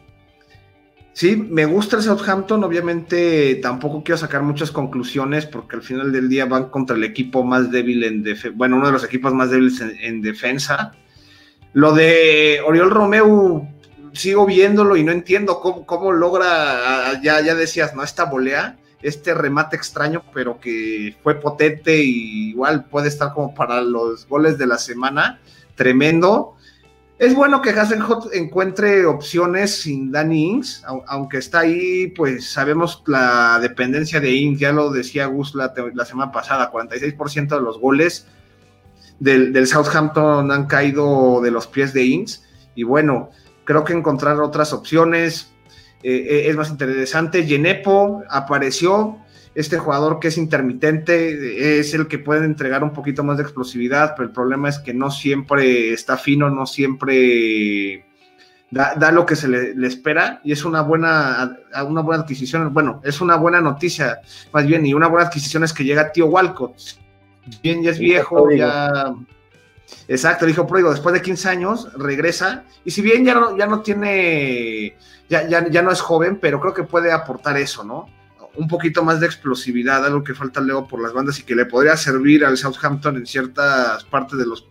sí, 1.14 1.38
me 1.38 1.66
gusta 1.66 1.96
el 1.96 2.04
Southampton. 2.04 2.66
Obviamente 2.66 3.56
tampoco 3.56 4.04
quiero 4.04 4.18
sacar 4.18 4.42
muchas 4.44 4.72
conclusiones 4.72 5.46
porque 5.46 5.78
al 5.78 5.84
final 5.84 6.12
del 6.12 6.28
día 6.28 6.46
van 6.46 6.70
contra 6.70 6.98
el 6.98 7.06
equipo 7.06 7.46
más 7.46 7.72
débil 7.72 8.04
en 8.04 8.24
defensa, 8.24 8.58
bueno, 8.58 8.76
uno 8.76 8.88
de 8.88 8.92
los 8.92 9.06
equipos 9.06 9.34
más 9.34 9.52
débiles 9.52 9.80
en, 9.80 10.22
defensa. 10.22 10.92
Lo 11.72 11.94
de 11.94 12.60
Oriol 12.66 12.92
Romeu, 12.92 13.70
sigo 14.12 14.46
viéndolo 14.46 14.98
y 14.98 15.04
no 15.04 15.14
entiendo 15.14 15.62
cómo, 15.62 15.86
cómo 15.86 16.12
logra, 16.12 17.22
ya, 17.22 17.40
ya 17.40 17.56
decías, 17.56 17.96
¿no? 17.96 18.04
Esta 18.04 18.26
volea 18.26 18.78
este 19.02 19.34
remate 19.34 19.76
extraño, 19.76 20.24
pero 20.34 20.60
que 20.60 21.16
fue 21.24 21.36
potente 21.36 21.98
y 21.98 22.50
igual 22.50 22.86
puede 22.86 23.08
estar 23.08 23.34
como 23.34 23.54
para 23.54 23.82
los 23.82 24.28
goles 24.28 24.58
de 24.58 24.68
la 24.68 24.78
semana. 24.78 25.40
Tremendo. 25.76 26.56
Es 27.20 27.34
bueno 27.34 27.62
que 27.64 27.74
Hot 27.74 28.30
encuentre 28.34 29.06
opciones 29.08 29.82
sin 29.82 30.12
Danny 30.12 30.52
Ings, 30.52 30.84
aunque 31.08 31.38
está 31.38 31.62
ahí, 31.62 32.10
pues 32.16 32.52
sabemos 32.52 33.04
la 33.08 33.58
dependencia 33.60 34.20
de 34.20 34.32
Ings, 34.32 34.60
ya 34.60 34.72
lo 34.72 34.92
decía 34.92 35.26
Gus 35.26 35.56
la, 35.56 35.74
semana 36.06 36.32
pasada, 36.32 36.72
46% 36.72 37.48
de 37.48 37.62
los 37.62 37.80
goles 37.80 38.28
del, 39.20 39.52
del, 39.52 39.66
Southampton 39.66 40.52
han 40.52 40.68
caído 40.68 41.42
de 41.42 41.50
los 41.50 41.66
pies 41.66 41.92
de 41.92 42.04
Ings, 42.04 42.44
y 42.76 42.84
bueno, 42.84 43.32
creo 43.64 43.84
que 43.84 43.94
encontrar 43.94 44.40
otras 44.40 44.72
opciones, 44.72 45.52
eh, 46.04 46.28
eh, 46.30 46.50
es 46.50 46.56
más 46.56 46.70
interesante. 46.70 47.44
Genepo 47.44 48.24
apareció, 48.30 49.18
este 49.56 49.78
jugador 49.78 50.20
que 50.20 50.28
es 50.28 50.38
intermitente, 50.38 51.80
es 51.80 51.94
el 51.94 52.08
que 52.08 52.20
puede 52.20 52.46
entregar 52.46 52.84
un 52.84 52.94
poquito 52.94 53.24
más 53.24 53.38
de 53.38 53.44
explosividad, 53.44 54.14
pero 54.16 54.28
el 54.28 54.34
problema 54.34 54.70
es 54.70 54.80
que 54.80 54.94
no 54.94 55.10
siempre 55.10 55.94
está 55.94 56.18
fino, 56.18 56.50
no 56.50 56.68
siempre 56.68 58.06
da, 58.70 59.12
lo 59.12 59.26
que 59.26 59.36
se 59.36 59.48
le, 59.48 59.88
espera 59.88 60.42
y 60.44 60.52
es 60.52 60.66
una 60.66 60.82
buena, 60.82 61.58
una 61.88 62.02
buena 62.02 62.24
adquisición. 62.24 62.74
Bueno, 62.74 63.02
es 63.04 63.22
una 63.22 63.36
buena 63.36 63.62
noticia, 63.62 64.22
más 64.52 64.66
bien, 64.66 64.86
y 64.86 64.94
una 64.94 65.08
buena 65.08 65.28
adquisición 65.28 65.64
es 65.64 65.74
que 65.74 65.84
llega 65.84 66.12
tío 66.12 66.28
Walcott. 66.28 66.76
Bien, 67.64 67.82
ya 67.82 67.92
es 67.92 68.00
viejo, 68.00 68.52
ya. 68.52 69.14
Exacto, 70.08 70.46
dijo 70.46 70.68
pródigo, 70.68 70.92
después 70.92 71.14
de 71.14 71.22
15 71.22 71.50
años 71.50 71.94
regresa 71.94 72.66
y 72.84 72.92
si 72.92 73.02
bien 73.02 73.24
ya 73.24 73.34
no, 73.34 73.58
ya 73.58 73.68
no 73.68 73.82
tiene, 73.82 74.98
ya, 75.30 75.48
ya, 75.48 75.68
ya 75.70 75.82
no 75.82 75.92
es 75.92 76.02
joven, 76.02 76.40
pero 76.42 76.60
creo 76.60 76.74
que 76.74 76.84
puede 76.84 77.12
aportar 77.12 77.58
eso, 77.58 77.84
¿no? 77.84 78.08
Un 78.56 78.68
poquito 78.68 79.04
más 79.04 79.20
de 79.20 79.28
explosividad, 79.28 80.06
algo 80.06 80.24
que 80.24 80.34
falta 80.34 80.62
luego 80.62 80.88
por 80.88 81.02
las 81.02 81.14
bandas 81.14 81.40
y 81.40 81.44
que 81.44 81.56
le 81.56 81.66
podría 81.66 81.96
servir 81.96 82.44
al 82.44 82.58
Southampton 82.58 83.18
en 83.18 83.26
ciertas 83.26 84.04
partes 84.06 84.40
de 84.40 84.46
los 84.46 84.68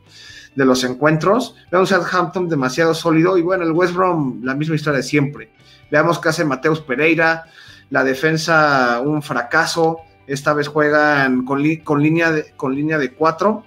de 0.57 0.65
los 0.65 0.83
encuentros. 0.83 1.55
Vemos 1.71 1.93
a 1.93 2.01
Southampton 2.01 2.49
demasiado 2.49 2.95
sólido 2.95 3.39
y 3.39 3.43
bueno, 3.43 3.63
el 3.63 3.73
West 3.73 3.95
Brom, 3.95 4.41
la 4.43 4.55
misma 4.55 4.75
historia 4.75 4.97
de 4.97 5.03
siempre. 5.03 5.53
Veamos 5.91 6.19
qué 6.19 6.31
hace 6.31 6.45
Mateus 6.45 6.81
Pereira, 6.81 7.45
la 7.91 8.03
defensa 8.03 9.01
un 9.05 9.23
fracaso, 9.23 9.99
esta 10.27 10.55
vez 10.55 10.67
juegan 10.67 11.45
con, 11.45 11.63
con 11.85 12.03
línea, 12.03 12.33
de, 12.33 12.53
con 12.57 12.75
línea 12.75 12.99
de 12.99 13.13
cuatro. 13.13 13.65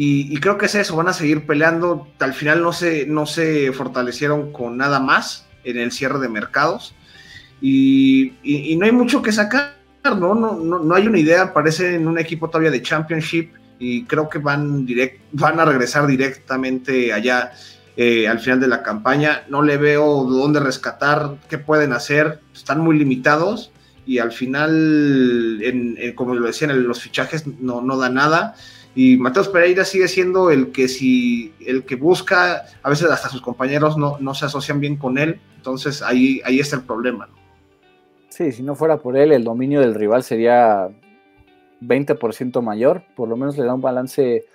Y, 0.00 0.38
creo 0.38 0.58
que 0.58 0.66
es 0.66 0.76
eso, 0.76 0.94
van 0.94 1.08
a 1.08 1.12
seguir 1.12 1.44
peleando. 1.44 2.06
Al 2.20 2.32
final 2.32 2.62
no 2.62 2.72
se, 2.72 3.04
no 3.06 3.26
se 3.26 3.72
fortalecieron 3.72 4.52
con 4.52 4.76
nada 4.76 5.00
más 5.00 5.48
en 5.64 5.76
el 5.76 5.90
cierre 5.90 6.20
de 6.20 6.28
mercados. 6.28 6.94
Y, 7.60 8.34
y 8.44 8.76
no 8.76 8.86
hay 8.86 8.92
mucho 8.92 9.22
que 9.22 9.32
sacar, 9.32 9.74
¿no? 10.04 10.36
No, 10.36 10.54
¿no? 10.54 10.78
no, 10.78 10.94
hay 10.94 11.08
una 11.08 11.18
idea, 11.18 11.52
parece 11.52 11.96
en 11.96 12.06
un 12.06 12.16
equipo 12.16 12.48
todavía 12.48 12.70
de 12.70 12.80
Championship 12.80 13.50
y 13.80 14.04
creo 14.04 14.28
que 14.28 14.38
van, 14.38 14.86
direct, 14.86 15.20
van 15.32 15.58
a 15.58 15.64
regresar 15.64 16.06
directamente 16.06 17.12
allá 17.12 17.50
eh, 17.96 18.28
al 18.28 18.38
final 18.38 18.60
de 18.60 18.68
la 18.68 18.84
campaña. 18.84 19.46
No 19.48 19.62
le 19.62 19.78
veo 19.78 20.22
dónde 20.22 20.60
rescatar, 20.60 21.38
qué 21.48 21.58
pueden 21.58 21.92
hacer, 21.92 22.38
están 22.54 22.78
muy 22.78 22.96
limitados 22.96 23.72
y 24.06 24.18
al 24.18 24.30
final, 24.30 25.60
como 26.14 26.36
lo 26.36 26.46
decían, 26.46 26.70
en 26.70 26.86
los 26.86 27.00
fichajes 27.00 27.48
no, 27.48 27.82
no 27.82 27.98
da 27.98 28.10
nada. 28.10 28.54
Y 29.00 29.16
Mateos 29.16 29.46
Pereira 29.46 29.84
sigue 29.84 30.08
siendo 30.08 30.50
el 30.50 30.72
que 30.72 30.88
si 30.88 31.54
el 31.64 31.84
que 31.84 31.94
busca, 31.94 32.64
a 32.82 32.90
veces 32.90 33.08
hasta 33.08 33.28
sus 33.28 33.40
compañeros 33.40 33.96
no, 33.96 34.18
no 34.18 34.34
se 34.34 34.46
asocian 34.46 34.80
bien 34.80 34.96
con 34.96 35.18
él, 35.18 35.38
entonces 35.54 36.02
ahí, 36.02 36.40
ahí 36.44 36.58
está 36.58 36.74
el 36.74 36.82
problema. 36.82 37.28
Sí, 38.28 38.50
si 38.50 38.64
no 38.64 38.74
fuera 38.74 38.96
por 38.98 39.16
él, 39.16 39.30
el 39.30 39.44
dominio 39.44 39.80
del 39.82 39.94
rival 39.94 40.24
sería 40.24 40.88
20% 41.80 42.60
mayor, 42.60 43.04
por 43.14 43.28
lo 43.28 43.36
menos 43.36 43.56
le 43.56 43.66
da 43.66 43.74
un 43.74 43.80
balance 43.80 44.46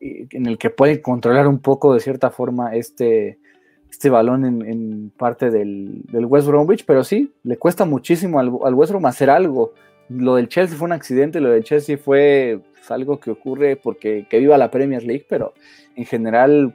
eh, 0.00 0.26
en 0.30 0.46
el 0.46 0.56
que 0.56 0.70
puede 0.70 1.02
controlar 1.02 1.46
un 1.46 1.58
poco 1.58 1.92
de 1.92 2.00
cierta 2.00 2.30
forma 2.30 2.74
este, 2.74 3.40
este 3.90 4.08
balón 4.08 4.46
en, 4.46 5.10
parte 5.18 5.50
del, 5.50 6.02
West 6.10 6.46
Bromwich, 6.46 6.86
pero 6.86 7.04
sí, 7.04 7.30
le 7.42 7.58
cuesta 7.58 7.84
muchísimo 7.84 8.40
al, 8.40 8.48
West 8.48 8.92
Brom 8.92 9.04
hacer 9.04 9.28
algo. 9.28 9.74
Lo 10.14 10.36
del 10.36 10.48
Chelsea 10.48 10.76
fue 10.76 10.86
un 10.86 10.92
accidente, 10.92 11.40
lo 11.40 11.50
del 11.50 11.64
Chelsea 11.64 11.96
fue 11.96 12.60
pues, 12.72 12.90
algo 12.90 13.20
que 13.20 13.30
ocurre 13.30 13.76
porque 13.76 14.26
que 14.28 14.38
viva 14.38 14.58
la 14.58 14.70
Premier 14.70 15.02
League, 15.02 15.26
pero 15.28 15.54
en 15.96 16.04
general 16.04 16.74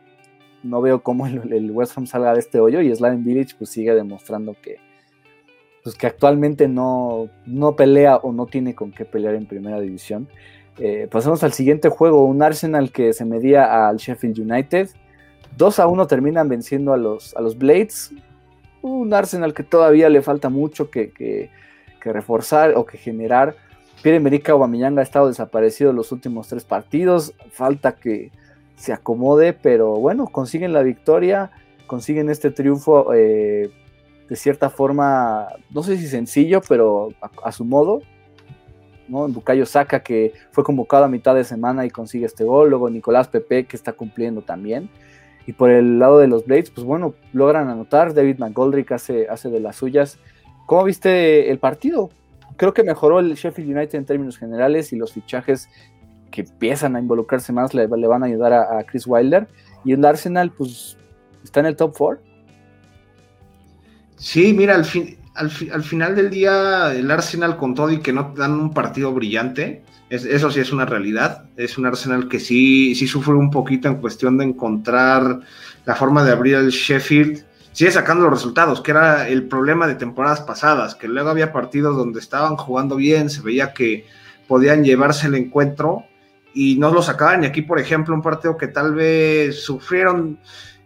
no 0.63 0.81
veo 0.81 1.01
cómo 1.03 1.27
el, 1.27 1.71
West 1.71 1.93
Brom 1.95 2.07
salga 2.07 2.33
de 2.33 2.39
este 2.39 2.59
hoyo 2.59 2.81
y 2.81 2.93
Slaven 2.93 3.23
Village 3.23 3.55
pues 3.57 3.69
sigue 3.69 3.93
demostrando 3.93 4.55
que, 4.61 4.77
pues 5.83 5.95
que 5.95 6.07
actualmente 6.07 6.67
no, 6.67 7.29
no 7.45 7.75
pelea 7.75 8.17
o 8.17 8.31
no 8.31 8.45
tiene 8.45 8.75
con 8.75 8.91
qué 8.91 9.05
pelear 9.05 9.35
en 9.35 9.45
primera 9.45 9.79
división. 9.79 10.27
Eh, 10.79 11.07
pasamos 11.09 11.43
al 11.43 11.53
siguiente 11.53 11.89
juego, 11.89 12.23
un 12.25 12.43
Arsenal 12.43 12.91
que 12.91 13.13
se 13.13 13.25
medía 13.25 13.87
al 13.87 13.97
Sheffield 13.97 14.39
United. 14.39 14.89
2 15.57 15.79
a 15.79 15.87
1 15.87 16.07
terminan 16.07 16.49
venciendo 16.49 16.93
a 16.93 16.97
los, 16.97 17.35
a 17.35 17.41
los 17.41 17.57
Blades. 17.57 18.11
Un 18.81 19.13
Arsenal 19.13 19.53
que 19.53 19.63
todavía 19.63 20.09
le 20.09 20.21
falta 20.21 20.49
mucho 20.49 20.91
que, 20.91 21.49
reforzar 22.13 22.73
o 22.75 22.85
que 22.85 22.97
generar. 22.97 23.55
Pierre-Emerick 24.01 24.49
Aubameyang 24.49 24.99
ha 24.99 25.01
estado 25.01 25.27
desaparecido 25.27 25.93
los 25.93 26.11
últimos 26.11 26.47
tres 26.47 26.63
partidos. 26.63 27.33
Falta 27.51 27.93
que 27.93 28.31
se 28.75 28.93
acomode, 28.93 29.53
pero 29.53 29.95
bueno, 29.95 30.27
consiguen 30.27 30.73
la 30.73 30.83
victoria, 30.83 31.51
consiguen 31.87 32.29
este 32.29 32.51
triunfo 32.51 33.13
eh, 33.13 33.71
de 34.29 34.35
cierta 34.35 34.69
forma, 34.69 35.47
no 35.71 35.83
sé 35.83 35.97
si 35.97 36.07
sencillo, 36.07 36.61
pero 36.67 37.09
a, 37.43 37.51
su 37.51 37.65
modo. 37.65 38.01
¿no? 39.07 39.27
Bucayo 39.29 39.65
Saca, 39.65 40.01
que 40.01 40.33
fue 40.51 40.63
convocado 40.63 41.05
a 41.05 41.07
mitad 41.07 41.33
de 41.33 41.43
semana 41.43 41.85
y 41.85 41.89
consigue 41.89 42.25
este 42.25 42.43
gol. 42.43 42.69
Luego 42.69 42.89
Nicolás 42.89 43.29
Pepe, 43.29 43.65
que 43.65 43.77
está 43.77 43.93
cumpliendo 43.93 44.41
también. 44.41 44.89
Y 45.45 45.53
por 45.53 45.71
el 45.71 45.97
lado 45.97 46.19
de 46.19 46.27
los 46.27 46.45
Blades, 46.45 46.69
pues 46.71 46.85
bueno, 46.85 47.13
logran 47.31 47.69
anotar. 47.69 48.13
David 48.13 48.37
McGoldrick 48.37 48.91
hace, 48.91 49.29
hace 49.29 49.49
de 49.49 49.61
las 49.61 49.77
suyas. 49.77 50.19
¿Cómo 50.67 50.83
viste 50.83 51.49
el 51.49 51.59
partido? 51.59 52.11
Creo 52.57 52.73
que 52.73 52.83
mejoró 52.83 53.21
el 53.21 53.33
Sheffield 53.33 53.75
United 53.75 53.95
en 53.95 54.05
términos 54.05 54.37
generales 54.37 54.91
y 54.91 54.97
los 54.97 55.13
fichajes 55.13 55.69
que 56.29 56.41
empiezan 56.41 56.97
a 56.97 56.99
involucrarse 56.99 57.53
más 57.53 57.73
le, 57.73 57.87
van 57.87 58.21
a 58.21 58.25
ayudar 58.25 58.51
a, 58.51 58.83
Chris 58.83 59.07
Wilder. 59.07 59.47
Y 59.85 59.93
el 59.93 60.03
Arsenal, 60.03 60.51
pues, 60.51 60.97
está 61.41 61.61
en 61.61 61.67
el 61.67 61.77
top 61.77 61.95
4. 61.97 62.21
Sí, 64.17 64.53
mira, 64.53 64.75
al, 64.75 64.83
fin, 64.83 65.17
al, 65.35 65.49
final 65.49 66.15
del 66.17 66.29
día 66.29 66.93
el 66.93 67.09
Arsenal 67.11 67.55
con 67.55 67.73
todo 67.73 67.89
y 67.89 68.01
que 68.01 68.11
no 68.11 68.33
dan 68.35 68.51
un 68.51 68.73
partido 68.73 69.13
brillante, 69.13 69.83
eso 70.09 70.51
sí 70.51 70.59
es 70.59 70.73
una 70.73 70.85
realidad, 70.85 71.45
es 71.55 71.77
un 71.77 71.85
Arsenal 71.85 72.27
que 72.27 72.41
sí, 72.41 72.93
sí 72.93 73.07
sufre 73.07 73.35
un 73.35 73.51
poquito 73.51 73.87
en 73.87 74.01
cuestión 74.01 74.37
de 74.37 74.43
encontrar 74.43 75.39
la 75.85 75.95
forma 75.95 76.25
de 76.25 76.31
abrir 76.33 76.55
el 76.55 76.71
Sheffield, 76.71 77.45
sigue 77.77 77.91
sacando 77.91 78.23
los 78.23 78.33
resultados, 78.33 78.81
que 78.81 78.89
era 78.89 79.29
el 79.29 79.47
problema 79.47 79.85
de 79.85 79.93
temporadas 79.93 80.41
pasadas, 80.41 80.95
que 80.95 81.07
luego 81.07 81.29
había 81.29 81.53
partidos 81.53 81.95
donde 81.95 82.19
estaban 82.19 82.57
jugando 82.57 82.95
bien, 82.95 83.29
se 83.29 83.43
veía 83.43 83.71
que 83.71 84.07
podían 84.47 84.83
llevarse 84.83 85.27
el 85.27 85.35
encuentro 85.35 86.03
y 86.55 86.77
no 86.77 86.91
lo 86.91 87.03
sacaban. 87.03 87.43
Y 87.43 87.45
aquí, 87.45 87.61
por 87.61 87.77
ejemplo, 87.79 88.15
un 88.15 88.23
partido 88.23 88.57
que 88.57 88.65
tal 88.65 88.95
vez 88.95 89.61
sufrieron 89.61 90.39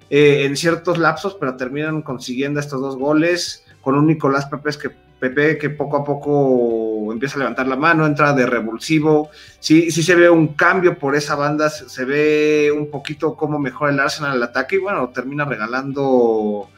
eh, 0.09 0.43
en 0.43 0.57
ciertos 0.57 0.97
lapsos, 0.97 1.37
pero 1.39 1.55
terminan 1.55 2.01
consiguiendo 2.01 2.59
estos 2.59 2.81
dos 2.81 2.97
goles 2.97 3.63
con 3.79 3.95
un 3.95 4.07
Nicolás 4.07 4.47
Pepe 4.47 4.71
que, 4.77 4.91
Pepe 5.21 5.59
que 5.59 5.69
poco 5.69 5.97
a 5.97 6.03
poco 6.03 7.13
empieza 7.13 7.35
a 7.35 7.39
levantar 7.39 7.67
la 7.67 7.75
mano, 7.75 8.07
entra 8.07 8.33
de 8.33 8.47
revulsivo. 8.47 9.29
Sí, 9.59 9.91
sí 9.91 10.01
se 10.01 10.15
ve 10.15 10.31
un 10.31 10.55
cambio 10.55 10.97
por 10.97 11.15
esa 11.15 11.35
banda, 11.35 11.69
se 11.69 12.05
ve 12.05 12.73
un 12.75 12.89
poquito 12.89 13.35
cómo 13.35 13.59
mejora 13.59 13.91
el 13.91 13.99
Arsenal 13.99 14.35
el 14.35 14.41
ataque 14.41 14.77
y 14.77 14.79
bueno, 14.79 15.09
termina 15.09 15.45
regalando, 15.45 16.69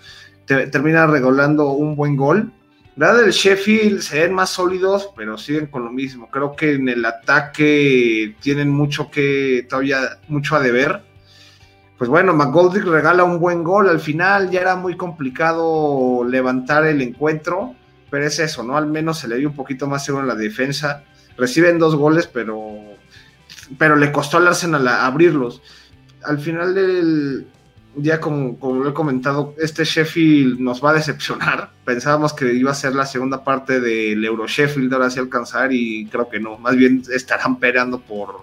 termina 0.46 1.08
regalando 1.08 1.72
un 1.72 1.96
buen 1.96 2.18
gol. 2.18 2.52
La 2.98 3.14
del 3.14 3.32
Sheffield 3.32 4.02
se 4.02 4.20
ven 4.20 4.34
más 4.34 4.50
sólidos, 4.50 5.10
pero 5.16 5.38
siguen 5.38 5.68
con 5.68 5.86
lo 5.86 5.92
mismo. 5.94 6.30
Creo 6.30 6.54
que 6.54 6.74
en 6.74 6.90
el 6.90 7.06
ataque 7.06 8.36
tienen 8.42 8.70
mucho 8.70 9.10
que, 9.10 9.66
todavía 9.70 10.20
mucho 10.28 10.58
a 10.58 10.60
deber 10.60 11.02
pues 11.98 12.10
bueno, 12.10 12.34
McGoldrick 12.34 12.86
regala 12.86 13.24
un 13.24 13.40
buen 13.40 13.64
gol 13.64 13.88
al 13.88 14.02
final, 14.02 14.50
ya 14.50 14.60
era 14.60 14.76
muy 14.76 14.98
complicado 14.98 16.26
levantar 16.26 16.86
el 16.86 17.02
encuentro, 17.02 17.76
es 18.22 18.38
eso, 18.40 18.64
¿no? 18.64 18.78
Al 18.78 18.88
menos 18.88 19.20
se 19.20 19.28
le 19.28 19.38
dio 19.38 19.50
un 19.50 19.56
poquito 19.56 19.88
más 19.88 20.06
seguro 20.06 20.24
en 20.24 20.28
la 20.28 20.36
defensa. 20.36 21.04
Reciben 21.38 21.80
dos 21.80 21.96
goles, 21.96 22.28
pero, 22.28 22.72
pero 23.78 23.96
le 23.96 24.12
costó 24.12 24.38
al 24.38 24.48
Arsenal 24.48 24.88
abrirlos. 24.88 25.62
Al 26.24 26.40
final 26.40 26.76
del 26.76 27.48
día, 27.96 28.20
como, 28.20 28.60
como 28.60 28.84
lo 28.84 28.90
he 28.90 28.94
comentado, 28.94 29.56
este 29.58 29.84
Sheffield 29.84 30.60
nos 30.60 30.84
va 30.84 30.92
a 30.92 30.94
decepcionar. 30.94 31.72
Pensábamos 31.86 32.34
que 32.34 32.54
iba 32.54 32.72
a 32.72 32.76
ser 32.76 32.94
la 32.94 33.06
segunda 33.06 33.44
parte 33.44 33.80
del 33.80 34.24
Euro 34.24 34.48
Sheffield, 34.48 34.94
ahora 34.94 35.10
sí 35.10 35.20
alcanzar, 35.20 35.74
y 35.74 36.06
creo 36.08 36.30
que 36.30 36.40
no. 36.40 36.58
Más 36.58 36.76
bien 36.76 37.04
estarán 37.12 37.60
peleando 37.60 38.00
por 38.00 38.42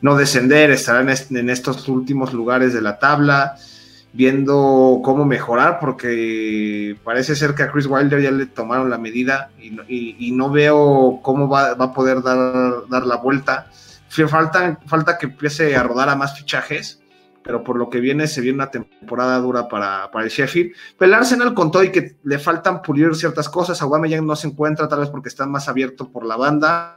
no 0.00 0.16
descender, 0.16 0.70
estarán 0.70 1.08
en 1.30 1.50
estos 1.50 1.88
últimos 1.88 2.32
lugares 2.32 2.74
de 2.74 2.82
la 2.82 2.98
tabla, 2.98 3.56
viendo 4.16 5.02
cómo 5.04 5.26
mejorar, 5.26 5.78
porque 5.78 6.96
parece 7.04 7.36
ser 7.36 7.54
que 7.54 7.64
a 7.64 7.70
Chris 7.70 7.86
Wilder 7.86 8.22
ya 8.22 8.30
le 8.30 8.46
tomaron 8.46 8.88
la 8.88 8.96
medida 8.96 9.50
y, 9.58 10.32
no 10.32 10.50
veo 10.50 11.20
cómo 11.22 11.48
va, 11.48 11.72
a 11.72 11.92
poder 11.92 12.22
dar, 12.22 12.88
dar 12.88 13.06
la 13.06 13.16
vuelta. 13.16 13.70
Falta, 14.08 14.80
falta 14.86 15.18
que 15.18 15.26
empiece 15.26 15.76
a 15.76 15.82
rodar 15.82 16.08
a 16.08 16.16
más 16.16 16.38
fichajes, 16.38 17.02
pero 17.42 17.62
por 17.62 17.76
lo 17.76 17.90
que 17.90 18.00
viene 18.00 18.26
se 18.26 18.40
viene 18.40 18.56
una 18.56 18.70
temporada 18.70 19.38
dura 19.38 19.68
para, 19.68 20.10
para 20.10 20.24
el 20.24 20.30
Sheffield. 20.30 20.72
Pero 20.98 21.08
el 21.10 21.14
Arsenal 21.14 21.52
contó 21.52 21.84
y 21.84 21.92
que 21.92 22.16
le 22.24 22.38
faltan 22.38 22.80
pulir 22.80 23.14
ciertas 23.14 23.50
cosas. 23.50 23.78
ya 24.08 24.20
no 24.22 24.36
se 24.36 24.48
encuentra, 24.48 24.88
tal 24.88 25.00
vez 25.00 25.10
porque 25.10 25.28
está 25.28 25.46
más 25.46 25.68
abierto 25.68 26.10
por 26.10 26.24
la 26.24 26.36
banda 26.36 26.96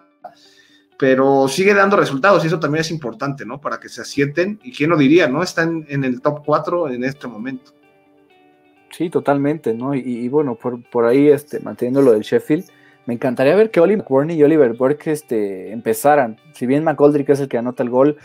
pero 1.00 1.48
sigue 1.48 1.74
dando 1.74 1.96
resultados 1.96 2.44
y 2.44 2.48
eso 2.48 2.60
también 2.60 2.82
es 2.82 2.92
importante, 2.92 3.46
¿no? 3.46 3.62
Para 3.62 3.80
que 3.80 3.88
se 3.88 4.02
asienten 4.02 4.60
y 4.62 4.74
quién 4.74 4.90
lo 4.90 4.98
diría, 4.98 5.30
¿no? 5.30 5.42
Están 5.42 5.86
en 5.88 6.04
el 6.04 6.20
top 6.20 6.44
4 6.46 6.90
en 6.90 7.06
este 7.06 7.26
momento. 7.26 7.72
Sí, 8.92 9.10
totalmente, 9.10 9.74
¿no? 9.74 9.96
Y, 9.96 10.28
bueno, 10.28 10.56
por, 10.56 10.84
por, 10.90 11.06
ahí, 11.06 11.30
este, 11.30 11.62
manteniendo 11.62 12.02
lo 12.02 12.12
del 12.12 12.24
Sheffield, 12.24 12.66
me 13.06 13.14
encantaría 13.14 13.56
ver 13.56 13.72
que 13.72 13.80
Oliver 13.80 14.04
Warney 14.10 14.36
y 14.36 14.44
Oliver 14.44 14.74
Burke 14.74 15.12
este, 15.12 15.72
empezaran. 15.72 16.36
Si 16.54 16.66
bien 16.66 16.84
McGoldrick 16.84 17.30
es 17.30 17.40
el 17.40 17.48
que 17.48 17.58
anota 17.58 17.82
el 17.82 17.90
gol, 17.90 18.18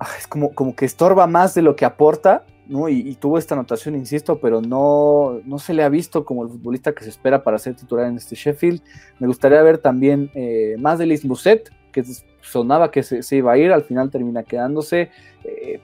ah, 0.00 0.08
es 0.18 0.26
como, 0.26 0.52
como 0.54 0.74
que 0.74 0.84
estorba 0.84 1.28
más 1.28 1.54
de 1.54 1.62
lo 1.62 1.76
que 1.76 1.84
aporta. 1.84 2.44
¿No? 2.68 2.88
Y, 2.88 3.14
tuvo 3.14 3.38
esta 3.38 3.54
anotación, 3.54 3.94
insisto, 3.94 4.38
pero 4.38 4.60
no, 4.60 5.40
no 5.44 5.58
se 5.58 5.74
le 5.74 5.82
ha 5.82 5.88
visto 5.88 6.24
como 6.24 6.44
el 6.44 6.50
futbolista 6.50 6.92
que 6.92 7.02
se 7.02 7.10
espera 7.10 7.42
para 7.42 7.58
ser 7.58 7.74
titular 7.74 8.06
en 8.06 8.16
este 8.16 8.36
Sheffield. 8.36 8.82
Me 9.18 9.26
gustaría 9.26 9.62
ver 9.62 9.78
también 9.78 10.30
eh, 10.34 10.76
más 10.78 10.98
de 10.98 11.06
Liz 11.06 11.24
Muset, 11.24 11.72
que 11.92 12.04
sonaba 12.40 12.90
que 12.90 13.02
se, 13.02 13.36
iba 13.36 13.52
a 13.52 13.58
ir, 13.58 13.72
al 13.72 13.82
final 13.82 14.10
termina 14.10 14.42
quedándose. 14.42 15.10
Eh, 15.44 15.80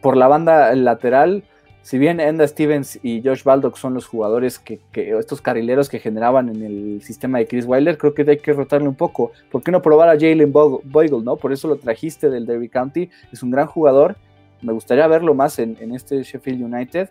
por 0.00 0.16
la 0.16 0.28
banda 0.28 0.74
lateral, 0.74 1.44
si 1.82 1.98
bien 1.98 2.20
Enda 2.20 2.46
Stevens 2.46 2.98
y 3.02 3.22
Josh 3.22 3.42
Baldock 3.42 3.76
son 3.76 3.94
los 3.94 4.06
jugadores 4.06 4.58
que, 4.58 4.80
estos 4.94 5.40
carrileros 5.40 5.88
que 5.88 5.98
generaban 5.98 6.48
en 6.48 6.62
el 6.62 7.02
sistema 7.02 7.38
de 7.38 7.46
Chris 7.46 7.64
Wilder, 7.66 7.96
creo 7.96 8.12
que 8.14 8.22
hay 8.28 8.38
que 8.38 8.52
rotarle 8.52 8.88
un 8.88 8.94
poco. 8.94 9.32
¿Por 9.50 9.62
qué 9.62 9.70
no 9.70 9.80
probar 9.80 10.08
a 10.08 10.12
Jalen 10.12 10.52
Boyle, 10.52 11.24
no? 11.24 11.36
Por 11.36 11.52
eso 11.52 11.68
lo 11.68 11.76
trajiste 11.76 12.28
del 12.28 12.46
Derby 12.46 12.68
County, 12.68 13.10
es 13.32 13.42
un 13.42 13.50
gran 13.50 13.66
jugador 13.66 14.16
me 14.62 14.72
gustaría 14.72 15.06
verlo 15.06 15.34
más 15.34 15.58
en, 15.58 15.76
este 15.94 16.22
Sheffield 16.22 16.62
United. 16.62 17.08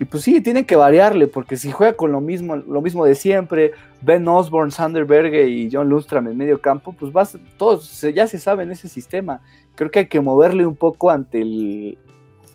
Y 0.00 0.04
pues 0.06 0.24
sí, 0.24 0.40
tienen 0.40 0.64
que 0.64 0.74
variarle, 0.74 1.28
porque 1.28 1.56
si 1.56 1.70
juega 1.70 1.92
con 1.92 2.10
lo 2.10 2.20
mismo, 2.20 2.56
lo 2.56 2.82
mismo 2.82 3.04
de 3.04 3.14
siempre, 3.14 3.72
Ben 4.00 4.26
Osborne, 4.26 4.72
Sander 4.72 5.04
Berge 5.04 5.48
y 5.48 5.70
John 5.70 5.88
Lundstrom 5.88 6.26
en 6.26 6.36
medio 6.36 6.60
campo, 6.60 6.92
pues 6.92 7.12
vas, 7.12 7.38
todos 7.56 8.00
ya 8.12 8.26
se 8.26 8.38
sabe 8.38 8.64
en 8.64 8.72
ese 8.72 8.88
sistema. 8.88 9.40
Creo 9.76 9.90
que 9.92 10.00
hay 10.00 10.06
que 10.08 10.20
moverle 10.20 10.66
un 10.66 10.74
poco 10.74 11.10
ante 11.10 11.40
el, 11.40 11.96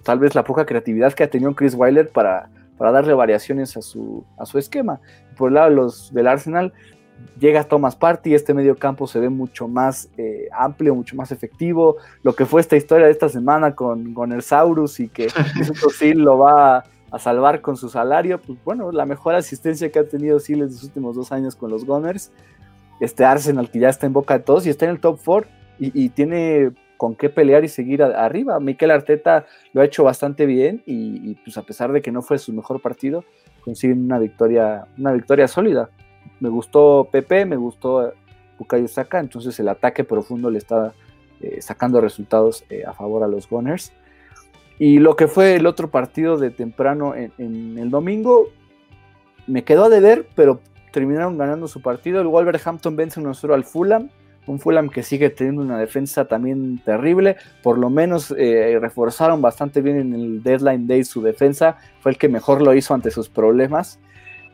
tal 0.04 0.20
vez 0.20 0.36
la 0.36 0.44
poca 0.44 0.66
creatividad 0.66 1.14
que 1.14 1.24
ha 1.24 1.30
tenido 1.30 1.56
Chris 1.56 1.76
Weiler 1.76 2.10
para, 2.10 2.50
para 2.78 2.92
darle 2.92 3.14
variaciones 3.14 3.78
a 3.78 3.82
su, 3.82 4.26
a 4.38 4.46
su 4.46 4.58
esquema. 4.58 5.00
Por 5.38 5.50
el 5.50 5.56
lado 5.56 5.70
los, 5.70 6.14
del 6.14 6.28
Arsenal, 6.28 6.74
llega 7.40 7.64
Thomas 7.64 7.96
Party, 7.96 8.34
este 8.34 8.54
medio 8.54 8.76
campo 8.76 9.08
se 9.08 9.20
ve 9.20 9.30
mucho 9.30 9.68
más 9.68 10.10
eh, 10.18 10.48
amplio, 10.52 10.94
mucho 10.94 11.16
más 11.16 11.32
efectivo. 11.32 11.98
Lo 12.22 12.36
que 12.36 12.46
fue 12.46 12.62
esta 12.62 12.76
historia 12.76 13.06
de 13.06 13.12
esta 13.12 13.30
semana 13.30 13.76
con 13.76 14.14
Gonersaurus 14.14 15.00
y 15.00 15.08
que 15.08 15.30
sí 15.98 16.14
lo 16.14 16.38
va 16.38 16.84
a, 17.12 17.20
salvar 17.20 17.62
con 17.62 17.76
su 17.76 17.90
salario, 17.90 18.40
pues 18.40 18.60
bueno, 18.64 18.92
la 18.92 19.06
mejor 19.06 19.34
asistencia 19.34 19.92
que 19.92 20.00
ha 20.00 20.08
tenido 20.08 20.40
Sil 20.44 20.62
en 20.62 20.68
los 20.68 20.84
últimos 20.84 21.16
dos 21.16 21.32
años 21.32 21.56
con 21.56 21.72
los 21.72 21.86
Gunners. 21.86 22.32
Este 23.00 23.24
Arsenal 23.24 23.72
que 23.72 23.80
ya 23.80 23.90
está 23.90 24.06
en 24.06 24.14
boca 24.14 24.38
de 24.38 24.44
todos 24.44 24.68
y 24.68 24.70
está 24.70 24.86
en 24.86 24.92
el 24.92 25.00
top 25.00 25.20
4 25.24 25.50
y, 25.80 26.10
tiene 26.10 26.72
con 26.98 27.16
qué 27.16 27.30
pelear 27.30 27.64
y 27.64 27.70
seguir 27.70 28.04
arriba. 28.04 28.60
Miquel 28.60 28.92
Arteta 28.92 29.46
lo 29.72 29.82
ha 29.82 29.86
hecho 29.86 30.04
bastante 30.04 30.46
bien 30.46 30.84
y, 30.86 31.32
y, 31.32 31.36
pues 31.36 31.58
a 31.58 31.62
pesar 31.62 31.94
de 31.94 32.02
que 32.02 32.12
no 32.12 32.22
fue 32.22 32.38
su 32.38 32.52
mejor 32.52 32.82
partido, 32.82 33.24
consiguen 33.64 34.04
una 34.04 34.20
victoria, 34.20 34.86
una 34.98 35.14
victoria 35.14 35.48
sólida 35.48 35.90
me 36.40 36.50
gustó 36.50 37.10
Pepe, 37.12 37.46
me 37.46 37.56
gustó 37.56 38.14
Bukayo 38.58 38.88
Saka, 38.88 39.20
entonces 39.20 39.60
el 39.60 39.70
ataque 39.70 40.04
profundo 40.04 40.50
le 40.50 40.58
está 40.58 40.94
eh, 41.42 41.62
sacando 41.62 42.02
resultados 42.02 42.66
eh, 42.70 42.84
a 42.86 42.94
favor 42.94 43.24
a 43.24 43.28
los 43.28 43.50
Gunners. 43.50 43.94
Y 44.78 45.00
lo 45.00 45.16
que 45.16 45.28
fue 45.28 45.56
el 45.56 45.66
otro 45.66 45.90
partido 45.90 46.38
de 46.38 46.52
temprano 46.52 47.14
en, 47.16 47.78
el 47.78 47.90
domingo, 47.90 48.48
me 49.48 49.64
quedó 49.64 49.86
a 49.86 49.90
deber, 49.90 50.28
pero 50.36 50.62
terminaron 50.92 51.38
ganando 51.38 51.68
su 51.68 51.82
partido. 51.82 52.22
El 52.22 52.28
Wolverhampton 52.28 52.96
vence 52.96 53.22
1-0 53.22 53.54
al 53.54 53.66
Fulham, 53.66 54.10
un 54.48 54.60
Fulham 54.60 54.90
que 54.90 55.04
sigue 55.04 55.30
teniendo 55.30 55.62
una 55.62 55.78
defensa 55.78 56.26
también 56.26 56.82
terrible, 56.84 57.36
por 57.62 57.78
lo 57.78 57.90
menos 57.90 58.34
eh, 58.38 58.78
reforzaron 58.82 59.42
bastante 59.42 59.82
bien 59.82 59.98
en 59.98 60.14
el 60.14 60.44
deadline 60.44 60.88
day 60.88 61.04
su 61.04 61.22
defensa, 61.22 61.78
fue 62.00 62.12
el 62.12 62.18
que 62.18 62.30
mejor 62.30 62.62
lo 62.62 62.74
hizo 62.74 62.94
ante 62.94 63.12
sus 63.12 63.30
problemas. 63.30 64.00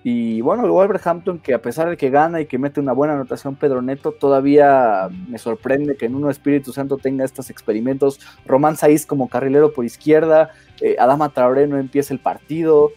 Y 0.08 0.40
bueno, 0.42 0.66
el 0.66 0.70
Wolverhampton, 0.70 1.40
que 1.40 1.56
a 1.56 1.64
pesar 1.64 1.90
de 1.90 1.98
que 1.98 2.12
gana 2.12 2.40
y 2.40 2.46
que 2.46 2.60
mete 2.60 2.80
una 2.80 2.94
buena 2.94 3.16
anotación 3.16 3.56
Pedro 3.56 3.82
Neto, 3.82 4.12
todavía 4.12 5.10
me 5.28 5.40
sorprende 5.40 5.98
que 5.98 6.06
en 6.06 6.14
uno 6.14 6.30
Espíritu 6.30 6.72
Santo 6.72 6.98
tenga 6.98 7.26
estos 7.26 7.50
experimentos. 7.50 8.20
Román 8.46 8.78
Saiz 8.78 9.08
como 9.08 9.30
carrilero 9.30 9.74
por 9.74 9.84
izquierda, 9.84 10.52
eh, 10.80 10.96
Adama 11.00 11.30
Traoré 11.30 11.66
no 11.66 11.80
empieza 11.80 12.14
el 12.14 12.20
partido. 12.20 12.92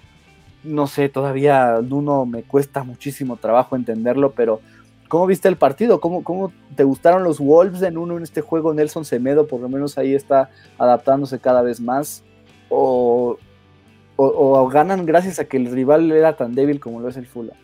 No 0.63 0.87
sé, 0.87 1.09
todavía 1.09 1.81
Nuno 1.83 2.27
me 2.27 2.43
cuesta 2.43 2.85
muchísimo 2.85 3.39
trabajo 3.39 3.75
entenderlo, 3.75 4.33
pero 4.33 4.61
¿cómo 5.09 5.27
viste 5.27 5.49
el 5.49 5.57
partido? 5.57 6.03
¿Cómo, 6.03 6.23
cómo 6.23 6.53
te 6.77 6.85
gustaron 6.85 7.25
los 7.25 7.39
Wolves 7.39 7.81
en 7.81 7.97
uno 7.97 8.19
en 8.19 8.23
este 8.23 8.43
juego? 8.43 8.75
Nelson 8.75 9.07
Semedo, 9.07 9.47
por 9.47 9.61
lo 9.61 9.71
menos 9.71 9.97
ahí 9.97 10.15
está 10.15 10.51
adaptándose 10.77 11.39
cada 11.39 11.63
vez 11.63 11.81
más. 11.81 12.23
O, 12.69 13.39
o, 14.21 14.69
ganan 14.69 15.07
gracias 15.07 15.39
a 15.39 15.45
que 15.45 15.57
el 15.57 15.71
rival 15.71 16.11
era 16.11 16.37
tan 16.37 16.55
débil 16.55 16.81
como 16.81 17.01
lo 17.01 17.09
es 17.09 17.17
el 17.17 17.27
Fulham? 17.27 17.57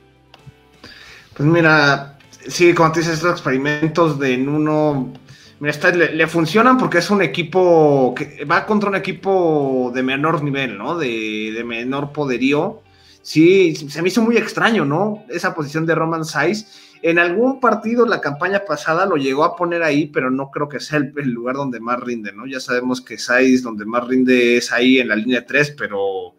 Pues 1.37 1.49
mira, 1.49 2.17
sí, 2.47 2.73
como 2.75 2.91
dices, 2.91 3.15
estos 3.15 3.33
experimentos 3.33 4.21
de 4.21 4.37
Nuno, 4.39 5.13
mira, 5.59 5.91
le, 5.91 6.27
funcionan 6.29 6.79
porque 6.79 6.99
es 6.99 7.11
un 7.11 7.23
equipo 7.23 8.15
que 8.17 8.45
va 8.45 8.65
contra 8.67 8.89
un 8.89 8.95
equipo 8.95 9.91
de 9.93 10.05
menor 10.05 10.45
nivel, 10.45 10.79
¿no? 10.79 10.97
De, 10.97 11.61
menor 11.67 12.13
poderío. 12.13 12.83
Sí, 13.21 13.75
se 13.75 14.01
me 14.03 14.09
hizo 14.09 14.23
muy 14.23 14.37
extraño, 14.37 14.85
¿no? 14.85 15.25
Esa 15.29 15.55
posición 15.55 15.87
de 15.87 15.95
Roman 15.95 16.25
Saiz. 16.25 16.67
En 17.03 17.19
algún 17.19 17.59
partido, 17.59 18.07
la 18.07 18.21
campaña 18.21 18.65
pasada, 18.65 19.07
lo 19.07 19.17
llegó 19.17 19.45
a 19.45 19.57
poner 19.57 19.83
ahí, 19.83 20.07
pero 20.07 20.31
no 20.31 20.51
creo 20.51 20.69
que 20.69 20.81
sea 20.81 20.99
el, 20.99 21.31
lugar 21.31 21.57
donde 21.57 21.81
más 21.81 22.01
rinde, 22.01 22.33
¿no? 22.33 22.47
Ya 22.47 22.61
sabemos 22.61 23.01
que 23.01 23.19
Saiz, 23.19 23.63
donde 23.63 23.85
más 23.85 24.07
rinde 24.07 24.59
es 24.59 24.71
ahí 24.73 24.99
en 24.99 25.09
la 25.09 25.17
línea 25.17 25.45
3, 25.45 25.75
pero 25.77 26.35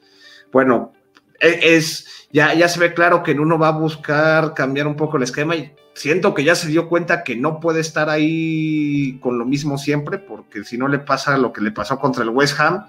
bueno, 0.55 0.93
e, 1.41 1.75
es, 1.75 2.27
ya, 2.31 2.53
ya 2.53 2.69
se 2.69 2.79
ve 2.79 2.93
claro 2.93 3.23
que 3.23 3.33
uno 3.33 3.59
va 3.59 3.67
a 3.67 3.77
buscar 3.77 4.53
cambiar 4.53 4.87
un 4.87 4.95
poco 4.95 5.17
el 5.17 5.23
esquema 5.23 5.53
y 5.53 5.73
siento 5.93 6.33
que 6.33 6.45
ya 6.45 6.55
se 6.55 6.69
dio 6.69 6.87
cuenta 6.87 7.25
que 7.25 7.35
no 7.35 7.59
puede 7.59 7.81
estar 7.81 8.09
ahí 8.09 9.19
con 9.19 9.37
lo 9.37 9.43
mismo 9.43 9.77
siempre, 9.77 10.17
porque 10.17 10.63
si 10.63 10.77
no 10.77 10.87
le 10.87 10.99
pasa 10.99 11.37
lo 11.37 11.51
que 11.51 11.59
le 11.59 11.71
pasó 11.71 11.99
contra 11.99 12.23
el 12.23 12.29
West 12.29 12.57
Ham. 12.57 12.85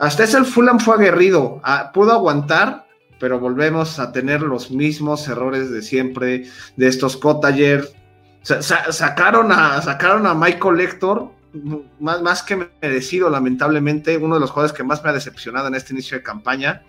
Hasta 0.00 0.24
ese 0.24 0.38
el 0.38 0.44
Fulham 0.44 0.80
fue 0.80 0.96
aguerrido, 0.96 1.60
ah, 1.62 1.92
pudo 1.94 2.10
aguantar, 2.10 2.88
pero 3.20 3.38
volvemos 3.38 4.00
a 4.00 4.10
tener 4.10 4.42
los 4.42 4.72
mismos 4.72 5.28
errores 5.28 5.70
de 5.70 5.82
siempre, 5.82 6.46
de 6.74 6.88
estos 6.88 7.16
Cottager. 7.16 7.88
sacaron, 8.42 9.52
a, 9.52 9.80
sacaron 9.82 10.26
a 10.26 10.34
Michael 10.34 10.78
Lector 10.78 11.30
más, 12.00 12.22
más 12.22 12.42
que 12.42 12.68
merecido, 12.80 13.30
lamentablemente, 13.30 14.16
uno 14.16 14.34
de 14.36 14.40
los 14.40 14.50
jugadores 14.50 14.76
que 14.76 14.84
más 14.84 15.02
me 15.02 15.10
ha 15.10 15.12
decepcionado 15.12 15.68
en 15.68 15.74
este 15.74 15.92
inicio 15.92 16.16
de 16.16 16.22
campaña. 16.22 16.82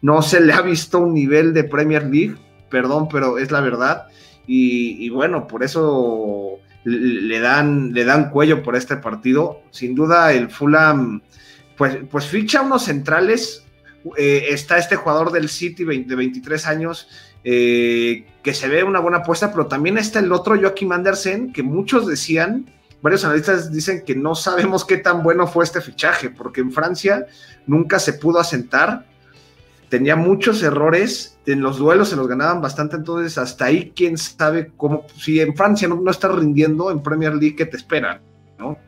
No 0.00 0.22
se 0.22 0.40
le 0.40 0.52
ha 0.52 0.60
visto 0.60 0.98
un 0.98 1.14
nivel 1.14 1.54
de 1.54 1.64
Premier 1.64 2.04
League, 2.04 2.36
perdón, 2.70 3.08
pero 3.10 3.38
es 3.38 3.50
la 3.50 3.60
verdad. 3.60 4.06
Y, 4.46 5.08
bueno, 5.08 5.46
por 5.46 5.62
eso 5.62 6.58
le 6.84 7.40
dan, 7.40 7.92
le 7.92 8.04
dan 8.04 8.30
cuello 8.30 8.62
por 8.62 8.76
este 8.76 8.96
partido. 8.96 9.62
Sin 9.70 9.94
duda, 9.94 10.32
el 10.32 10.50
Fulham, 10.50 11.22
pues, 11.76 11.98
pues 12.10 12.26
ficha 12.26 12.60
unos 12.60 12.84
centrales. 12.84 13.64
Eh, 14.18 14.48
está 14.50 14.76
este 14.76 14.96
jugador 14.96 15.32
del 15.32 15.48
City 15.48 15.84
de 15.84 16.14
23 16.14 16.66
años 16.66 17.08
eh, 17.42 18.26
que 18.42 18.54
se 18.54 18.68
ve 18.68 18.84
una 18.84 19.00
buena 19.00 19.18
apuesta, 19.18 19.50
pero 19.50 19.66
también 19.66 19.98
está 19.98 20.18
el 20.18 20.32
otro 20.32 20.58
Joachim 20.58 20.92
Andersen, 20.92 21.52
que 21.52 21.62
muchos 21.62 22.06
decían 22.06 22.66
varios 23.04 23.22
analistas 23.26 23.70
dicen 23.70 24.02
que 24.02 24.16
no 24.16 24.34
sabemos 24.34 24.82
qué 24.86 24.96
tan 24.96 25.22
bueno 25.22 25.46
fue 25.46 25.62
este 25.62 25.82
fichaje, 25.82 26.30
porque 26.30 26.62
en 26.62 26.72
Francia 26.72 27.26
nunca 27.66 27.98
se 27.98 28.14
pudo 28.14 28.38
asentar, 28.40 29.04
tenía 29.90 30.16
muchos 30.16 30.62
errores, 30.62 31.38
en 31.44 31.60
los 31.60 31.76
duelos 31.76 32.08
se 32.08 32.16
los 32.16 32.26
ganaban 32.26 32.62
bastante, 32.62 32.96
entonces 32.96 33.36
hasta 33.36 33.66
ahí 33.66 33.92
quién 33.94 34.16
sabe 34.16 34.72
cómo, 34.78 35.04
si 35.18 35.38
en 35.38 35.54
Francia 35.54 35.86
no, 35.86 35.96
no 35.96 36.10
está 36.10 36.28
rindiendo, 36.28 36.90
en 36.90 37.02
Premier 37.02 37.34
League, 37.34 37.56
¿qué 37.56 37.66
te 37.66 37.76
esperan? 37.76 38.22
¿no? 38.58 38.78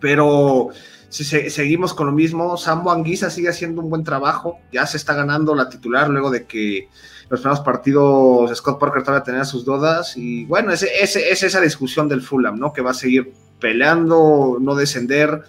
Pero 0.00 0.68
si 1.08 1.24
seguimos 1.24 1.94
con 1.94 2.08
lo 2.08 2.12
mismo, 2.12 2.58
Sambo 2.58 2.92
Anguisa 2.92 3.30
sigue 3.30 3.48
haciendo 3.48 3.80
un 3.80 3.88
buen 3.88 4.04
trabajo, 4.04 4.58
ya 4.70 4.84
se 4.84 4.98
está 4.98 5.14
ganando 5.14 5.54
la 5.54 5.70
titular 5.70 6.10
luego 6.10 6.30
de 6.30 6.44
que 6.44 6.90
los 7.30 7.40
primeros 7.40 7.60
partidos 7.60 8.58
Scott 8.58 8.80
Parker 8.80 9.04
todavía 9.04 9.22
tenía 9.22 9.44
sus 9.44 9.64
dudas 9.64 10.16
y 10.16 10.44
bueno, 10.46 10.72
es, 10.72 10.82
es, 10.82 11.14
esa 11.16 11.60
discusión 11.60 12.08
del 12.08 12.22
Fulham, 12.22 12.58
¿no? 12.58 12.72
Que 12.72 12.82
va 12.82 12.90
a 12.90 12.94
seguir 12.94 13.32
peleando, 13.60 14.58
no 14.60 14.74
descender. 14.74 15.44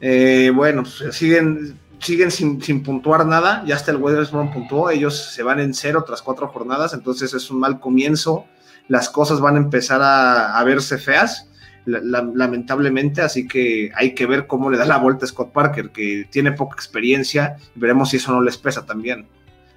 Eh, 0.00 0.50
bueno, 0.52 0.82
pues, 0.82 1.14
siguen, 1.14 1.78
siguen 2.00 2.32
sin, 2.32 2.82
puntuar 2.82 3.24
nada, 3.24 3.62
ya 3.64 3.76
hasta 3.76 3.92
el 3.92 3.98
West 3.98 4.32
puntuó, 4.32 4.90
ellos 4.90 5.16
se 5.32 5.44
van 5.44 5.60
en 5.60 5.74
cero 5.74 6.02
tras 6.04 6.22
cuatro 6.22 6.48
jornadas, 6.48 6.92
entonces 6.92 7.34
es 7.34 7.50
un 7.52 7.60
mal 7.60 7.78
comienzo, 7.78 8.46
las 8.88 9.08
cosas 9.08 9.40
van 9.40 9.54
a 9.54 9.58
empezar 9.58 10.00
a, 10.02 10.60
verse 10.64 10.98
feas. 10.98 11.46
lamentablemente, 11.84 13.22
así 13.22 13.46
que 13.46 13.92
hay 13.94 14.14
que 14.14 14.26
ver 14.26 14.48
cómo 14.48 14.70
le 14.70 14.78
da 14.78 14.86
la 14.86 14.98
vuelta 14.98 15.24
a 15.24 15.28
Scott 15.28 15.52
Parker, 15.52 15.90
que 15.90 16.26
tiene 16.30 16.50
poca 16.50 16.74
experiencia, 16.74 17.56
veremos 17.76 18.10
si 18.10 18.16
eso 18.16 18.32
no 18.32 18.42
les 18.42 18.56
pesa 18.56 18.84
también 18.84 19.28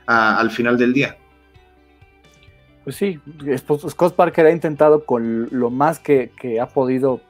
al 0.05 0.51
final 0.51 0.77
del 0.77 0.93
día. 0.93 1.17
Pues 2.83 2.97
sí, 2.97 3.19
Scott 3.89 4.15
Parker 4.15 4.45
ha 4.45 4.51
intentado 4.51 5.05
con 5.05 5.47
lo 5.51 5.69
más 5.69 5.99
que, 5.99 6.31
ha 6.61 6.67
podido 6.67 7.21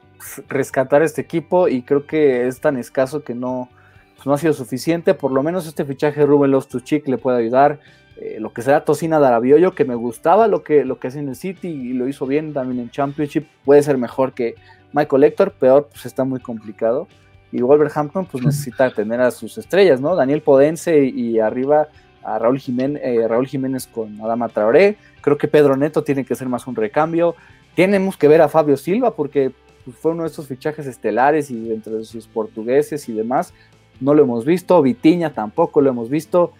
rescatar 0.48 1.02
este 1.02 1.20
equipo 1.20 1.68
y 1.68 1.82
creo 1.82 2.06
que 2.06 2.46
es 2.48 2.60
tan 2.60 2.76
escaso 2.76 3.22
que 3.22 3.34
no, 3.34 3.68
pues 4.16 4.26
no 4.26 4.34
ha 4.34 4.38
sido 4.38 4.52
suficiente. 4.52 5.14
Por 5.14 5.30
lo 5.30 5.42
menos 5.42 5.66
este 5.66 5.84
fichaje 5.84 6.20
de 6.20 6.26
Ruben 6.26 6.50
Loftus-Cheek 6.50 7.06
le 7.06 7.18
puede 7.18 7.38
ayudar. 7.38 7.78
Eh, 8.16 8.38
lo 8.40 8.52
que 8.52 8.62
será 8.62 8.84
Tocina 8.84 9.18
Darabiollo, 9.18 9.74
que 9.74 9.84
me 9.84 9.94
gustaba 9.94 10.46
lo 10.46 10.62
que, 10.62 10.84
lo 10.84 10.98
que 10.98 11.08
hace 11.08 11.18
en 11.18 11.28
el 11.28 11.36
City 11.36 11.68
y 11.68 11.92
lo 11.94 12.08
hizo 12.08 12.26
bien 12.26 12.52
también 12.52 12.80
en 12.80 12.90
Championship, 12.90 13.46
puede 13.64 13.82
ser 13.82 13.98
mejor 13.98 14.32
que 14.32 14.54
Michael 14.92 15.24
Hector, 15.24 15.52
peor, 15.52 15.88
pues 15.90 16.06
está 16.06 16.24
muy 16.24 16.40
complicado. 16.40 17.08
y 17.52 17.60
Wolverhampton 17.60 18.26
pues 18.26 18.44
necesita 18.46 18.90
tener 18.90 19.20
a 19.20 19.30
sus 19.30 19.58
estrellas, 19.58 20.00
¿no? 20.00 20.14
Daniel 20.16 20.42
Podense 20.42 21.04
y, 21.04 21.38
arriba 21.40 21.88
a 22.24 22.38
Raúl 22.38 22.58
Jiménez, 22.58 23.02
eh, 23.04 23.26
Raúl 23.28 23.46
Jiménez 23.46 23.86
con 23.86 24.20
Adama 24.20 24.48
Traoré. 24.48 24.96
Creo 25.20 25.38
que 25.38 25.48
Pedro 25.48 25.76
Neto 25.76 26.02
tiene 26.02 26.24
que 26.24 26.34
ser 26.34 26.48
más 26.48 26.66
un 26.66 26.76
recambio. 26.76 27.34
Tenemos 27.74 28.16
que 28.16 28.28
ver 28.28 28.40
a 28.40 28.48
Fabio 28.48 28.76
Silva 28.76 29.14
porque 29.14 29.52
pues, 29.84 29.96
fue 29.96 30.12
uno 30.12 30.22
de 30.22 30.28
esos 30.28 30.46
fichajes 30.46 30.86
estelares 30.86 31.50
y 31.50 31.72
entre 31.72 32.04
sus 32.04 32.26
portugueses 32.26 33.08
y 33.08 33.12
demás. 33.12 33.52
No 34.00 34.14
lo 34.14 34.22
hemos 34.22 34.44
visto. 34.44 34.80
Vitiña 34.82 35.32
tampoco 35.32 35.80
lo 35.80 35.90
hemos 35.90 36.08
visto. 36.08 36.52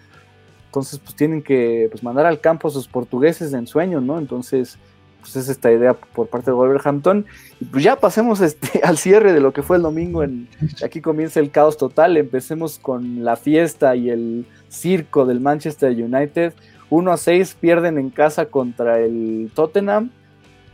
Entonces, 0.67 0.99
pues 0.99 1.15
tienen 1.15 1.41
que 1.41 1.87
pues, 1.89 2.03
mandar 2.03 2.25
al 2.25 2.41
campo 2.41 2.67
a 2.67 2.71
sus 2.71 2.87
portugueses 2.87 3.51
de 3.51 3.59
ensueño, 3.59 4.01
¿no? 4.01 4.19
Entonces, 4.19 4.77
pues 5.21 5.35
es 5.37 5.49
esta 5.49 5.71
idea 5.71 5.93
por 5.93 6.27
parte 6.27 6.51
de 6.51 6.55
Wolverhampton. 6.55 7.25
Y 7.59 7.65
pues 7.65 7.83
ya 7.83 7.95
pasemos 7.95 8.41
este, 8.41 8.81
al 8.83 8.97
cierre 8.97 9.33
de 9.33 9.39
lo 9.39 9.53
que 9.53 9.63
fue 9.63 9.77
el 9.77 9.83
domingo. 9.83 10.21
En, 10.21 10.47
aquí 10.83 11.01
comienza 11.01 11.39
el 11.39 11.49
caos 11.49 11.77
total. 11.77 12.17
Empecemos 12.17 12.77
con 12.77 13.23
la 13.23 13.35
fiesta 13.35 13.95
y 13.95 14.09
el 14.09 14.45
circo 14.75 15.25
del 15.25 15.39
Manchester 15.39 15.91
United. 15.91 16.53
1 16.89 17.11
a 17.11 17.17
6 17.17 17.57
pierden 17.59 17.97
en 17.97 18.09
casa 18.09 18.45
contra 18.47 18.99
el 18.99 19.51
Tottenham. 19.55 20.11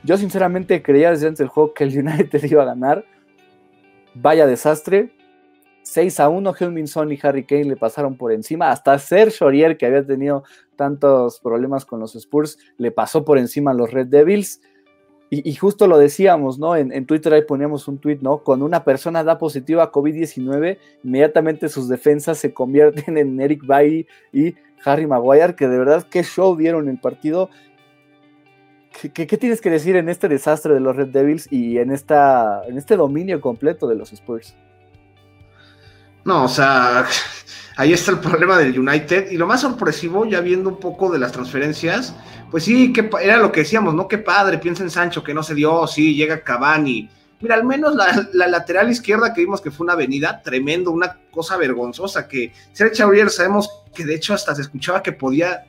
Yo 0.04 0.18
sinceramente 0.18 0.82
creía 0.82 1.12
desde 1.12 1.28
antes 1.28 1.40
del 1.40 1.48
juego 1.48 1.74
que 1.74 1.84
el 1.84 1.98
United 1.98 2.44
iba 2.52 2.64
a 2.64 2.66
ganar. 2.66 3.06
Vaya 4.14 4.46
desastre. 4.46 5.12
6 5.84 6.20
a 6.20 6.30
1, 6.30 6.54
Helminson 6.60 7.12
y 7.12 7.20
Harry 7.22 7.44
Kane 7.44 7.66
le 7.66 7.76
pasaron 7.76 8.16
por 8.16 8.32
encima. 8.32 8.72
Hasta 8.72 8.98
Serge 9.00 9.44
Aurier, 9.44 9.78
que 9.78 9.86
había 9.86 10.06
tenido 10.06 10.44
tantos 10.76 11.40
problemas 11.40 11.86
con 11.86 12.00
los 12.00 12.16
Spurs, 12.16 12.58
le 12.78 12.92
pasó 12.92 13.26
por 13.26 13.38
encima 13.38 13.72
a 13.72 13.74
los 13.74 13.92
Red 13.92 14.08
Devils. 14.08 14.62
Y, 15.34 15.56
justo 15.56 15.88
lo 15.88 15.98
decíamos, 15.98 16.60
¿no? 16.60 16.76
En, 16.76 17.06
Twitter 17.06 17.34
ahí 17.34 17.44
poníamos 17.44 17.88
un 17.88 17.98
tweet, 18.00 18.18
¿no? 18.20 18.40
Cuando 18.40 18.66
una 18.66 18.84
persona 18.84 19.24
da 19.24 19.38
positivo 19.38 19.80
a 19.80 19.90
COVID-19, 19.90 20.78
inmediatamente 21.06 21.70
sus 21.70 21.88
defensas 21.88 22.38
se 22.38 22.54
convierten 22.54 23.18
en 23.18 23.40
Eric 23.40 23.66
Bailly 23.66 24.06
y 24.34 24.56
Harry 24.84 25.08
Maguire, 25.08 25.56
que 25.56 25.70
de 25.70 25.78
verdad 25.78 26.06
qué 26.12 26.24
show 26.24 26.58
dieron 26.58 26.90
el 26.90 27.00
partido. 27.00 27.50
¿Qué, 29.14 29.26
tienes 29.26 29.62
que 29.62 29.70
decir 29.70 29.96
en 29.96 30.10
este 30.10 30.28
desastre 30.28 30.74
de 30.74 30.82
los 30.82 30.98
Red 30.98 31.08
Devils 31.08 31.48
y 31.50 31.78
en, 31.78 31.92
esta, 31.92 32.64
en 32.68 32.78
este 32.78 32.98
dominio 32.98 33.40
completo 33.40 33.88
de 33.88 33.96
los 33.96 34.12
Spurs? 34.12 34.54
No, 36.26 36.46
o 36.46 36.48
sea, 36.48 37.06
ahí 37.78 37.94
está 37.94 38.12
el 38.12 38.20
problema 38.20 38.58
del 38.58 38.78
United. 38.78 39.32
Y 39.32 39.38
lo 39.38 39.48
más 39.48 39.62
sorpresivo, 39.62 40.26
ya 40.26 40.42
viendo 40.42 40.70
un 40.70 40.80
poco 40.80 41.12
de 41.12 41.20
las 41.20 41.32
transferencias, 41.32 42.16
pues 42.50 42.64
sí, 42.64 42.92
que 42.94 43.10
era 43.22 43.38
lo 43.38 43.52
que 43.52 43.62
decíamos, 43.62 43.94
¿no? 43.94 44.08
Qué 44.08 44.18
padre, 44.18 44.58
piensa 44.58 44.84
en 44.84 44.90
Sancho, 44.90 45.24
que 45.24 45.34
no 45.34 45.44
se 45.44 45.56
dio, 45.56 45.88
sí, 45.88 46.16
llega 46.16 46.44
Cavani. 46.44 47.10
Mira, 47.40 47.56
al 47.56 47.64
menos 47.64 47.96
la, 47.96 48.48
lateral 48.48 48.92
izquierda 48.92 49.34
que 49.34 49.42
vimos 49.42 49.62
que 49.62 49.72
fue 49.72 49.86
una 49.86 49.94
avenida, 49.94 50.42
tremendo, 50.44 50.92
una 50.92 51.18
cosa 51.32 51.58
vergonzosa, 51.58 52.28
que 52.28 52.54
Sergio 52.72 53.06
Aurier 53.06 53.32
sabemos 53.32 53.70
que 53.96 54.06
de 54.06 54.16
hecho 54.16 54.36
hasta 54.36 54.54
se 54.54 54.62
escuchaba 54.62 55.02
que 55.02 55.12
podía 55.12 55.66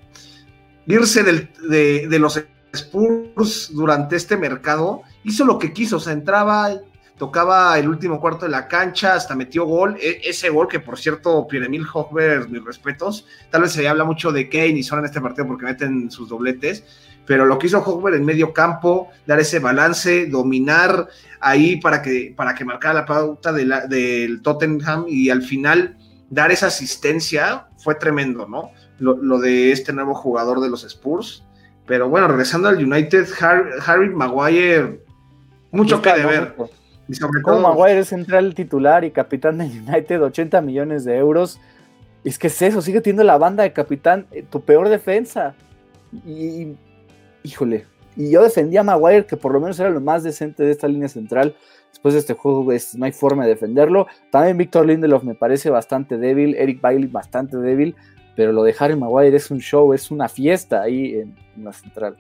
irse 0.87 1.23
de, 1.23 2.09
de 2.09 2.19
los 2.19 2.43
Spurs 2.73 3.71
durante 3.73 4.17
este 4.17 4.37
mercado, 4.37 5.03
hizo 5.25 5.45
lo 5.45 5.59
que 5.59 5.73
quiso, 5.73 5.97
o 5.97 6.01
sea, 6.01 6.13
entraba, 6.13 6.71
tocaba 7.23 7.79
el 7.79 7.89
último 7.89 8.21
cuarto 8.21 8.47
de 8.47 8.51
la 8.51 8.67
cancha, 8.67 9.15
hasta 9.15 9.37
metió 9.37 9.65
gol. 9.65 9.97
E, 10.01 10.23
ese 10.25 10.51
gol 10.51 10.67
que, 10.67 10.81
por 10.81 10.99
cierto, 10.99 11.47
Pierre-Emile 11.47 11.87
Hochberg, 11.95 12.51
mis 12.51 12.65
respetos, 12.65 13.27
tal 13.49 13.63
vez 13.63 13.71
se 13.71 13.87
habla 13.87 14.03
mucho 14.03 14.33
de 14.33 14.49
Kane 14.49 14.71
y 14.71 14.83
son 14.83 14.99
en 14.99 15.05
este 15.05 15.21
partido 15.21 15.47
porque 15.47 15.65
meten 15.65 16.11
sus 16.11 16.29
dobletes, 16.29 16.83
pero 17.25 17.47
lo 17.47 17.61
que 17.61 17.69
hizo 17.69 17.79
Hochberg 17.79 18.17
en 18.17 18.25
medio 18.25 18.53
campo, 18.53 19.11
dar 19.25 19.39
ese 19.39 19.61
balance, 19.61 20.27
dominar 20.27 21.07
ahí 21.39 21.77
para 21.77 22.03
que, 22.03 22.35
para 22.37 22.57
que 22.57 22.65
marcara 22.65 22.95
la 22.95 23.07
pauta 23.07 23.53
de 23.53 23.67
la, 23.67 23.87
del 23.87 24.43
Tottenham 24.43 25.05
y 25.07 25.31
al 25.31 25.43
final 25.43 25.97
dar 26.29 26.51
esa 26.51 26.67
asistencia 26.67 27.69
fue 27.79 27.95
tremendo, 27.95 28.49
¿no? 28.49 28.73
Lo, 28.99 29.17
lo, 29.17 29.39
de 29.39 29.71
este 29.71 29.93
nuevo 29.93 30.17
jugador 30.17 30.59
de 30.59 30.71
los 30.71 30.83
Spurs. 30.83 31.45
Pero 31.87 32.09
bueno, 32.09 32.27
regresando 32.27 32.67
al 32.67 32.85
United, 32.85 33.29
Harry, 33.87 34.09
Maguire, 34.09 35.05
mucho 35.71 36.03
que 36.03 36.13
deber. 36.15 36.57
Y 37.09 37.15
sobre 37.15 37.43
todo, 37.43 37.61
Maguire 37.61 38.01
es 38.01 38.09
central 38.09 38.55
titular 38.55 39.05
y 39.05 39.11
capitán 39.11 39.59
del 39.59 39.71
United, 39.71 40.23
80 40.23 40.61
millones 40.61 41.05
de 41.05 41.17
euros. 41.17 41.61
es 42.25 42.39
que 42.39 42.47
es 42.47 42.63
eso, 42.63 42.81
sigue 42.81 43.01
teniendo 43.01 43.25
la 43.25 43.39
banda 43.39 43.65
de 43.65 43.73
capitán, 43.73 44.27
eh, 44.31 44.45
tu 44.49 44.61
peor 44.61 44.89
defensa. 44.89 45.55
Y, 46.27 46.75
híjole, 47.43 47.87
y 48.17 48.31
yo 48.31 48.43
defendía 48.43 48.81
a 48.81 48.85
Maguire, 48.85 49.27
que 49.27 49.37
por 49.37 49.53
lo 49.53 49.61
menos 49.61 49.79
era 49.81 49.91
lo 49.91 50.01
más 50.01 50.23
decente 50.23 50.63
de 50.63 50.71
esta 50.71 50.87
línea 50.87 51.09
central. 51.09 51.57
Después 51.91 52.15
de 52.15 52.21
este 52.21 52.35
juego 52.35 52.71
es, 52.73 52.95
no 52.95 53.05
hay 53.05 53.13
forma 53.13 53.45
de 53.45 53.51
defenderlo. 53.51 54.07
También 54.31 54.57
Víctor 54.57 54.87
Lindelof 54.87 55.25
me 55.25 55.35
parece 55.35 55.71
bastante 55.71 56.19
débil, 56.19 56.55
Eric 56.55 56.81
Bailey 56.81 57.09
bastante 57.09 57.57
débil, 57.57 57.97
pero 58.37 58.53
lo 58.53 58.63
de 58.63 58.75
Harry 58.79 58.97
Maguire 58.97 59.37
es 59.37 59.51
un 59.51 59.59
show, 59.59 59.93
es 59.93 60.11
una 60.11 60.29
fiesta 60.29 60.83
ahí 60.83 61.15
en 61.15 61.65
la 61.65 61.73
central. 61.73 62.17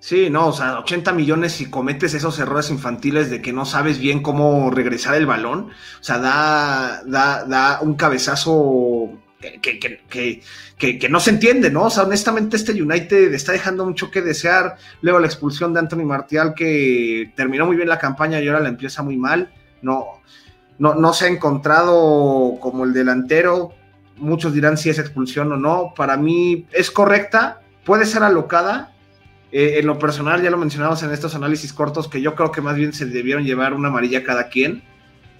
Sí, 0.00 0.30
no, 0.30 0.48
o 0.48 0.52
sea, 0.52 0.78
80 0.78 1.12
millones 1.12 1.60
y 1.60 1.70
cometes 1.70 2.14
esos 2.14 2.38
errores 2.38 2.70
infantiles 2.70 3.30
de 3.30 3.42
que 3.42 3.52
no 3.52 3.64
sabes 3.64 3.98
bien 3.98 4.22
cómo 4.22 4.70
regresar 4.70 5.16
el 5.16 5.26
balón, 5.26 5.70
o 6.00 6.02
sea, 6.04 6.18
da, 6.18 7.02
da, 7.04 7.44
da 7.44 7.80
un 7.80 7.94
cabezazo 7.94 9.18
que, 9.40 9.60
que, 9.60 10.42
que, 10.78 10.98
que, 10.98 11.08
no 11.08 11.20
se 11.20 11.30
entiende, 11.30 11.70
¿no? 11.70 11.84
O 11.84 11.90
sea, 11.90 12.04
honestamente 12.04 12.56
este 12.56 12.80
United 12.80 13.32
está 13.34 13.52
dejando 13.52 13.84
mucho 13.84 14.10
que 14.10 14.22
desear. 14.22 14.76
Luego 15.00 15.20
la 15.20 15.26
expulsión 15.26 15.72
de 15.72 15.80
Anthony 15.80 16.04
Martial, 16.04 16.54
que 16.54 17.32
terminó 17.36 17.66
muy 17.66 17.76
bien 17.76 17.88
la 17.88 17.98
campaña 17.98 18.40
y 18.40 18.48
ahora 18.48 18.60
la 18.60 18.68
empieza 18.68 19.02
muy 19.02 19.16
mal. 19.16 19.52
No, 19.80 20.22
no, 20.78 20.94
no 20.94 21.12
se 21.12 21.26
ha 21.26 21.28
encontrado 21.28 22.58
como 22.60 22.84
el 22.84 22.92
delantero. 22.92 23.72
Muchos 24.16 24.52
dirán 24.52 24.76
si 24.76 24.90
es 24.90 24.98
expulsión 24.98 25.52
o 25.52 25.56
no. 25.56 25.92
Para 25.94 26.16
mí 26.16 26.66
es 26.72 26.90
correcta, 26.90 27.60
puede 27.84 28.06
ser 28.06 28.24
alocada, 28.24 28.92
eh, 29.50 29.78
en 29.78 29.86
lo 29.86 29.98
personal, 29.98 30.42
ya 30.42 30.50
lo 30.50 30.58
mencionamos 30.58 31.02
en 31.02 31.12
estos 31.12 31.34
análisis 31.34 31.72
cortos, 31.72 32.08
que 32.08 32.20
yo 32.20 32.34
creo 32.34 32.52
que 32.52 32.60
más 32.60 32.76
bien 32.76 32.92
se 32.92 33.06
debieron 33.06 33.44
llevar 33.44 33.72
una 33.74 33.88
amarilla 33.88 34.22
cada 34.22 34.48
quien, 34.48 34.82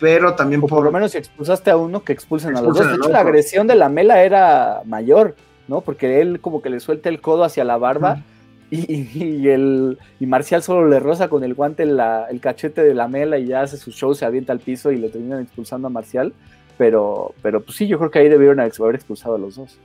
pero 0.00 0.34
también 0.34 0.60
por... 0.60 0.84
lo 0.84 0.92
menos 0.92 1.12
si 1.12 1.18
expulsaste 1.18 1.70
a 1.70 1.76
uno, 1.76 2.04
que 2.04 2.12
expulsen, 2.12 2.56
a 2.56 2.62
los 2.62 2.76
dos. 2.76 2.88
De 2.88 2.94
hecho, 2.94 3.08
la 3.08 3.20
agresión 3.20 3.66
de 3.66 3.74
la 3.74 3.88
Mela 3.88 4.22
era 4.22 4.82
mayor, 4.84 5.34
¿no? 5.66 5.80
Porque 5.80 6.20
él 6.20 6.40
como 6.40 6.62
que 6.62 6.70
le 6.70 6.80
suelta 6.80 7.08
el 7.08 7.20
codo 7.20 7.44
hacia 7.44 7.64
la 7.64 7.76
barba 7.76 8.22
y, 8.70 9.48
el, 9.48 9.98
y 10.20 10.26
Marcial 10.26 10.62
solo 10.62 10.86
le 10.88 11.00
roza 11.00 11.28
con 11.28 11.42
el 11.42 11.54
guante 11.54 11.82
el 11.82 12.40
cachete 12.40 12.82
de 12.82 12.94
la 12.94 13.08
Mela 13.08 13.38
y 13.38 13.46
ya 13.46 13.62
hace 13.62 13.76
su 13.76 13.90
show, 13.90 14.14
se 14.14 14.24
avienta 14.24 14.52
al 14.52 14.60
piso 14.60 14.92
y 14.92 14.96
le 14.96 15.08
terminan 15.08 15.42
expulsando 15.42 15.88
a 15.88 15.90
Marcial. 15.90 16.32
Pero, 16.76 17.34
pero 17.42 17.60
pues 17.60 17.76
sí, 17.76 17.88
yo 17.88 17.98
creo 17.98 18.10
que 18.10 18.20
ahí 18.20 18.28
debieron 18.28 18.60
haber 18.60 18.94
expulsado 18.94 19.34
a 19.34 19.38
los 19.38 19.56
dos. 19.56 19.78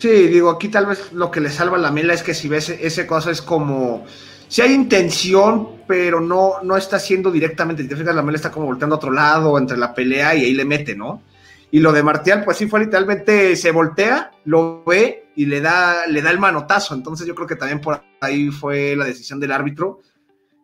Sí, 0.00 0.28
digo, 0.28 0.48
aquí 0.48 0.68
tal 0.68 0.86
vez 0.86 1.12
lo 1.12 1.30
que 1.30 1.42
le 1.42 1.50
salva 1.50 1.76
la 1.76 1.90
mela 1.90 2.14
es 2.14 2.22
que 2.22 2.32
si 2.32 2.48
ves 2.48 2.70
ese 2.70 3.06
cosa 3.06 3.30
es 3.30 3.42
como 3.42 4.06
si 4.48 4.62
hay 4.62 4.72
intención, 4.72 5.82
pero 5.86 6.22
no, 6.22 6.54
no 6.62 6.78
está 6.78 6.98
siendo 6.98 7.30
directamente. 7.30 7.82
Si 7.82 7.88
te 7.88 7.96
fijas, 7.96 8.14
la 8.14 8.22
mela 8.22 8.36
está 8.36 8.50
como 8.50 8.64
volteando 8.64 8.96
a 8.96 8.98
otro 8.98 9.12
lado 9.12 9.58
entre 9.58 9.76
la 9.76 9.94
pelea 9.94 10.34
y 10.34 10.44
ahí 10.44 10.54
le 10.54 10.64
mete, 10.64 10.96
¿no? 10.96 11.22
Y 11.70 11.80
lo 11.80 11.92
de 11.92 12.02
Martial, 12.02 12.44
pues 12.44 12.56
sí 12.56 12.66
fue 12.66 12.80
literalmente 12.80 13.54
se 13.56 13.70
voltea, 13.72 14.32
lo 14.46 14.82
ve 14.84 15.28
y 15.36 15.44
le 15.44 15.60
da, 15.60 16.06
le 16.06 16.22
da 16.22 16.30
el 16.30 16.38
manotazo. 16.38 16.94
Entonces 16.94 17.26
yo 17.26 17.34
creo 17.34 17.46
que 17.46 17.56
también 17.56 17.82
por 17.82 18.02
ahí 18.22 18.48
fue 18.48 18.96
la 18.96 19.04
decisión 19.04 19.38
del 19.38 19.52
árbitro. 19.52 20.00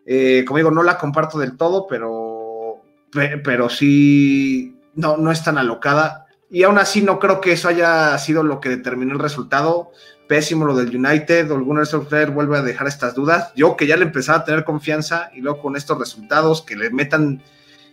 Eh, 0.06 0.44
como 0.46 0.56
digo, 0.56 0.70
no 0.70 0.82
la 0.82 0.96
comparto 0.96 1.38
del 1.38 1.58
todo, 1.58 1.86
pero, 1.86 2.82
pero 3.44 3.68
sí, 3.68 4.74
no, 4.94 5.18
no 5.18 5.30
es 5.30 5.44
tan 5.44 5.58
alocada 5.58 6.25
y 6.50 6.62
aún 6.62 6.78
así 6.78 7.02
no 7.02 7.18
creo 7.18 7.40
que 7.40 7.52
eso 7.52 7.68
haya 7.68 8.16
sido 8.18 8.42
lo 8.42 8.60
que 8.60 8.68
determinó 8.68 9.12
el 9.12 9.18
resultado. 9.18 9.90
Pésimo 10.28 10.64
lo 10.64 10.74
del 10.74 10.94
United, 10.94 11.50
alguna 11.50 11.80
vez 11.80 12.34
vuelve 12.34 12.58
a 12.58 12.62
dejar 12.62 12.88
estas 12.88 13.14
dudas. 13.14 13.52
Yo 13.54 13.76
que 13.76 13.86
ya 13.86 13.96
le 13.96 14.04
empezaba 14.04 14.38
a 14.38 14.44
tener 14.44 14.64
confianza 14.64 15.30
y 15.34 15.40
luego 15.40 15.60
con 15.60 15.76
estos 15.76 15.98
resultados 15.98 16.62
que 16.62 16.76
le 16.76 16.90
metan 16.90 17.42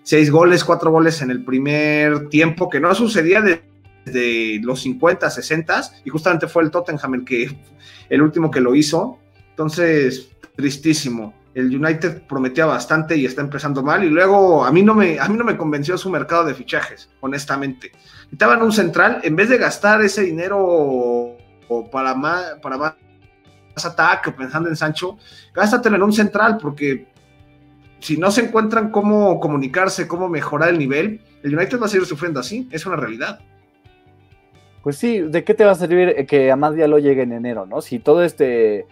seis 0.03 0.31
goles, 0.31 0.63
cuatro 0.63 0.91
goles 0.91 1.21
en 1.21 1.31
el 1.31 1.43
primer 1.43 2.29
tiempo, 2.29 2.69
que 2.69 2.79
no 2.79 2.93
sucedía 2.95 3.41
desde 4.05 4.59
los 4.61 4.81
50, 4.81 5.29
60 5.29 5.81
y 6.05 6.09
justamente 6.09 6.47
fue 6.47 6.63
el 6.63 6.71
Tottenham 6.71 7.15
el 7.15 7.25
que 7.25 7.55
el 8.09 8.21
último 8.21 8.49
que 8.49 8.61
lo 8.61 8.75
hizo. 8.75 9.19
Entonces, 9.51 10.29
tristísimo 10.55 11.33
el 11.53 11.75
United 11.75 12.23
prometía 12.23 12.65
bastante 12.65 13.15
y 13.15 13.25
está 13.25 13.41
empezando 13.41 13.83
mal. 13.83 14.03
Y 14.03 14.09
luego 14.09 14.65
a 14.65 14.71
mí 14.71 14.81
no 14.81 14.95
me, 14.95 15.19
a 15.19 15.27
mí 15.27 15.37
no 15.37 15.43
me 15.43 15.57
convenció 15.57 15.97
su 15.97 16.09
mercado 16.09 16.45
de 16.45 16.53
fichajes, 16.53 17.09
honestamente. 17.21 17.91
Necesitaban 18.23 18.61
un 18.61 18.71
central, 18.71 19.19
en 19.23 19.35
vez 19.35 19.49
de 19.49 19.57
gastar 19.57 20.01
ese 20.01 20.23
dinero 20.23 21.37
para 21.91 22.15
más, 22.15 22.55
para 22.61 22.77
más 22.77 22.95
ataque 23.83 24.31
pensando 24.31 24.69
en 24.69 24.75
Sancho, 24.75 25.17
gástatelo 25.53 25.95
en 25.95 26.03
un 26.03 26.13
central, 26.13 26.57
porque 26.61 27.07
si 27.99 28.17
no 28.17 28.31
se 28.31 28.41
encuentran 28.41 28.91
cómo 28.91 29.39
comunicarse, 29.39 30.07
cómo 30.07 30.29
mejorar 30.29 30.69
el 30.69 30.79
nivel, 30.79 31.21
el 31.43 31.55
United 31.55 31.79
va 31.79 31.85
a 31.85 31.89
seguir 31.89 32.05
sufriendo 32.05 32.39
así, 32.39 32.67
es 32.71 32.85
una 32.85 32.95
realidad. 32.95 33.39
Pues 34.83 34.97
sí, 34.97 35.21
¿de 35.21 35.43
qué 35.43 35.53
te 35.53 35.63
va 35.63 35.71
a 35.71 35.75
servir 35.75 36.25
que 36.27 36.51
Amad 36.51 36.75
lo 36.75 36.99
llegue 36.99 37.21
en 37.21 37.31
enero, 37.31 37.65
no? 37.65 37.81
Si 37.81 37.99
todo 37.99 38.23
este 38.23 38.85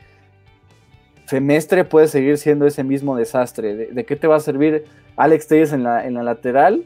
semestre 1.32 1.86
puede 1.86 2.10
seguir 2.10 2.38
siendo 2.38 2.68
ese 2.68 2.84
mismo 2.84 3.16
desastre. 3.16 3.74
¿De, 3.94 4.06
qué 4.06 4.18
te 4.18 4.28
va 4.28 4.36
a 4.36 4.42
servir 4.42 4.84
Alex 5.16 5.48
Telles 5.48 5.72
en 5.72 5.84
la, 5.84 6.06
en 6.06 6.16
la 6.16 6.24
lateral 6.24 6.84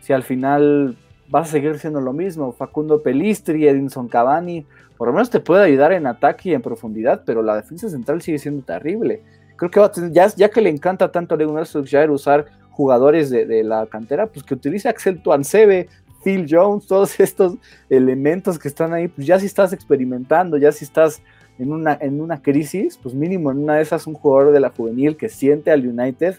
si 0.00 0.12
al 0.12 0.24
final 0.24 0.96
vas 1.28 1.48
a 1.48 1.52
seguir 1.52 1.78
siendo 1.78 2.00
lo 2.00 2.12
mismo? 2.12 2.50
Facundo 2.50 3.00
Pelistri, 3.00 3.68
Edinson 3.68 4.08
Cavani, 4.08 4.66
por 4.96 5.06
lo 5.06 5.14
menos 5.14 5.30
te 5.30 5.38
puede 5.38 5.62
ayudar 5.62 5.92
en 5.92 6.08
ataque 6.08 6.48
y 6.48 6.54
en 6.54 6.62
profundidad, 6.62 7.22
pero 7.24 7.42
la 7.42 7.54
defensa 7.54 7.88
central 7.88 8.20
sigue 8.22 8.40
siendo 8.40 8.64
terrible. 8.64 9.22
Creo 9.54 9.70
que 9.70 9.78
va 9.78 9.86
a 9.86 9.92
tener, 9.92 10.10
ya, 10.10 10.26
ya 10.34 10.48
que 10.48 10.60
le 10.60 10.70
encanta 10.70 11.12
tanto 11.12 11.36
a 11.36 11.38
Leonardo 11.38 11.64
Solskjaer 11.64 12.10
usar 12.10 12.46
jugadores 12.70 13.30
de, 13.30 13.62
la 13.62 13.86
cantera, 13.86 14.26
pues 14.26 14.44
que 14.44 14.54
utilice 14.54 14.88
Axel 14.88 15.22
Tuansebe, 15.22 15.88
Phil 16.24 16.44
Jones, 16.50 16.88
todos 16.88 17.20
estos 17.20 17.54
elementos 17.88 18.58
que 18.58 18.66
están 18.66 18.92
ahí, 18.92 19.06
pues 19.06 19.28
ya 19.28 19.38
si 19.38 19.46
estás 19.46 19.72
experimentando, 19.72 20.56
ya 20.56 20.72
si 20.72 20.84
estás 20.84 21.22
en 21.58 21.72
una, 21.72 21.96
en 22.00 22.20
una 22.20 22.42
crisis, 22.42 22.98
pues 23.02 23.14
mínimo 23.14 23.50
en 23.50 23.58
una 23.58 23.76
de 23.76 23.82
esas 23.82 24.06
un 24.06 24.14
jugador 24.14 24.52
de 24.52 24.60
la 24.60 24.70
juvenil 24.70 25.16
que 25.16 25.28
siente 25.28 25.70
al 25.70 25.86
United 25.86 26.36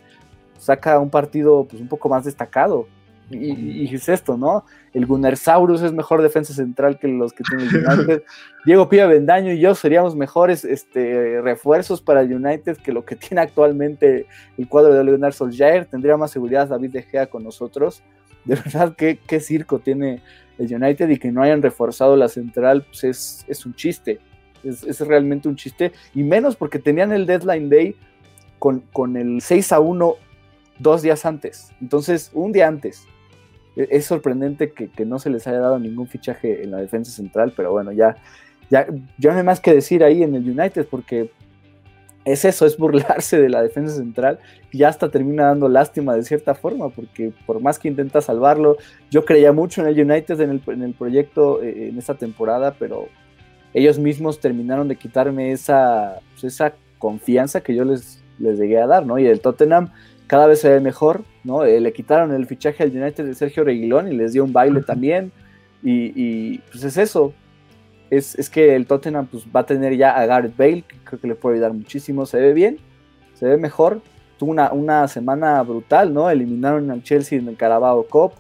saca 0.58 1.00
un 1.00 1.10
partido 1.10 1.66
pues 1.70 1.82
un 1.82 1.88
poco 1.88 2.10
más 2.10 2.26
destacado. 2.26 2.88
Y, 3.30 3.94
es 3.94 4.08
esto, 4.08 4.38
¿no? 4.38 4.64
El 4.94 5.06
Gunnersaurus 5.06 5.82
es 5.82 5.92
mejor 5.92 6.22
defensa 6.22 6.54
central 6.54 6.98
que 6.98 7.10
los 7.10 7.34
que 7.34 7.44
tiene 7.44 7.64
el 7.64 7.76
United. 7.86 8.24
Diego 8.66 8.88
Pía 8.88 9.06
Bendaño 9.06 9.52
y 9.52 9.60
yo 9.60 9.76
seríamos 9.76 10.16
mejores 10.16 10.64
este, 10.64 11.42
refuerzos 11.42 12.02
para 12.02 12.22
el 12.22 12.34
United 12.34 12.78
que 12.78 12.94
lo 12.94 13.04
que 13.04 13.18
tiene 13.18 13.42
actualmente 13.42 14.28
el 14.58 14.68
cuadro 14.70 14.94
de 14.94 15.04
Leonard 15.04 15.34
Solskjaer. 15.34 15.86
Tendría 15.86 16.16
más 16.16 16.32
seguridad 16.32 16.70
David 16.70 16.92
De 16.92 17.04
Gea 17.04 17.28
con 17.28 17.44
nosotros. 17.44 18.02
De 18.46 18.56
verdad, 18.56 18.96
qué, 18.96 19.20
qué 19.28 19.42
circo 19.42 19.80
tiene 19.80 20.22
el 20.58 20.74
United 20.74 21.10
y 21.10 21.18
que 21.18 21.32
no 21.32 21.42
hayan 21.42 21.62
reforzado 21.62 22.16
la 22.16 22.30
central, 22.30 22.86
pues 22.86 23.04
es, 23.04 23.46
es 23.50 23.66
un 23.66 23.76
chiste. 23.76 24.20
Es, 24.68 25.00
realmente 25.02 25.48
un 25.48 25.56
chiste. 25.56 25.92
Y 26.14 26.24
menos 26.24 26.56
porque 26.56 26.80
tenían 26.80 27.12
el 27.12 27.26
deadline 27.26 27.70
day 27.70 27.96
con, 28.60 28.82
con 28.92 29.18
el 29.18 29.42
6 29.42 29.72
a 29.72 29.80
1 29.80 30.16
dos 30.80 31.02
días 31.02 31.26
antes. 31.26 31.72
Entonces, 31.82 32.32
un 32.34 32.52
día 32.52 32.68
antes. 32.68 33.08
E, 33.76 33.88
es 33.92 34.06
sorprendente 34.06 34.72
que, 34.72 35.06
no 35.06 35.20
se 35.20 35.30
les 35.30 35.48
haya 35.48 35.60
dado 35.60 35.80
ningún 35.80 36.08
fichaje 36.08 36.64
en 36.64 36.72
la 36.72 36.78
defensa 36.78 37.12
central, 37.12 37.54
pero 37.56 37.72
bueno, 37.72 37.92
ya, 37.92 38.18
ya, 38.70 38.88
ya 39.18 39.32
no 39.32 39.38
hay 39.38 39.44
más 39.44 39.60
que 39.60 39.74
decir 39.74 40.04
ahí 40.04 40.24
en 40.24 40.36
el 40.36 40.50
United, 40.50 40.88
porque 40.90 41.32
es 42.26 42.44
eso, 42.44 42.66
es 42.66 42.78
burlarse 42.78 43.40
de 43.40 43.50
la 43.50 43.62
defensa 43.62 43.96
central 43.96 44.40
y 44.72 44.84
hasta 44.84 45.10
termina 45.10 45.46
dando 45.46 45.70
lástima 45.70 46.16
de 46.16 46.24
cierta 46.24 46.56
forma, 46.56 46.90
porque 46.90 47.32
por 47.46 47.62
más 47.62 47.80
que 47.80 47.88
intenta 47.88 48.20
salvarlo, 48.22 48.78
yo 49.10 49.24
creía 49.24 49.54
mucho 49.54 49.82
en 49.82 49.88
el 49.88 50.12
United, 50.12 50.42
en 50.42 50.84
el, 50.84 50.94
proyecto 50.94 51.64
eh, 51.64 51.90
en 51.90 51.98
esta 51.98 52.16
temporada, 52.16 52.76
pero 52.78 53.08
ellos 53.74 54.00
mismos 54.00 54.40
terminaron 54.40 54.88
de 54.88 54.96
quitarme 54.96 55.52
esa, 55.52 56.20
pues, 56.32 56.54
esa 56.54 56.74
confianza 56.98 57.62
que 57.62 57.76
yo 57.76 57.86
les, 57.86 58.24
les 58.40 58.58
llegué 58.60 58.80
a 58.80 58.88
dar, 58.88 59.06
¿no? 59.06 59.20
Y 59.20 59.28
el 59.28 59.40
Tottenham 59.40 59.92
cada 60.28 60.48
vez 60.48 60.60
se 60.60 60.70
ve 60.70 60.80
mejor, 60.80 61.24
¿no? 61.44 61.64
Eh, 61.64 61.80
le 61.80 61.94
quitaron 61.94 62.34
el 62.34 62.46
fichaje 62.46 62.84
al 62.84 62.96
United 62.96 63.26
de 63.26 63.34
Sergio 63.34 63.64
Reguilón 63.64 64.12
y 64.12 64.16
les 64.16 64.34
dio 64.34 64.44
un 64.44 64.54
baile 64.54 64.82
también. 64.82 65.32
Y, 65.84 66.58
pues 66.72 66.84
es 66.84 66.98
eso. 66.98 67.34
Es, 68.10 68.50
que 68.50 68.76
el 68.76 68.88
Tottenham 68.88 69.28
pues, 69.28 69.46
va 69.56 69.62
a 69.62 69.66
tener 69.66 69.96
ya 69.96 70.12
a 70.18 70.26
Gareth 70.26 70.58
Bale, 70.58 70.84
que 70.88 70.98
creo 71.04 71.20
que 71.20 71.28
le 71.28 71.36
puede 71.36 71.56
ayudar 71.56 71.74
muchísimo. 71.74 72.26
Se 72.26 72.40
ve 72.40 72.54
bien, 72.54 72.78
se 73.36 73.48
ve 73.48 73.58
mejor. 73.58 74.02
Tuvo 74.38 74.52
una, 74.52 74.72
una 74.72 75.08
semana 75.08 75.62
brutal, 75.64 76.14
¿no? 76.14 76.30
Eliminaron 76.30 76.92
al 76.92 77.04
Chelsea 77.04 77.40
en 77.40 77.48
el 77.48 77.56
Carabao 77.56 78.06
Cup. 78.08 78.34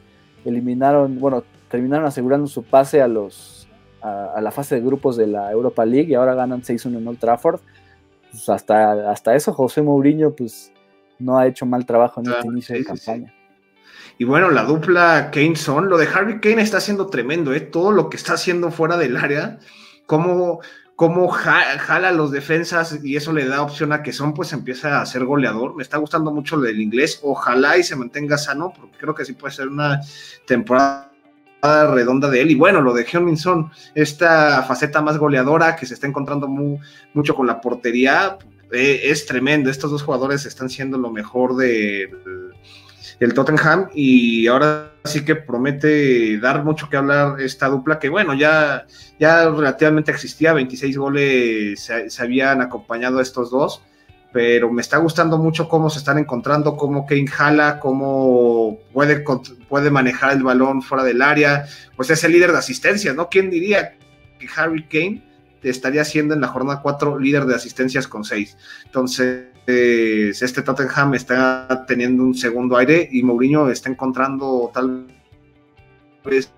Eliminaron, 0.45 1.19
bueno, 1.19 1.43
terminaron 1.69 2.05
asegurando 2.05 2.47
su 2.47 2.63
pase 2.63 3.01
a 3.01 3.07
los 3.07 3.56
a, 4.01 4.39
la 4.41 4.51
fase 4.51 4.75
de 4.75 4.81
grupos 4.81 5.17
de 5.17 5.27
la 5.27 5.51
Europa 5.51 5.85
League 5.85 6.09
y 6.09 6.15
ahora 6.15 6.35
ganan 6.35 6.61
6-1 6.61 6.97
en 6.97 7.07
Old 7.07 7.19
Trafford. 7.19 7.59
Pues 8.31 8.49
hasta, 8.49 9.11
hasta 9.11 9.35
eso 9.35 9.53
José 9.53 9.81
Mourinho 9.81 10.35
pues 10.35 10.71
no 11.19 11.37
ha 11.37 11.47
hecho 11.47 11.65
mal 11.65 11.85
trabajo 11.85 12.21
en 12.21 12.31
este 12.31 12.47
inicio 12.47 12.75
de 12.75 12.85
campaña. 12.85 13.33
Y 14.19 14.23
bueno, 14.23 14.49
la 14.49 14.63
dupla 14.63 15.29
Kane-Son, 15.31 15.89
lo 15.89 15.97
de 15.97 16.07
Harry 16.07 16.39
Kane 16.39 16.61
está 16.61 16.77
haciendo 16.77 17.07
tremendo, 17.07 17.53
¿eh? 17.53 17.61
Todo 17.61 17.91
lo 17.91 18.09
que 18.09 18.17
está 18.17 18.33
haciendo 18.33 18.71
fuera 18.71 18.97
del 18.97 19.15
área, 19.15 19.59
cómo, 20.07 20.59
cómo 20.95 21.27
jala 21.29 22.11
los 22.11 22.31
defensas 22.31 22.99
y 23.03 23.15
eso 23.15 23.31
le 23.31 23.45
da 23.45 23.61
opción 23.61 23.93
a 23.93 24.01
que 24.01 24.13
Son 24.13 24.33
pues 24.33 24.53
empieza 24.53 25.01
a 25.01 25.05
ser 25.05 25.23
goleador. 25.23 25.75
Me 25.75 25.83
está 25.83 25.97
gustando 25.97 26.31
mucho 26.31 26.57
lo 26.57 26.63
del 26.63 26.81
inglés. 26.81 27.19
Ojalá 27.21 27.77
y 27.77 27.83
se 27.83 27.95
mantenga 27.95 28.39
sano, 28.39 28.73
porque 28.75 28.97
creo 28.97 29.13
que 29.13 29.25
sí 29.25 29.33
puede 29.33 29.53
ser 29.53 29.67
una 29.67 30.01
temporada 30.47 31.06
redonda 31.87 32.29
de 32.29 32.41
él. 32.41 32.51
Y 32.51 32.55
bueno, 32.55 32.81
lo 32.81 32.93
de 32.93 33.05
Son, 33.37 33.71
esta 33.95 34.63
faceta 34.63 35.01
más 35.01 35.17
goleadora 35.17 35.75
que 35.75 35.85
se 35.85 35.93
está 35.93 36.07
encontrando 36.07 36.47
mucho 36.47 37.35
con 37.35 37.47
la 37.47 37.61
portería, 37.61 38.37
eh, 38.71 39.01
es 39.03 39.25
tremendo. 39.25 39.69
Estos 39.69 39.91
dos 39.91 40.03
jugadores 40.03 40.45
están 40.45 40.69
siendo 40.69 40.97
lo 40.97 41.09
mejor 41.09 41.55
de, 41.55 42.09
el 43.19 43.33
Tottenham 43.33 43.89
y 43.93 44.47
ahora 44.47 44.91
sí 45.05 45.25
que 45.25 45.35
promete 45.35 46.39
dar 46.39 46.63
mucho 46.63 46.89
que 46.89 46.97
hablar 46.97 47.41
esta 47.41 47.67
dupla 47.67 47.99
que 47.99 48.09
bueno, 48.09 48.33
ya, 48.33 48.85
ya 49.19 49.49
relativamente 49.49 50.11
existía, 50.11 50.53
26 50.53 50.97
goles 50.97 51.79
se, 52.07 52.21
habían 52.21 52.61
acompañado 52.61 53.19
a 53.19 53.21
estos 53.21 53.49
dos, 53.49 53.81
pero 54.31 54.71
me 54.71 54.81
está 54.81 54.97
gustando 54.97 55.37
mucho 55.37 55.67
cómo 55.67 55.89
se 55.89 55.99
están 55.99 56.17
encontrando, 56.17 56.75
cómo 56.75 57.05
Kane 57.05 57.27
jala, 57.27 57.79
cómo 57.79 58.79
puede, 58.93 59.23
puede 59.69 59.89
manejar 59.89 60.33
el 60.33 60.43
balón 60.43 60.81
fuera 60.81 61.03
del 61.03 61.21
área, 61.21 61.65
pues 61.95 62.09
es 62.09 62.23
el 62.23 62.33
líder 62.33 62.51
de 62.51 62.57
asistencia, 62.59 63.13
¿no? 63.13 63.29
¿Quién 63.29 63.49
diría 63.49 63.95
que 64.39 64.47
Harry 64.55 64.83
Kane 64.83 65.27
estaría 65.69 66.03
siendo 66.03 66.33
en 66.33 66.41
la 66.41 66.47
jornada 66.47 66.81
4 66.81 67.19
líder 67.19 67.45
de 67.45 67.55
asistencias 67.55 68.07
con 68.07 68.23
6. 68.23 68.57
Entonces, 68.85 69.47
este 69.65 70.61
Tottenham 70.61 71.15
está 71.15 71.85
teniendo 71.87 72.23
un 72.23 72.35
segundo 72.35 72.77
aire 72.77 73.07
y 73.11 73.23
Mourinho 73.23 73.69
está 73.69 73.89
encontrando 73.89 74.71
tal 74.73 75.07
vez 76.23 76.51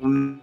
un, 0.00 0.41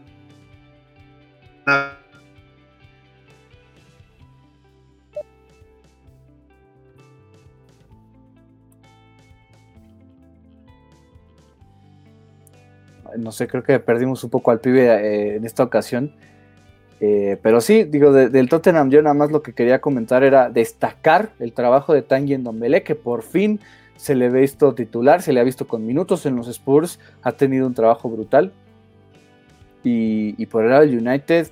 no 13.17 13.31
sé, 13.31 13.47
creo 13.47 13.63
que 13.63 13.79
perdimos 13.79 14.23
un 14.23 14.29
poco 14.29 14.51
al 14.51 14.59
pibe 14.59 14.85
eh, 14.85 15.35
en 15.35 15.45
esta 15.45 15.63
ocasión. 15.63 16.13
Eh, 17.01 17.37
pero 17.41 17.61
sí, 17.61 17.85
digo, 17.85 18.11
del 18.11 18.49
Tottenham 18.49 18.89
yo 18.89 19.01
nada 19.01 19.13
más 19.13 19.31
lo 19.31 19.41
que 19.41 19.53
quería 19.53 19.79
comentar 19.79 20.23
era 20.23 20.49
destacar 20.49 21.29
el 21.39 21.53
trabajo 21.53 21.93
de 21.93 22.01
Tanguy 22.01 22.37
Ndombele, 22.37 22.83
que 22.83 22.95
por 22.95 23.23
fin 23.23 23.59
se 23.95 24.15
le 24.15 24.29
ve 24.29 24.41
visto 24.41 24.73
titular, 24.75 25.21
se 25.21 25.33
le 25.33 25.39
ha 25.39 25.43
visto 25.43 25.67
con 25.67 25.85
minutos 25.85 26.25
en 26.25 26.35
los 26.35 26.47
Spurs, 26.47 26.99
ha 27.21 27.33
tenido 27.33 27.67
un 27.67 27.73
trabajo 27.73 28.09
brutal. 28.09 28.51
Y, 29.81 30.45
por 30.47 30.65
el 30.65 30.71
lado 30.71 30.83
United, 30.83 31.47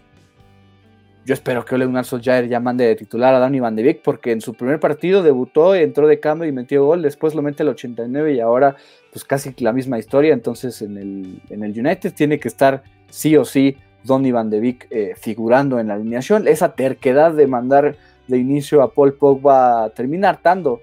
yo 1.27 1.33
espero 1.33 1.65
que 1.65 1.75
Ole 1.75 1.85
Gunnar 1.85 2.05
Solskjaer 2.05 2.47
ya 2.47 2.61
mande 2.61 2.85
de 2.85 2.95
titular 2.95 3.33
a 3.35 3.39
Danny 3.39 3.59
Van 3.59 3.75
de 3.75 3.83
Beek, 3.83 4.01
porque 4.01 4.31
en 4.31 4.39
su 4.39 4.53
primer 4.53 4.79
partido 4.79 5.21
debutó, 5.21 5.75
entró 5.75 6.07
de 6.07 6.21
cambio 6.21 6.47
y 6.47 6.53
metió 6.53 6.85
gol, 6.85 7.01
después 7.01 7.35
lo 7.35 7.41
mete 7.41 7.63
al 7.63 7.69
89 7.69 8.35
y 8.35 8.39
ahora 8.39 8.77
pues 9.11 9.25
casi 9.25 9.53
la 9.57 9.73
misma 9.73 9.99
historia, 9.99 10.33
entonces 10.33 10.81
en 10.81 10.97
el, 10.97 11.41
en 11.49 11.65
el 11.65 11.77
United 11.77 12.13
tiene 12.13 12.39
que 12.39 12.47
estar 12.47 12.81
sí 13.09 13.35
o 13.35 13.43
sí 13.43 13.75
Donny 14.05 14.31
Van 14.31 14.49
de 14.49 14.61
Beek 14.61 14.87
eh, 14.89 15.15
figurando 15.17 15.81
en 15.81 15.89
la 15.89 15.95
alineación. 15.95 16.47
Esa 16.47 16.75
terquedad 16.75 17.33
de 17.33 17.45
mandar 17.45 17.97
de 18.29 18.37
inicio 18.37 18.81
a 18.81 18.93
Paul 18.93 19.15
Pogba 19.15 19.89
termina 19.89 20.29
hartando. 20.29 20.79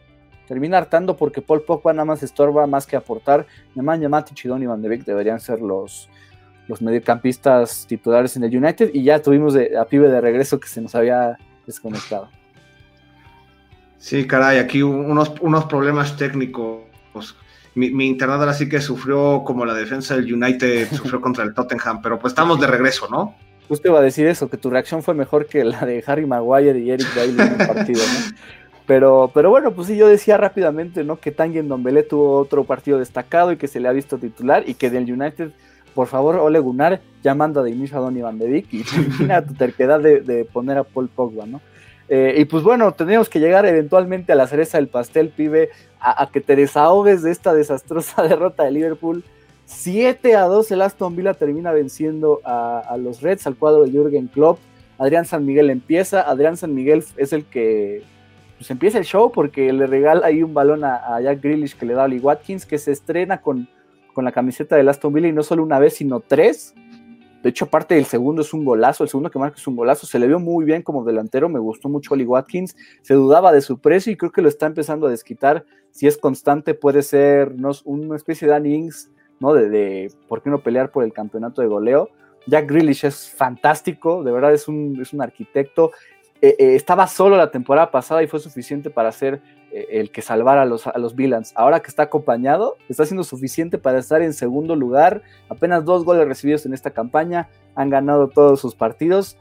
Termina 0.47 0.76
hartando 0.76 1.16
porque 1.16 1.40
Paul 1.40 1.62
Pogba 1.62 1.95
nada 1.95 2.05
más 2.05 2.22
estorba 2.22 2.66
más 2.66 2.86
que 2.86 2.97
aportar. 2.97 3.47
Nemanja 3.74 4.11
Matic 4.11 4.45
y 4.45 4.49
Donny 4.49 4.66
Van 4.66 4.82
de 4.82 4.90
Beek 4.90 5.07
deberían 5.07 5.40
ser 5.40 5.62
los, 5.62 6.11
los 6.69 6.83
mediocampistas 6.83 7.87
titulares 7.87 8.37
en 8.37 8.45
el 8.45 8.57
United. 8.57 8.91
Y 8.93 9.05
ya 9.05 9.21
tuvimos 9.21 9.57
a 9.57 9.85
Pibe 9.85 10.09
de 10.09 10.21
regreso 10.21 10.59
que 10.59 10.69
se 10.69 10.81
nos 10.81 10.95
había 10.95 11.37
desconectado. 11.67 12.29
Sí, 13.99 14.27
caray, 14.27 14.59
aquí 14.59 14.83
unos, 14.83 15.33
unos 15.41 15.65
problemas 15.65 16.17
técnicos 16.17 16.85
mi, 17.75 17.91
mi 17.91 18.17
ahora 18.21 18.55
sí 18.55 18.69
que 18.69 18.81
sufrió 18.81 19.43
como 19.45 19.65
la 19.65 19.75
defensa 19.75 20.17
del 20.17 20.33
United 20.33 20.89
sufrió 20.93 21.21
contra 21.21 21.45
el 21.45 21.55
Tottenham, 21.55 22.01
pero 22.03 22.19
pues 22.19 22.33
estamos 22.33 22.61
de 22.61 22.67
regreso, 22.67 23.09
¿no? 23.11 23.35
Justo 23.69 23.89
iba 23.89 23.99
a 23.99 24.03
decir 24.03 24.27
eso, 24.27 24.49
que 24.49 24.57
tu 24.57 24.71
reacción 24.71 25.03
fue 25.03 25.15
mejor 25.15 25.47
que 25.47 25.65
la 25.65 25.85
de 25.87 26.05
Harry 26.07 26.27
Maguire 26.27 26.79
y 26.79 26.91
Eric 26.91 27.07
Bailey 27.17 27.47
en 27.47 27.61
el 27.61 27.67
partido, 27.67 28.03
¿no? 28.03 28.37
Pero, 28.87 29.31
pero 29.33 29.49
bueno, 29.49 29.73
pues 29.73 29.87
sí, 29.87 29.97
yo 29.97 30.07
decía 30.09 30.37
rápidamente, 30.37 31.05
¿no? 31.05 31.19
Que 31.19 31.31
Tanguy 31.31 31.62
Dombele 31.62 32.03
tuvo 32.03 32.37
otro 32.37 32.65
partido 32.65 32.99
destacado 32.99 33.51
y 33.51 33.57
que 33.57 33.67
se 33.67 33.81
le 33.81 33.89
ha 33.89 33.93
visto 33.93 34.19
titular 34.19 34.62
y 34.67 34.75
que 34.75 34.91
del 34.91 35.11
United, 35.11 35.53
por 35.95 36.09
favor, 36.09 36.36
Ole 36.36 36.59
Gunnar, 36.59 37.01
llamando 37.22 37.62
de 37.62 37.70
inicio 37.70 37.99
a 37.99 38.01
Donny 38.01 38.20
Van 38.20 38.38
de 38.38 38.49
Beek 38.49 38.72
y 38.72 38.82
termina 38.84 39.45
tu 39.45 39.55
terquedad 39.55 40.01
de, 40.01 40.20
de, 40.20 40.45
poner 40.45 40.78
a 40.78 40.84
Paul 40.84 41.09
Pogba, 41.09 41.47
¿no? 41.47 41.61
Eh, 42.09 42.34
y 42.38 42.45
pues 42.45 42.62
bueno, 42.62 42.92
tenemos 42.92 43.28
que 43.28 43.40
llegar 43.40 43.64
eventualmente 43.64 44.32
a 44.32 44.36
la 44.36 44.47
cereza 44.47 44.78
del 44.78 44.88
pastel, 44.88 45.30
pibe, 45.30 45.70
a, 46.01 46.28
que 46.30 46.40
te 46.40 46.55
desahogues 46.55 47.22
de 47.22 47.30
esta 47.30 47.55
desastrosa 47.55 48.22
derrota 48.28 48.64
de 48.64 48.72
Liverpool. 48.72 49.24
7 49.66 50.36
a 50.36 50.42
2 50.42 50.70
el 50.72 50.82
Aston 50.82 51.16
Villa 51.16 51.32
termina 51.32 51.72
venciendo 51.72 52.40
a, 52.45 52.97
los 52.99 53.22
Reds, 53.22 53.47
al 53.47 53.57
cuadro 53.57 53.84
de 53.84 53.90
Jürgen 53.90 54.28
Klopp. 54.28 54.59
Adrián 54.99 55.24
San 55.24 55.47
Miguel 55.47 55.70
empieza. 55.70 56.20
Adrián 56.20 56.59
San 56.59 56.74
Miguel 56.74 57.03
es 57.16 57.32
el 57.32 57.45
que 57.47 58.03
pues 58.59 58.70
empieza 58.70 58.99
el 58.99 59.05
show 59.05 59.32
porque 59.32 59.72
le 59.72 59.86
regala 59.86 60.26
ahí 60.26 60.42
un 60.42 60.55
balón 60.55 60.84
a, 60.84 61.20
Jack 61.22 61.42
Grealish 61.42 61.74
que 61.76 61.86
le 61.86 61.95
da 61.95 62.03
a 62.03 62.05
Oli 62.05 62.18
Watkins, 62.20 62.66
que 62.66 62.78
se 62.78 62.92
estrena 62.92 63.40
con, 63.40 63.66
con 64.15 64.25
la 64.25 64.33
camiseta 64.33 64.77
de 64.77 64.89
Aston 64.89 65.12
Villa 65.12 65.29
y 65.29 65.33
no 65.33 65.43
solo 65.43 65.62
una 65.62 65.79
vez, 65.79 65.97
sino 65.97 66.21
tres. 66.21 66.75
De 67.43 67.51
hecho, 67.51 67.67
aparte 67.67 67.95
del 67.95 68.07
segundo 68.07 68.41
es 68.41 68.55
un 68.55 68.65
golazo, 68.65 69.05
el 69.05 69.11
segundo 69.11 69.31
que 69.31 69.39
marca 69.39 69.59
es 69.59 69.67
un 69.67 69.77
golazo, 69.77 70.07
se 70.07 70.19
le 70.19 70.27
vio 70.27 70.39
muy 70.39 70.65
bien 70.65 70.81
como 70.81 71.05
delantero, 71.05 71.51
me 71.51 71.59
gustó 71.59 71.91
mucho 71.91 72.15
Oli 72.15 72.25
Watkins, 72.25 72.75
se 73.03 73.12
dudaba 73.12 73.53
de 73.53 73.61
su 73.61 73.79
precio 73.81 74.11
y 74.11 74.17
creo 74.17 74.33
que 74.33 74.41
lo 74.41 74.49
está 74.49 74.65
empezando 74.65 75.07
a 75.07 75.11
desquitar. 75.11 75.67
Si 75.91 76.07
es 76.07 76.17
constante, 76.17 76.73
puede 76.73 77.03
ser 77.03 77.55
¿no? 77.55 77.73
una 77.85 78.17
especie 78.17 78.49
de 78.49 78.53
Danny 78.53 78.89
¿no? 79.41 79.53
De, 79.53 80.11
por 80.27 80.43
qué 80.43 80.49
no 80.49 80.62
pelear 80.62 80.91
por 80.91 81.05
el 81.05 81.12
campeonato 81.12 81.61
de 81.61 81.69
goleo. 81.69 82.09
Jack 82.47 82.67
Grealish 82.67 83.05
es 83.05 83.29
fantástico, 83.29 84.25
de 84.25 84.33
verdad 84.33 84.55
es 84.55 84.67
un, 84.67 84.99
es 85.01 85.12
un 85.12 85.21
arquitecto. 85.21 85.93
Eh, 86.41 86.57
eh, 86.59 86.75
estaba 86.75 87.07
solo 87.07 87.37
la 87.37 87.51
temporada 87.51 87.91
pasada 87.91 88.23
y 88.23 88.27
fue 88.27 88.41
suficiente 88.41 88.91
para 88.91 89.11
eh, 89.11 89.41
el 89.75 90.11
que 90.11 90.22
salvara 90.22 90.62
a 90.62 90.64
los, 90.64 90.87
a 90.87 90.97
los 90.99 91.16
Villans. 91.16 91.53
Ahora 91.57 91.81
que 91.81 91.89
está 91.89 92.05
acompañado, 92.05 92.77
está 92.89 93.05
siendo 93.05 93.25
suficiente 93.25 93.77
para 93.79 93.99
estar 93.99 94.22
en 94.22 94.33
segundo 94.33 94.77
lugar. 94.77 95.22
Apenas 95.49 95.85
dos 95.85 96.05
goles 96.05 96.29
recibidos 96.29 96.64
en 96.64 96.75
esta 96.75 96.91
campaña, 96.91 97.49
han 97.75 97.91
ganado 97.91 98.29
todos 98.29 98.61
sus 98.61 98.75
partidos 98.75 99.37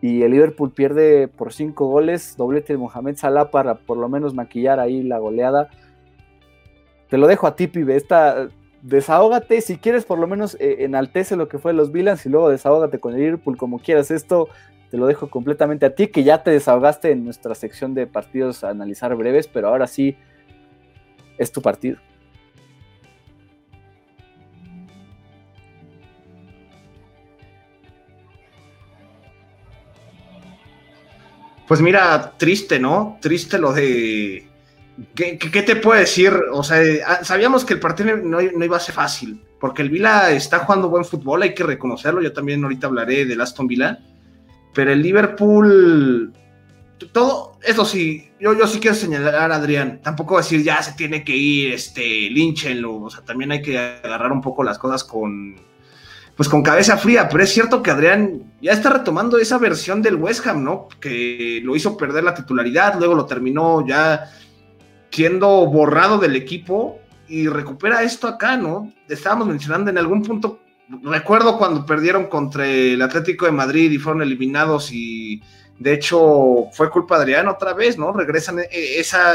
y 0.00 0.22
el 0.22 0.32
Liverpool 0.32 0.70
pierde 0.70 1.28
por 1.28 1.52
cinco 1.52 1.86
goles, 1.86 2.36
doblete 2.36 2.74
de 2.74 2.78
Mohamed 2.78 3.16
Salah 3.16 3.50
para 3.50 3.74
por 3.74 3.96
lo 3.96 4.08
menos 4.08 4.34
maquillar 4.34 4.78
ahí 4.78 5.02
la 5.02 5.18
goleada. 5.18 5.70
Te 7.08 7.18
lo 7.18 7.26
dejo 7.26 7.46
a 7.46 7.56
ti, 7.56 7.66
pibe. 7.66 7.96
Esta, 7.96 8.48
desahógate, 8.82 9.60
si 9.60 9.78
quieres 9.78 10.04
por 10.04 10.18
lo 10.18 10.26
menos 10.26 10.56
enaltece 10.60 11.36
lo 11.36 11.48
que 11.48 11.58
fue 11.58 11.72
los 11.72 11.90
Villans 11.90 12.24
y 12.26 12.28
luego 12.28 12.50
desahógate 12.50 13.00
con 13.00 13.14
el 13.14 13.20
Liverpool 13.20 13.56
como 13.56 13.78
quieras. 13.78 14.10
Esto 14.10 14.48
te 14.94 14.98
lo 14.98 15.08
dejo 15.08 15.28
completamente 15.28 15.86
a 15.86 15.96
ti, 15.96 16.06
que 16.06 16.22
ya 16.22 16.44
te 16.44 16.52
desahogaste 16.52 17.10
en 17.10 17.24
nuestra 17.24 17.56
sección 17.56 17.94
de 17.94 18.06
partidos 18.06 18.62
a 18.62 18.68
analizar 18.68 19.12
breves, 19.16 19.48
pero 19.48 19.66
ahora 19.66 19.88
sí 19.88 20.16
es 21.36 21.50
tu 21.50 21.60
partido. 21.60 21.98
Pues 31.66 31.80
mira, 31.80 32.34
triste, 32.36 32.78
¿no? 32.78 33.18
Triste 33.20 33.58
lo 33.58 33.72
de... 33.72 34.46
¿Qué, 35.16 35.36
te 35.36 35.74
puedo 35.74 35.98
decir? 35.98 36.32
O 36.52 36.62
sea, 36.62 36.78
ah, 37.04 37.24
sabíamos 37.24 37.64
que 37.64 37.74
el 37.74 37.80
partido 37.80 38.16
no, 38.16 38.40
no, 38.40 38.64
iba 38.64 38.76
a 38.76 38.80
ser 38.80 38.94
fácil, 38.94 39.42
porque 39.58 39.82
el 39.82 39.90
Vila 39.90 40.30
está 40.30 40.60
jugando 40.60 40.88
buen 40.88 41.04
fútbol, 41.04 41.42
hay 41.42 41.52
que 41.52 41.64
reconocerlo. 41.64 42.22
Yo 42.22 42.32
también 42.32 42.62
ahorita 42.62 42.86
hablaré 42.86 43.24
del 43.24 43.40
Aston 43.40 43.66
Villa 43.66 43.98
pero 44.74 44.92
el 44.92 45.02
Liverpool, 45.02 46.32
todo, 47.12 47.58
eso 47.62 47.84
sí, 47.84 48.30
yo, 48.40 48.58
yo 48.58 48.66
sí 48.66 48.80
quiero 48.80 48.96
señalar 48.96 49.52
a 49.52 49.56
Adrián, 49.56 50.00
tampoco 50.02 50.36
decir 50.36 50.62
ya 50.62 50.82
se 50.82 50.92
tiene 50.92 51.24
que 51.24 51.36
ir, 51.36 51.72
este, 51.72 52.28
línchenlo, 52.30 53.02
o 53.02 53.10
sea, 53.10 53.24
también 53.24 53.52
hay 53.52 53.62
que 53.62 53.78
agarrar 53.78 54.32
un 54.32 54.40
poco 54.40 54.64
las 54.64 54.78
cosas 54.78 55.04
con, 55.04 55.56
pues 56.36 56.48
con 56.48 56.62
cabeza 56.62 56.96
fría, 56.96 57.28
pero 57.28 57.44
es 57.44 57.50
cierto 57.50 57.82
que 57.82 57.90
Adrián 57.90 58.52
ya 58.60 58.72
está 58.72 58.90
retomando 58.90 59.38
esa 59.38 59.58
versión 59.58 60.02
del 60.02 60.16
West 60.16 60.46
Ham, 60.46 60.64
¿no? 60.64 60.88
Que 61.00 61.60
lo 61.62 61.76
hizo 61.76 61.96
perder 61.96 62.24
la 62.24 62.34
titularidad, 62.34 62.98
luego 62.98 63.14
lo 63.14 63.26
terminó 63.26 63.86
ya 63.86 64.30
siendo 65.10 65.66
borrado 65.66 66.18
del 66.18 66.34
equipo 66.34 66.98
y 67.28 67.46
recupera 67.46 68.02
esto 68.02 68.26
acá, 68.26 68.56
¿no? 68.56 68.92
Estábamos 69.08 69.46
mencionando 69.46 69.90
en 69.90 69.98
algún 69.98 70.22
punto 70.22 70.60
recuerdo 71.02 71.58
cuando 71.58 71.86
perdieron 71.86 72.26
contra 72.26 72.66
el 72.66 73.00
Atlético 73.02 73.46
de 73.46 73.52
Madrid 73.52 73.90
y 73.90 73.98
fueron 73.98 74.22
eliminados 74.22 74.90
y 74.92 75.42
de 75.78 75.92
hecho 75.92 76.66
fue 76.72 76.90
culpa 76.90 77.16
de 77.16 77.22
Adrián 77.22 77.48
otra 77.48 77.72
vez, 77.72 77.98
¿no? 77.98 78.12
Regresan 78.12 78.60
eh, 78.60 78.68
esa, 78.70 79.34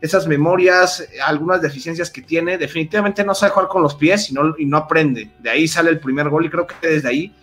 esas 0.00 0.26
memorias, 0.26 1.06
algunas 1.24 1.60
deficiencias 1.62 2.10
que 2.10 2.22
tiene, 2.22 2.58
definitivamente 2.58 3.24
no 3.24 3.34
sabe 3.34 3.52
jugar 3.52 3.68
con 3.68 3.82
los 3.82 3.94
pies 3.94 4.30
y 4.30 4.34
no, 4.34 4.54
y 4.58 4.66
no 4.66 4.78
aprende. 4.78 5.30
De 5.38 5.50
ahí 5.50 5.68
sale 5.68 5.90
el 5.90 6.00
primer 6.00 6.28
gol 6.28 6.46
y 6.46 6.50
creo 6.50 6.66
que 6.66 6.88
desde 6.88 7.08
ahí 7.08 7.34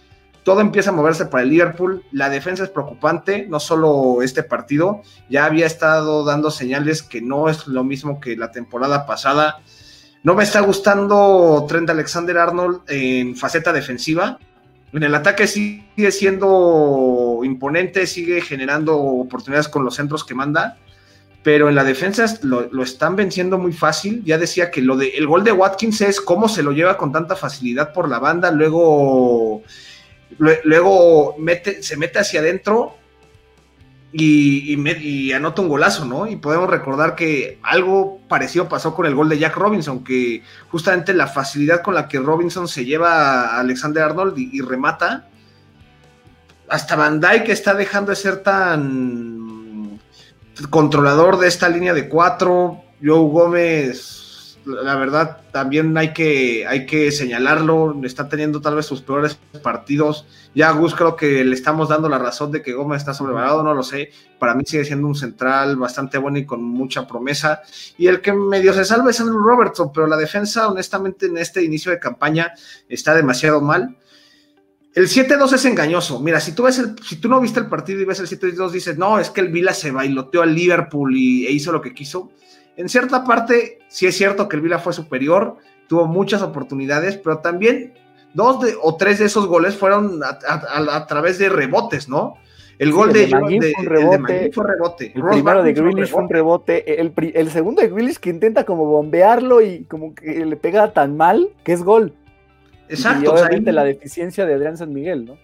todo 0.44 0.60
empieza 0.60 0.90
a 0.90 0.94
moverse 0.94 1.26
para 1.26 1.44
el 1.44 1.50
Liverpool. 1.50 2.04
La 2.12 2.30
defensa 2.30 2.64
es 2.64 2.70
preocupante, 2.70 3.48
no 3.48 3.60
solo 3.60 4.22
este 4.22 4.44
partido, 4.44 5.02
ya 5.30 5.46
había 5.46 5.66
estado 5.66 6.26
dando 6.26 6.52
señales 6.52 7.02
que 7.02 7.22
no 7.22 7.50
es 7.50 7.68
lo 7.68 7.84
mismo 7.84 8.20
que 8.20 8.36
la 8.36 8.52
temporada 8.52 9.06
pasada. 9.06 9.62
No 10.24 10.36
me 10.36 10.44
está 10.44 10.62
gustando 10.62 11.66
Trent 11.68 11.90
Alexander 11.90 12.38
Arnold 12.38 12.82
en 12.88 13.36
faceta 13.36 13.74
defensiva. 13.74 14.40
En 14.94 15.04
el 15.04 15.14
ataque 15.16 15.48
sigue 15.48 16.12
siendo 16.12 17.42
imponente, 17.44 18.08
sigue 18.08 18.40
generando 18.40 18.98
oportunidades 18.98 19.68
con 19.68 19.84
los 19.84 19.96
centros 19.96 20.24
que 20.24 20.34
manda, 20.34 20.78
pero 21.44 21.68
en 21.68 21.76
la 21.76 21.84
defensa 21.84 22.26
lo, 22.44 22.84
están 22.84 23.18
venciendo 23.18 23.58
muy 23.58 23.74
fácil. 23.74 24.24
Ya 24.24 24.38
decía 24.38 24.72
que 24.72 24.82
lo 24.82 24.96
de, 24.96 25.10
el 25.10 25.28
gol 25.28 25.44
de 25.44 25.52
Watkins 25.52 26.00
es 26.00 26.22
cómo 26.22 26.48
se 26.48 26.64
lo 26.64 26.72
lleva 26.72 26.96
con 26.96 27.12
tanta 27.12 27.36
facilidad 27.36 27.92
por 27.92 28.08
la 28.08 28.20
banda, 28.20 28.50
luego, 28.50 29.62
luego 30.38 31.36
mete, 31.38 31.84
se 31.84 31.98
mete 31.98 32.20
hacia 32.20 32.40
adentro 32.40 32.96
y, 34.16 35.32
anota 35.34 35.62
un 35.62 35.70
golazo, 35.70 36.06
¿no? 36.06 36.28
Y 36.28 36.36
podemos 36.36 36.70
recordar 36.70 37.16
que 37.16 37.60
algo 37.64 38.20
parecido 38.28 38.70
pasó 38.70 38.94
con 38.94 39.08
el 39.08 39.16
gol 39.16 39.28
de 39.28 39.40
Jack 39.40 39.56
Robinson, 39.58 40.04
que 40.04 40.44
justamente 40.70 41.14
la 41.14 41.28
facilidad 41.28 41.82
con 41.82 41.96
la 41.96 42.08
que 42.08 42.20
Robinson 42.20 42.68
se 42.68 42.86
lleva 42.86 43.42
a 43.42 43.60
Alexander 43.60 44.04
Arnold 44.04 44.38
y, 44.38 44.62
remata, 44.62 45.28
hasta 46.70 46.96
Van 46.96 47.20
Dyke 47.20 47.50
está 47.50 47.74
dejando 47.74 48.12
de 48.12 48.16
ser 48.16 48.38
tan 48.44 50.00
controlador 50.70 51.40
de 51.40 51.48
esta 51.48 51.68
línea 51.68 51.94
de 51.94 52.08
cuatro, 52.08 52.84
Joe 53.04 53.30
Gómez 53.30 54.23
la 54.66 54.96
verdad 54.96 55.42
también 55.52 55.98
hay 55.98 56.14
que, 56.14 56.66
hay 56.68 56.86
que 56.86 57.12
señalarlo, 57.12 57.96
está 58.04 58.30
teniendo 58.30 58.62
tal 58.62 58.76
vez 58.76 58.86
sus 58.86 59.02
peores 59.02 59.38
partidos. 59.62 60.26
Ya 60.56 60.72
Gus 60.72 60.96
creo 60.96 61.16
que 61.16 61.44
le 61.44 61.54
estamos 61.54 61.90
dando 61.90 62.10
la 62.10 62.18
razón 62.18 62.52
de 62.52 62.62
que 62.62 62.74
Gómez 62.74 63.00
está 63.00 63.14
sobrevalorado, 63.14 63.64
no 63.64 63.74
lo 63.74 63.84
sé. 63.84 64.12
Para 64.40 64.56
mí 64.56 64.64
sigue 64.66 64.86
siendo 64.86 65.08
un 65.08 65.16
central 65.16 65.76
bastante 65.76 66.18
bueno 66.18 66.38
y 66.38 66.46
con 66.46 66.64
mucha 66.64 67.08
promesa. 67.08 67.62
Y 67.98 68.08
el 68.08 68.22
que 68.22 68.34
medio 68.34 68.74
se 68.74 68.86
salva 68.86 69.12
es 69.12 69.20
Andrew 69.20 69.40
Robertson, 69.40 69.92
pero 69.94 70.08
la 70.08 70.18
defensa 70.18 70.68
honestamente 70.68 71.26
en 71.26 71.38
este 71.38 71.64
inicio 71.64 71.92
de 71.92 72.00
campaña 72.00 72.54
está 72.88 73.14
demasiado 73.14 73.62
mal. 73.62 73.98
El 74.94 75.08
7-2 75.08 75.54
es 75.54 75.66
engañoso. 75.66 76.20
Mira, 76.20 76.40
si 76.40 76.54
tú 76.54 76.64
ves 76.64 76.78
el, 76.78 76.96
si 77.04 77.16
tú 77.16 77.28
no 77.28 77.42
viste 77.42 77.60
el 77.60 77.68
partido 77.68 78.00
y 78.00 78.06
ves 78.06 78.20
el 78.20 78.28
7-2, 78.28 78.70
dices, 78.70 78.98
no, 78.98 79.18
es 79.20 79.32
que 79.32 79.42
el 79.42 79.50
Vila 79.50 79.74
se 79.74 79.92
bailoteó 79.92 80.44
al 80.44 80.54
Liverpool 80.54 81.16
y, 81.18 81.48
e 81.48 81.52
hizo 81.52 81.72
lo 81.72 81.82
que 81.82 81.94
quiso 81.96 82.32
en 82.76 82.90
cierta 82.90 83.24
parte, 83.24 83.80
sí 83.88 84.08
es 84.08 84.16
cierto 84.16 84.48
que 84.48 84.56
el 84.56 84.62
Vila 84.62 84.80
fue 84.80 84.94
superior, 84.94 85.58
tuvo 85.88 86.08
muchas 86.08 86.42
oportunidades, 86.42 87.18
pero 87.18 87.40
también 87.40 87.94
dos 88.34 88.62
de, 88.62 88.76
o 88.82 88.96
tres 88.96 89.20
de 89.20 89.26
esos 89.26 89.48
goles 89.48 89.76
fueron 89.76 90.22
a, 90.24 91.08
través 91.08 91.38
de 91.38 91.50
rebotes, 91.50 92.10
¿no? 92.10 92.36
El 92.80 92.92
gol 92.92 93.14
de, 93.14 93.28
Magui 93.28 93.60
fue 93.60 93.86
rebote. 93.86 94.52
fue 94.52 94.68
rebote. 94.68 95.12
El 95.16 95.24
primero 95.24 95.64
de 95.64 95.74
Grealish 95.74 96.10
fue 96.10 96.24
un 96.24 96.30
rebote. 96.30 97.00
El, 97.00 97.52
segundo 97.52 97.82
de 97.82 97.88
Grealish 97.88 98.18
que 98.18 98.32
intenta 98.32 98.66
como 98.66 98.86
bombearlo 98.86 99.62
y 99.62 99.86
como 99.86 100.16
que 100.16 100.44
le 100.44 100.56
pega 100.58 100.92
tan 100.92 101.16
mal 101.16 101.50
que 101.64 101.74
es 101.74 101.84
gol. 101.84 102.14
Exacto. 102.90 103.26
Y 103.26 103.28
obviamente 103.28 103.72
la 103.72 103.84
deficiencia 103.84 104.46
de 104.46 104.56
Adrián 104.56 104.78
San 104.78 104.92
Miguel, 104.92 105.26
¿no? 105.26 105.38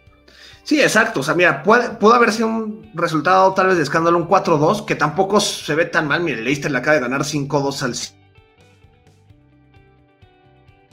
Sí, 0.63 0.81
exacto. 0.81 1.21
O 1.21 1.23
sea, 1.23 1.33
mira, 1.33 1.63
puede, 1.63 1.89
pudo 1.89 2.13
haber 2.13 2.31
sido 2.31 2.47
un 2.47 2.91
resultado 2.93 3.53
tal 3.55 3.67
vez 3.67 3.77
de 3.77 3.83
escándalo, 3.83 4.17
un 4.17 4.27
4-2, 4.27 4.85
que 4.85 4.95
tampoco 4.95 5.39
se 5.39 5.73
ve 5.73 5.85
tan 5.85 6.07
mal. 6.07 6.21
Mire, 6.21 6.41
Leicester 6.41 6.69
le 6.69 6.77
acaba 6.77 6.95
de 6.95 7.01
ganar 7.01 7.21
5-2 7.21 7.81
al 7.81 7.95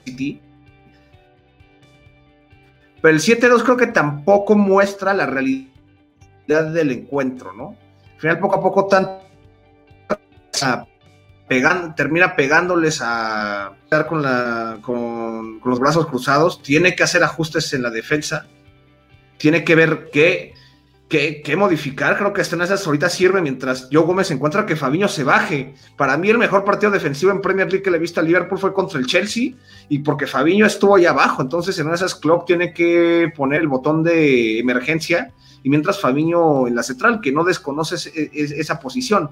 City. 0.04 0.40
Pero 3.02 3.14
el 3.14 3.20
7-2 3.20 3.62
creo 3.64 3.76
que 3.76 3.88
tampoco 3.88 4.54
muestra 4.54 5.12
la 5.12 5.26
realidad 5.26 5.68
del 6.46 6.92
encuentro, 6.92 7.52
¿no? 7.52 7.76
Al 8.14 8.20
final, 8.20 8.38
poco 8.38 8.56
a 8.56 8.62
poco, 8.62 8.88
termina 11.94 12.34
pegándoles 12.34 13.02
a 13.02 13.72
estar 13.84 14.06
con 14.06 15.60
los 15.62 15.78
brazos 15.78 16.06
cruzados, 16.06 16.62
tiene 16.62 16.96
que 16.96 17.02
hacer 17.02 17.22
ajustes 17.22 17.74
en 17.74 17.82
la 17.82 17.90
defensa 17.90 18.46
tiene 19.38 19.64
que 19.64 19.74
ver 19.74 20.10
qué, 20.12 20.54
qué, 21.08 21.56
modificar. 21.56 22.16
Creo 22.16 22.32
que 22.32 22.40
esta 22.40 22.56
en 22.56 22.62
esas 22.62 22.86
ahorita 22.86 23.08
sirve 23.08 23.40
mientras 23.40 23.88
Joe 23.92 24.04
Gómez 24.04 24.30
encuentra 24.30 24.66
que 24.66 24.76
Fabiño 24.76 25.08
se 25.08 25.24
baje. 25.24 25.74
Para 25.96 26.16
mí 26.16 26.28
el 26.28 26.38
mejor 26.38 26.64
partido 26.64 26.90
defensivo 26.90 27.30
en 27.30 27.40
Premier 27.40 27.68
League 27.68 27.82
que 27.82 27.90
le 27.90 27.96
he 27.96 28.00
visto 28.00 28.20
a 28.20 28.22
Liverpool 28.22 28.58
fue 28.58 28.72
contra 28.72 28.98
el 28.98 29.06
Chelsea 29.06 29.52
y 29.88 30.00
porque 30.00 30.26
Fabiño 30.26 30.66
estuvo 30.66 30.96
ahí 30.96 31.06
abajo. 31.06 31.42
Entonces 31.42 31.78
en 31.78 31.92
esas 31.92 32.14
Klopp 32.14 32.46
tiene 32.46 32.72
que 32.72 33.32
poner 33.36 33.60
el 33.60 33.68
botón 33.68 34.02
de 34.02 34.58
emergencia 34.58 35.32
y 35.62 35.70
mientras 35.70 36.00
Fabiño 36.00 36.66
en 36.66 36.74
la 36.74 36.82
central, 36.82 37.20
que 37.20 37.32
no 37.32 37.44
desconoce 37.44 37.96
esa 38.32 38.78
posición. 38.78 39.30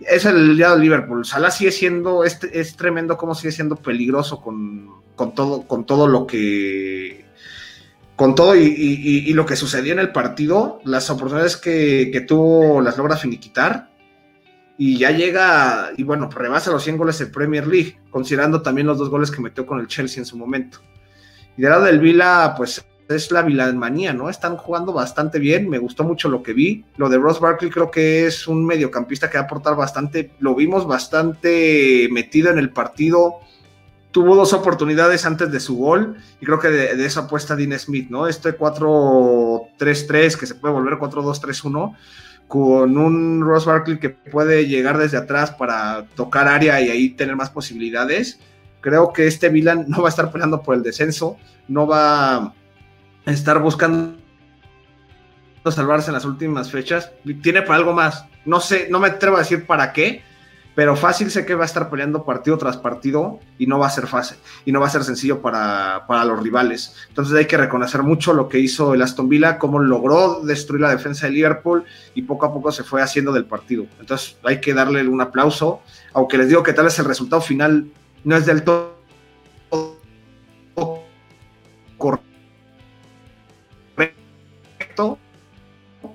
Es 0.00 0.24
el 0.24 0.56
día 0.56 0.74
de 0.74 0.80
Liverpool. 0.80 1.24
Salah 1.24 1.50
sigue 1.50 1.72
siendo, 1.72 2.22
es, 2.22 2.38
es 2.52 2.76
tremendo 2.76 3.16
cómo 3.16 3.34
sigue 3.34 3.50
siendo 3.50 3.74
peligroso 3.74 4.40
con, 4.40 4.90
con, 5.16 5.34
todo, 5.34 5.66
con 5.66 5.84
todo 5.84 6.06
lo 6.06 6.26
que 6.26 7.27
con 8.18 8.34
todo 8.34 8.56
y, 8.56 9.32
lo 9.32 9.46
que 9.46 9.54
sucedió 9.54 9.92
en 9.92 10.00
el 10.00 10.10
partido, 10.10 10.80
las 10.84 11.08
oportunidades 11.08 11.56
que, 11.56 12.24
tuvo 12.26 12.80
las 12.80 12.98
logra 12.98 13.16
finiquitar. 13.16 13.90
y 14.76 14.98
ya 14.98 15.12
llega, 15.12 15.92
y 15.96 16.02
bueno, 16.02 16.28
rebasa 16.28 16.72
los 16.72 16.82
100 16.82 16.96
goles 16.98 17.20
en 17.20 17.30
Premier 17.30 17.68
League, 17.68 18.00
considerando 18.10 18.60
también 18.60 18.88
los 18.88 18.98
dos 18.98 19.08
goles 19.08 19.30
que 19.30 19.40
metió 19.40 19.64
con 19.66 19.78
el 19.78 19.86
Chelsea 19.86 20.20
en 20.20 20.26
su 20.26 20.36
momento. 20.36 20.80
Y 21.56 21.62
de 21.62 21.68
lado 21.68 21.84
del 21.84 22.00
Vila, 22.00 22.54
pues 22.56 22.84
es 23.08 23.30
la 23.30 23.42
Vilanmanía, 23.42 24.12
¿no? 24.12 24.28
Están 24.28 24.56
jugando 24.56 24.92
bastante 24.92 25.38
bien, 25.38 25.68
me 25.68 25.78
gustó 25.78 26.02
mucho 26.02 26.28
lo 26.28 26.42
que 26.42 26.54
vi. 26.54 26.84
Lo 26.96 27.08
de 27.08 27.18
Ross 27.18 27.38
Barkley 27.38 27.70
creo 27.70 27.88
que 27.88 28.26
es 28.26 28.48
un 28.48 28.66
mediocampista 28.66 29.30
que 29.30 29.38
va 29.38 29.42
a 29.42 29.46
aportar 29.46 29.76
bastante, 29.76 30.32
lo 30.40 30.56
vimos 30.56 30.88
bastante 30.88 32.08
metido 32.10 32.50
en 32.50 32.58
el 32.58 32.70
partido. 32.70 33.38
Tuvo 34.10 34.34
dos 34.34 34.52
oportunidades 34.52 35.26
antes 35.26 35.52
de 35.52 35.60
su 35.60 35.76
gol 35.76 36.16
y 36.40 36.46
creo 36.46 36.58
que 36.58 36.68
de, 36.68 37.04
eso 37.04 37.20
apuesta 37.20 37.56
Dean 37.56 37.78
Smith, 37.78 38.08
¿no? 38.08 38.26
Este 38.26 38.56
4-3-3 38.56 40.36
que 40.36 40.46
se 40.46 40.54
puede 40.54 40.74
volver 40.74 40.94
4-2-3-1 40.94 41.94
con 42.48 42.96
un 42.96 43.42
Ross 43.42 43.66
Barkley 43.66 43.98
que 43.98 44.08
puede 44.08 44.66
llegar 44.66 44.96
desde 44.96 45.18
atrás 45.18 45.50
para 45.50 46.06
tocar 46.14 46.48
área 46.48 46.80
y 46.80 46.88
ahí 46.88 47.10
tener 47.10 47.36
más 47.36 47.50
posibilidades. 47.50 48.40
Creo 48.80 49.12
que 49.12 49.26
este 49.26 49.50
Milan 49.50 49.84
no 49.88 50.00
va 50.00 50.08
a 50.08 50.10
estar 50.10 50.32
peleando 50.32 50.62
por 50.62 50.74
el 50.74 50.82
descenso, 50.82 51.36
no 51.68 51.86
va 51.86 52.36
a 52.36 52.54
estar 53.26 53.60
buscando 53.60 54.16
salvarse 55.70 56.08
en 56.08 56.14
las 56.14 56.24
últimas 56.24 56.70
fechas. 56.70 57.12
Tiene 57.42 57.62
para 57.62 57.76
algo 57.76 57.92
más. 57.92 58.24
No 58.44 58.60
sé, 58.60 58.88
no 58.90 58.98
me 58.98 59.08
atrevo 59.08 59.36
a 59.36 59.40
decir 59.40 59.66
para 59.66 59.92
qué, 59.92 60.22
pero 60.78 60.94
fácil 60.94 61.28
sé 61.32 61.44
que 61.44 61.56
va 61.56 61.64
a 61.64 61.66
estar 61.66 61.90
peleando 61.90 62.22
partido 62.22 62.56
tras 62.56 62.76
partido 62.76 63.40
y 63.58 63.66
no 63.66 63.80
va 63.80 63.88
a 63.88 63.90
ser 63.90 64.06
fácil 64.06 64.38
y 64.64 64.70
no 64.70 64.78
va 64.78 64.86
a 64.86 64.90
ser 64.90 65.02
sencillo 65.02 65.42
para, 65.42 66.24
los 66.24 66.40
rivales. 66.40 66.94
Entonces 67.08 67.34
hay 67.34 67.46
que 67.46 67.56
reconocer 67.56 68.04
mucho 68.04 68.32
lo 68.32 68.48
que 68.48 68.60
hizo 68.60 68.94
el 68.94 69.02
Aston 69.02 69.28
Villa, 69.28 69.58
cómo 69.58 69.80
logró 69.80 70.38
destruir 70.44 70.82
la 70.82 70.90
defensa 70.90 71.26
de 71.26 71.32
Liverpool 71.32 71.82
y 72.14 72.22
poco 72.22 72.46
a 72.46 72.52
poco 72.54 72.70
se 72.70 72.84
fue 72.84 73.02
haciendo 73.02 73.32
del 73.32 73.44
partido. 73.44 73.86
Entonces 73.98 74.36
hay 74.44 74.60
que 74.60 74.72
darle 74.72 75.04
un 75.08 75.20
aplauso, 75.20 75.80
aunque 76.12 76.38
les 76.38 76.48
digo 76.48 76.62
que 76.62 76.72
tal 76.72 76.84
vez 76.84 76.96
el 77.00 77.06
resultado 77.06 77.42
final 77.42 77.90
no 78.22 78.36
es 78.36 78.46
del 78.46 78.62
todo 78.62 78.94
correcto, 81.96 82.22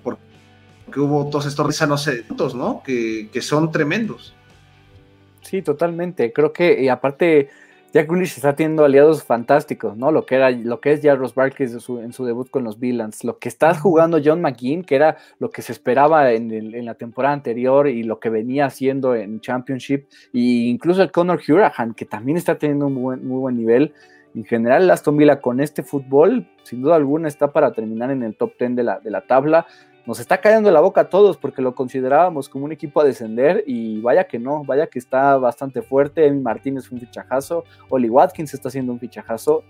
porque 0.02 1.00
hubo 1.02 1.30
todos 1.30 1.48
estos 1.48 1.68
risanos, 1.68 2.10
¿no? 2.56 2.82
Que, 2.82 3.30
que 3.30 3.42
son 3.42 3.70
tremendos. 3.70 4.34
Sí, 5.54 5.62
totalmente. 5.62 6.34
Creo 6.34 6.52
que, 6.52 6.82
y 6.82 6.88
aparte, 6.88 7.50
Jack 7.94 8.10
Grealish 8.10 8.38
está 8.38 8.56
teniendo 8.56 8.84
aliados 8.84 9.24
fantásticos, 9.24 9.96
¿no? 9.96 10.12
Lo 10.12 10.26
que 10.26 10.34
era, 10.34 10.50
lo 10.50 10.82
que 10.82 10.94
es 10.94 11.04
ya 11.04 11.14
Ross 11.14 11.36
Barkley 11.36 11.70
en 11.70 11.80
su, 11.80 12.00
en 12.00 12.12
su 12.12 12.26
debut 12.26 12.50
con 12.50 12.64
los 12.64 12.80
Villans, 12.80 13.24
lo 13.24 13.38
que 13.38 13.50
está 13.50 13.76
jugando 13.76 14.20
John 14.26 14.42
McGinn, 14.42 14.84
que 14.84 14.96
era 14.96 15.18
lo 15.38 15.52
que 15.52 15.62
se 15.62 15.72
esperaba 15.72 16.32
en, 16.32 16.84
la 16.84 16.96
temporada 16.96 17.36
anterior 17.36 17.88
y 17.88 18.02
lo 18.02 18.20
que 18.20 18.32
venía 18.32 18.66
haciendo 18.66 19.14
en 19.14 19.42
Championship, 19.42 20.08
e 20.34 20.40
incluso 20.40 21.04
el 21.04 21.12
Conor 21.12 21.40
Hurahan, 21.48 21.94
que 21.94 22.06
también 22.06 22.38
está 22.38 22.58
teniendo 22.58 22.88
un 22.88 22.96
muy 22.96 23.20
buen 23.20 23.56
nivel. 23.56 23.94
En 24.34 24.46
general, 24.46 24.82
el 24.82 24.90
Aston 24.90 25.18
Villa 25.18 25.40
con 25.40 25.60
este 25.60 25.84
fútbol, 25.84 26.48
sin 26.64 26.82
duda 26.82 26.96
alguna, 26.96 27.28
está 27.28 27.54
para 27.54 27.74
terminar 27.74 28.10
en 28.10 28.24
el 28.24 28.36
top 28.36 28.54
10 28.58 28.76
de 28.76 28.82
la, 28.82 29.00
de 29.02 29.12
la 29.12 29.22
tabla 29.22 29.68
nos 30.06 30.20
está 30.20 30.40
cayendo 30.40 30.70
la 30.70 30.82
boca 30.82 31.02
a 31.02 31.10
todos 31.10 31.38
porque 31.38 31.62
lo 31.62 31.76
considerábamos 31.76 32.50
como 32.50 32.66
un 32.66 32.72
equipo 32.72 33.00
a 33.00 33.06
descender 33.06 33.64
y 33.66 34.02
vaya 34.02 34.26
que 34.26 34.38
no, 34.38 34.64
vaya 34.64 34.88
que 34.88 35.00
está 35.00 35.38
bastante 35.38 35.82
fuerte. 35.82 36.26
Emi 36.26 36.42
Martínez 36.42 36.88
fue 36.88 36.96
un 36.96 37.02
fichajazo, 37.02 37.64
Oli 37.90 38.10
Watkins 38.10 38.54
está 38.54 38.68
haciendo 38.68 38.92
un 38.92 39.00
fichajazo 39.00 39.64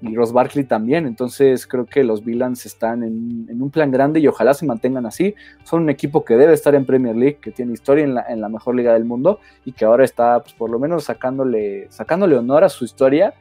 y 0.00 0.14
Ross 0.14 0.32
Barkley 0.32 0.64
también. 0.64 1.06
Entonces 1.06 1.66
creo 1.66 1.86
que 1.86 2.04
los 2.04 2.24
Villans 2.24 2.64
están 2.66 3.02
en, 3.02 3.60
un 3.60 3.70
plan 3.70 3.90
grande 3.90 4.20
y 4.20 4.28
ojalá 4.28 4.54
se 4.54 4.64
mantengan 4.64 5.06
así. 5.06 5.34
Son 5.64 5.82
un 5.82 5.90
equipo 5.90 6.24
que 6.24 6.36
debe 6.36 6.52
estar 6.52 6.74
en 6.74 6.86
Premier 6.86 7.16
League, 7.16 7.38
que 7.40 7.50
tiene 7.50 7.72
historia 7.72 8.04
en 8.04 8.14
la, 8.14 8.22
en 8.28 8.40
la 8.40 8.48
mejor 8.48 8.76
liga 8.76 8.92
del 8.92 9.04
mundo 9.04 9.40
y 9.64 9.72
que 9.72 9.84
ahora 9.84 10.04
está 10.04 10.40
pues, 10.40 10.54
por 10.54 10.70
lo 10.70 10.78
menos 10.78 11.04
sacándole, 11.04 11.88
sacándole 11.90 12.36
honor 12.36 12.64
a 12.64 12.68
su 12.68 12.84
historia 12.84 13.34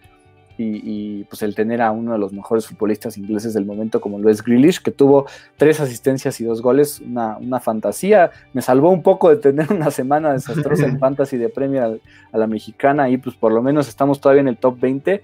y, 0.62 1.24
pues 1.26 1.42
el 1.42 1.56
tener 1.56 1.82
a 1.82 1.92
uno 1.92 2.12
de 2.12 2.18
los 2.18 2.34
mejores 2.34 2.68
futbolistas 2.68 3.18
ingleses 3.18 3.54
del 3.54 3.66
momento 3.66 4.02
como 4.02 4.20
lo 4.20 4.30
es 4.30 4.44
Grealish, 4.44 4.82
que 4.82 4.92
tuvo 4.92 5.26
tres 5.56 5.80
asistencias 5.80 6.40
y 6.42 6.44
dos 6.44 6.62
goles, 6.62 7.00
una, 7.00 7.38
una 7.38 7.62
fantasía. 7.62 8.32
Me 8.54 8.62
salvó 8.62 8.90
un 8.90 9.02
poco 9.02 9.30
de 9.30 9.38
tener 9.38 9.72
una 9.74 9.90
semana 9.90 10.34
desastrosa 10.34 10.86
en 10.86 11.00
fantasy 11.00 11.38
de 11.38 11.50
premio 11.50 12.00
a, 12.34 12.38
la 12.38 12.48
mexicana 12.48 13.10
y 13.10 13.18
pues 13.18 13.36
por 13.36 13.54
lo 13.54 13.62
menos 13.62 13.88
estamos 13.88 14.20
todavía 14.20 14.42
en 14.42 14.50
el 14.50 14.58
top 14.58 14.80
20, 14.80 15.22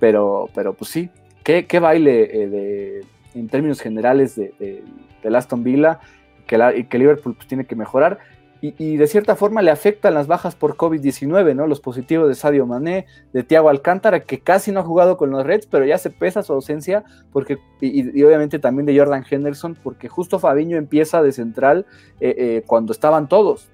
pero, 0.00 0.48
pero 0.54 0.72
pues 0.72 0.90
sí, 0.90 1.10
qué, 1.44 1.66
qué 1.66 1.80
baile 1.80 2.42
eh, 2.42 2.48
de, 2.48 3.04
en 3.34 3.48
términos 3.48 3.80
generales 3.80 4.36
de, 4.36 4.54
de, 4.58 5.36
Aston 5.36 5.62
Villa 5.62 6.00
que, 6.46 6.56
la, 6.56 6.74
y 6.74 6.84
que 6.84 6.98
Liverpool 6.98 7.34
pues, 7.34 7.46
tiene 7.46 7.66
que 7.66 7.76
mejorar 7.76 8.18
y, 8.60 8.96
de 8.96 9.06
cierta 9.06 9.36
forma 9.36 9.62
le 9.62 9.70
afectan 9.70 10.14
las 10.14 10.26
bajas 10.26 10.56
por 10.56 10.76
COVID-19, 10.76 11.54
¿no? 11.54 11.66
Los 11.66 11.80
positivos 11.80 12.28
de 12.28 12.34
Sadio 12.34 12.66
Mané, 12.66 13.06
de 13.32 13.42
Thiago 13.42 13.68
Alcántara, 13.68 14.20
que 14.20 14.40
casi 14.40 14.72
no 14.72 14.80
ha 14.80 14.82
jugado 14.82 15.16
con 15.16 15.30
los 15.30 15.44
Reds, 15.44 15.66
pero 15.66 15.84
ya 15.84 15.98
se 15.98 16.10
pesa 16.10 16.42
su 16.42 16.52
ausencia, 16.52 17.04
porque, 17.32 17.58
y, 17.80 18.22
obviamente 18.22 18.58
también 18.58 18.86
de 18.86 18.98
Jordan 18.98 19.24
Henderson, 19.28 19.76
porque 19.82 20.08
justo 20.08 20.38
Fabiño 20.38 20.76
empieza 20.76 21.22
de 21.22 21.32
central 21.32 21.86
eh, 22.20 22.34
eh, 22.36 22.62
cuando 22.66 22.92
estaban 22.92 23.28
todos. 23.28 23.68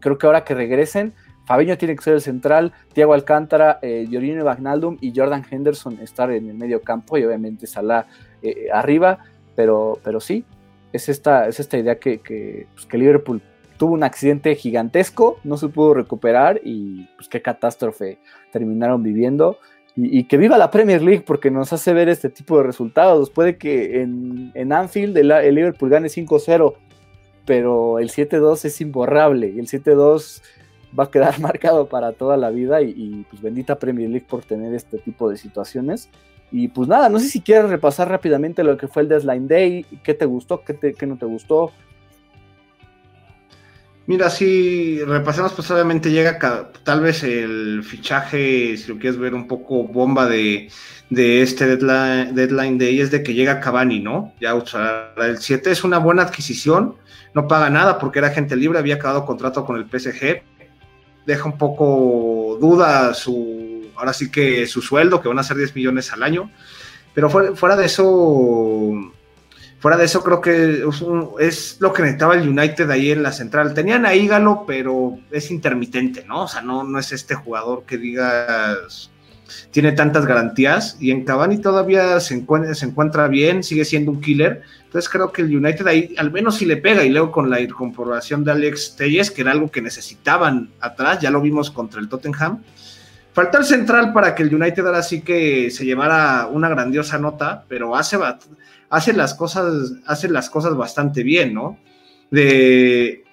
Creo 0.00 0.18
que 0.18 0.26
ahora 0.26 0.44
que 0.44 0.54
regresen, 0.54 1.12
Fabiño 1.50 1.76
tiene 1.76 1.96
que 1.96 2.02
ser 2.02 2.14
el 2.14 2.20
central, 2.20 2.72
Thiago 2.92 3.12
Alcántara, 3.12 3.80
eh, 3.82 4.06
Jorginho 4.08 4.44
y 5.00 5.12
Jordan 5.12 5.44
Henderson 5.50 5.98
estar 6.00 6.30
en 6.30 6.48
el 6.48 6.54
medio 6.54 6.80
campo 6.80 7.18
y 7.18 7.24
obviamente 7.24 7.66
Salah 7.66 8.06
eh, 8.40 8.68
arriba, 8.72 9.18
pero, 9.56 9.98
pero 10.04 10.20
sí, 10.20 10.44
es 10.92 11.08
esta, 11.08 11.48
es 11.48 11.58
esta 11.58 11.76
idea 11.76 11.98
que, 11.98 12.20
que, 12.20 12.68
pues, 12.72 12.86
que 12.86 12.98
Liverpool 12.98 13.42
tuvo 13.80 13.94
un 13.94 14.04
accidente 14.04 14.54
gigantesco, 14.56 15.38
no 15.42 15.56
se 15.56 15.68
pudo 15.68 15.94
recuperar 15.94 16.60
y 16.62 17.08
pues 17.16 17.30
qué 17.30 17.40
catástrofe 17.40 18.18
terminaron 18.52 19.02
viviendo. 19.02 19.56
Y, 19.96 20.24
que 20.24 20.36
viva 20.36 20.58
la 20.58 20.70
Premier 20.70 21.02
League 21.02 21.24
porque 21.26 21.50
nos 21.50 21.72
hace 21.72 21.94
ver 21.94 22.10
este 22.10 22.28
tipo 22.28 22.58
de 22.58 22.64
resultados. 22.64 23.30
Puede 23.30 23.56
que 23.56 24.02
en, 24.02 24.52
en 24.52 24.72
Anfield 24.74 25.16
el, 25.16 25.54
Liverpool 25.54 25.88
gane 25.88 26.08
5-0, 26.08 26.74
pero 27.46 27.98
el 27.98 28.10
7-2 28.10 28.66
es 28.66 28.80
imborrable 28.82 29.48
y 29.48 29.58
el 29.58 29.66
7-2 29.66 30.42
va 30.98 31.04
a 31.04 31.10
quedar 31.10 31.40
marcado 31.40 31.88
para 31.88 32.12
toda 32.12 32.36
la 32.36 32.50
vida 32.50 32.82
y, 32.82 33.24
pues 33.30 33.40
bendita 33.40 33.78
Premier 33.78 34.10
League 34.10 34.26
por 34.28 34.44
tener 34.44 34.74
este 34.74 34.98
tipo 34.98 35.30
de 35.30 35.38
situaciones. 35.38 36.10
Y 36.52 36.68
pues 36.68 36.86
nada, 36.86 37.08
no 37.08 37.18
sé 37.18 37.28
si 37.28 37.40
quieres 37.40 37.70
repasar 37.70 38.10
rápidamente 38.10 38.62
lo 38.62 38.76
que 38.76 38.88
fue 38.88 39.02
el 39.02 39.08
Deadline 39.08 39.48
Day, 39.48 39.86
qué 40.02 40.12
te 40.12 40.26
gustó, 40.26 40.62
qué, 40.64 40.92
qué 40.92 41.06
no 41.06 41.16
te 41.16 41.24
gustó, 41.24 41.72
Mira, 44.10 44.28
si 44.28 45.04
repasemos, 45.04 45.52
pues 45.52 45.70
obviamente 45.70 46.10
llega 46.10 46.36
tal 46.82 47.00
vez 47.00 47.22
el 47.22 47.84
fichaje, 47.84 48.76
si 48.76 48.88
lo 48.88 48.98
quieres 48.98 49.16
ver 49.20 49.34
un 49.34 49.46
poco 49.46 49.84
bomba 49.84 50.26
de, 50.26 50.68
este 51.10 51.76
deadline, 51.76 52.34
deadline 52.34 52.76
day, 52.76 53.00
es 53.00 53.12
de 53.12 53.22
que 53.22 53.34
llega 53.34 53.60
Cavani, 53.60 54.00
¿no? 54.00 54.34
Ya 54.40 54.50
el 54.50 55.38
7 55.38 55.70
es 55.70 55.84
una 55.84 55.98
buena 55.98 56.22
adquisición, 56.22 56.96
no 57.34 57.46
paga 57.46 57.70
nada 57.70 58.00
porque 58.00 58.18
era 58.18 58.30
gente 58.30 58.56
libre, 58.56 58.80
había 58.80 58.96
acabado 58.96 59.24
contrato 59.24 59.64
con 59.64 59.76
el 59.76 59.84
PSG, 59.84 60.42
deja 61.24 61.44
un 61.44 61.56
poco 61.56 62.58
duda 62.60 63.14
su, 63.14 63.92
ahora 63.94 64.12
sí 64.12 64.28
que 64.28 64.66
su 64.66 64.82
sueldo, 64.82 65.22
que 65.22 65.28
van 65.28 65.38
a 65.38 65.44
ser 65.44 65.56
10 65.56 65.76
millones 65.76 66.12
al 66.12 66.24
año, 66.24 66.50
pero 67.14 67.30
fuera 67.30 67.76
de 67.76 67.86
eso 67.86 69.12
Fuera 69.80 69.96
de 69.96 70.04
eso, 70.04 70.22
creo 70.22 70.40
que 70.40 70.84
es, 71.40 71.76
lo 71.80 71.92
que 71.92 72.02
necesitaba 72.02 72.34
el 72.34 72.48
United 72.48 72.88
ahí 72.90 73.10
en 73.10 73.22
la 73.22 73.32
central. 73.32 73.74
Tenían 73.74 74.06
a 74.06 74.14
Ígalo, 74.14 74.64
pero 74.66 75.18
es 75.30 75.50
intermitente, 75.50 76.24
¿no? 76.28 76.44
O 76.44 76.48
sea, 76.48 76.60
no, 76.60 76.84
no 76.84 76.98
es 76.98 77.12
este 77.12 77.34
jugador 77.34 77.84
que 77.84 77.96
digas 77.96 79.10
tiene 79.70 79.92
tantas 79.92 80.26
garantías. 80.26 80.96
Y 81.00 81.10
en 81.10 81.24
Cavani 81.24 81.58
todavía 81.58 82.20
se 82.20 82.34
encuentra, 82.34 82.74
se 82.74 82.86
encuentra 82.86 83.28
bien, 83.28 83.62
sigue 83.62 83.84
siendo 83.84 84.10
un 84.10 84.20
killer. 84.20 84.62
Entonces 84.84 85.08
creo 85.08 85.32
que 85.32 85.42
el 85.42 85.56
United 85.56 85.86
ahí 85.86 86.14
al 86.18 86.30
menos 86.30 86.56
sí 86.56 86.66
le 86.66 86.76
pega. 86.76 87.04
Y 87.04 87.10
luego 87.10 87.30
con 87.30 87.50
la 87.50 87.60
incorporación 87.60 88.44
de 88.44 88.52
Alex 88.52 88.96
Telles, 88.96 89.30
que 89.30 89.42
era 89.42 89.52
algo 89.52 89.70
que 89.70 89.82
necesitaban 89.82 90.70
atrás, 90.80 91.20
ya 91.20 91.30
lo 91.30 91.40
vimos 91.40 91.70
contra 91.70 92.00
el 92.00 92.08
Tottenham. 92.08 92.62
Falta 93.32 93.58
el 93.58 93.64
central 93.64 94.12
para 94.12 94.34
que 94.34 94.42
el 94.42 94.54
United 94.54 94.84
ahora 94.84 95.02
sí 95.02 95.22
que 95.22 95.70
se 95.70 95.84
llevara 95.84 96.48
una 96.50 96.68
grandiosa 96.68 97.16
nota, 97.16 97.64
pero 97.68 97.94
hace, 97.94 98.18
hace 98.90 99.12
las 99.12 99.34
cosas, 99.34 99.92
hace 100.06 100.28
las 100.28 100.50
cosas 100.50 100.76
bastante 100.76 101.22
bien, 101.22 101.54
¿no? 101.54 101.78
De 102.30 103.24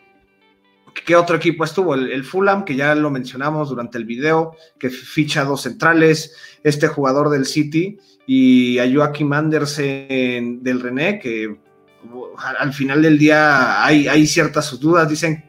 qué 1.05 1.15
otro 1.15 1.35
equipo 1.35 1.63
estuvo, 1.63 1.95
el, 1.95 2.23
Fulham, 2.23 2.63
que 2.63 2.75
ya 2.75 2.95
lo 2.95 3.09
mencionamos 3.09 3.69
durante 3.69 3.97
el 3.97 4.05
video, 4.05 4.55
que 4.79 4.89
ficha 4.89 5.43
dos 5.43 5.61
centrales, 5.61 6.35
este 6.63 6.87
jugador 6.87 7.29
del 7.29 7.45
City 7.45 7.97
y 8.25 8.79
a 8.79 8.91
Joachim 8.91 9.31
Andersen 9.33 10.63
del 10.63 10.81
René, 10.81 11.19
que 11.19 11.57
al 12.59 12.73
final 12.73 13.01
del 13.01 13.17
día 13.17 13.83
hay, 13.85 14.27
ciertas 14.27 14.79
dudas, 14.79 15.09
dicen, 15.09 15.45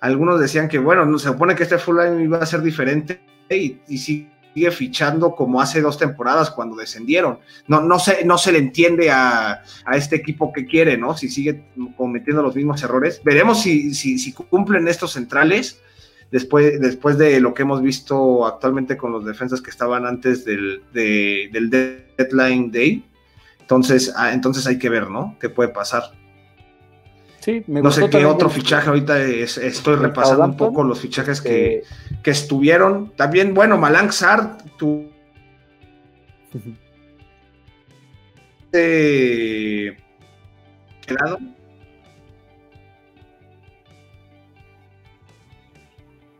algunos 0.00 0.40
decían 0.40 0.68
que 0.68 0.78
bueno, 0.78 1.04
no 1.04 1.18
se 1.18 1.28
supone 1.28 1.54
que 1.54 1.64
este 1.64 1.78
Fulham 1.78 2.20
iba 2.20 2.38
a 2.38 2.46
ser 2.46 2.62
diferente 2.62 3.20
y, 3.50 3.78
y 3.88 4.28
sigue 4.58 4.70
fichando 4.72 5.36
como 5.36 5.60
hace 5.60 5.80
dos 5.80 5.98
temporadas 5.98 6.50
cuando 6.50 6.74
descendieron. 6.74 7.38
No, 7.68 7.80
no, 7.80 8.00
se, 8.00 8.24
no 8.24 8.38
se 8.38 8.50
le 8.50 8.58
entiende 8.58 9.08
a, 9.10 9.62
este 9.92 10.16
equipo 10.16 10.52
que 10.52 10.66
quiere, 10.66 10.98
¿no? 10.98 11.16
Si 11.16 11.28
sigue 11.28 11.64
cometiendo 11.96 12.42
los 12.42 12.56
mismos 12.56 12.82
errores. 12.82 13.20
Veremos 13.24 13.62
si, 13.62 13.94
si, 13.94 14.32
cumplen 14.32 14.88
estos 14.88 15.12
centrales 15.12 15.80
después, 16.32 16.80
después 16.80 17.18
de 17.18 17.38
lo 17.40 17.54
que 17.54 17.62
hemos 17.62 17.82
visto 17.82 18.46
actualmente 18.46 18.96
con 18.96 19.12
los 19.12 19.24
defensas 19.24 19.60
que 19.60 19.70
estaban 19.70 20.04
antes 20.06 20.44
del, 20.44 20.82
del 20.92 21.70
deadline 21.70 22.72
day. 22.72 23.04
Entonces, 23.60 24.12
ah, 24.16 24.32
entonces 24.32 24.66
hay 24.66 24.78
que 24.78 24.88
ver, 24.88 25.08
¿no? 25.08 25.36
¿Qué 25.40 25.48
puede 25.48 25.68
pasar? 25.68 26.02
No 27.66 27.90
sé 27.90 28.10
qué 28.10 28.26
otro 28.26 28.50
fichaje 28.50 28.88
ahorita 28.88 29.18
estoy 29.20 29.96
repasando 29.96 30.44
un 30.44 30.56
poco 30.56 30.84
los 30.84 31.00
fichajes 31.00 31.40
que, 31.40 31.82
estuvieron. 32.24 33.12
También, 33.16 33.54
bueno, 33.54 33.78
Malang 33.78 34.12
Sar, 34.12 34.58
tu. 34.76 35.08
eh, 38.72 39.96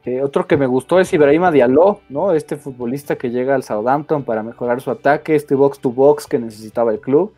eh, 0.05 0.22
otro 0.22 0.46
que 0.46 0.57
me 0.57 0.66
gustó 0.66 1.01
es 1.01 1.12
Ibrahima 1.12 1.51
Diallo, 1.51 2.01
¿no? 2.09 2.32
Este 2.32 2.57
futbolista 2.57 3.16
que 3.16 3.30
llega 3.30 3.55
al 3.55 3.62
Southampton 3.62 4.24
para 4.24 4.42
mejorar 4.42 4.80
su 4.82 4.90
ataque, 4.90 5.34
este 5.34 5.55
box 5.55 5.78
to 5.78 5.90
box 5.90 6.26
que 6.26 6.38
necesitaba 6.38 6.92
el 6.92 7.01
club. 7.01 7.32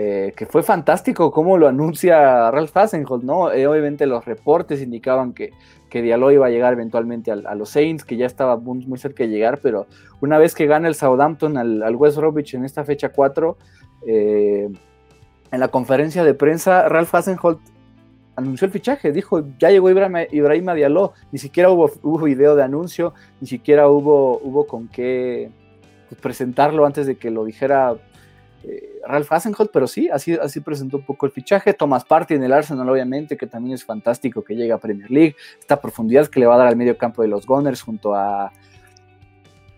Eh, 0.00 0.32
que 0.36 0.46
fue 0.46 0.62
fantástico 0.62 1.32
cómo 1.32 1.58
lo 1.58 1.66
anuncia 1.66 2.52
Ralph 2.52 2.76
Hasenholt, 2.76 3.24
¿no? 3.24 3.50
Eh, 3.50 3.66
obviamente 3.66 4.06
los 4.06 4.24
reportes 4.24 4.80
indicaban 4.80 5.32
que, 5.32 5.50
que 5.90 6.02
Diallo 6.02 6.30
iba 6.30 6.46
a 6.46 6.50
llegar 6.50 6.72
eventualmente 6.74 7.32
a, 7.32 7.54
los 7.56 7.70
Saints, 7.70 8.04
que 8.04 8.16
ya 8.16 8.24
estaba 8.24 8.56
muy, 8.56 8.96
cerca 8.96 9.24
de 9.24 9.30
llegar, 9.30 9.58
pero 9.60 9.88
una 10.20 10.38
vez 10.38 10.54
que 10.54 10.66
gana 10.66 10.86
el 10.86 10.94
Southampton 10.94 11.56
al, 11.56 11.96
West 11.96 12.16
Bromwich 12.16 12.54
en 12.54 12.64
esta 12.64 12.84
fecha 12.84 13.08
4, 13.08 13.56
eh, 14.06 14.68
en 15.50 15.58
la 15.58 15.66
conferencia 15.66 16.22
de 16.22 16.32
prensa, 16.32 16.88
Ralph 16.88 17.12
Hasenholt 17.12 17.58
anunció 18.36 18.66
el 18.66 18.70
fichaje, 18.70 19.10
dijo, 19.10 19.42
ya 19.58 19.70
llegó 19.70 19.90
Ibrahima, 19.90 20.22
Ibrahima 20.30 20.74
Diallo, 20.74 21.14
ni 21.32 21.40
siquiera 21.40 21.70
hubo, 21.70 21.90
hubo, 22.04 22.20
video 22.20 22.54
de 22.54 22.62
anuncio, 22.62 23.14
ni 23.40 23.48
siquiera 23.48 23.88
hubo, 23.88 24.38
hubo 24.44 24.64
con 24.64 24.86
qué 24.86 25.50
pues, 26.08 26.20
presentarlo 26.20 26.86
antes 26.86 27.08
de 27.08 27.16
que 27.16 27.32
lo 27.32 27.44
dijera 27.44 27.96
eh, 28.64 29.00
Ralph 29.06 29.30
Hasenholt, 29.30 29.70
pero 29.72 29.86
sí, 29.86 30.08
así, 30.08 30.34
así 30.34 30.60
presentó 30.60 30.98
un 30.98 31.04
poco 31.04 31.26
el 31.26 31.32
fichaje. 31.32 31.72
Thomas 31.72 32.04
Party 32.04 32.34
en 32.34 32.42
el 32.42 32.52
Arsenal, 32.52 32.88
obviamente, 32.88 33.36
que 33.36 33.46
también 33.46 33.74
es 33.74 33.84
fantástico 33.84 34.42
que 34.42 34.54
llega 34.54 34.74
a 34.74 34.78
Premier 34.78 35.10
League. 35.10 35.36
Esta 35.58 35.80
profundidad 35.80 36.26
que 36.26 36.40
le 36.40 36.46
va 36.46 36.56
a 36.56 36.58
dar 36.58 36.66
al 36.66 36.76
medio 36.76 36.96
campo 36.98 37.22
de 37.22 37.28
los 37.28 37.46
Gunners 37.46 37.82
junto 37.82 38.14
a. 38.14 38.52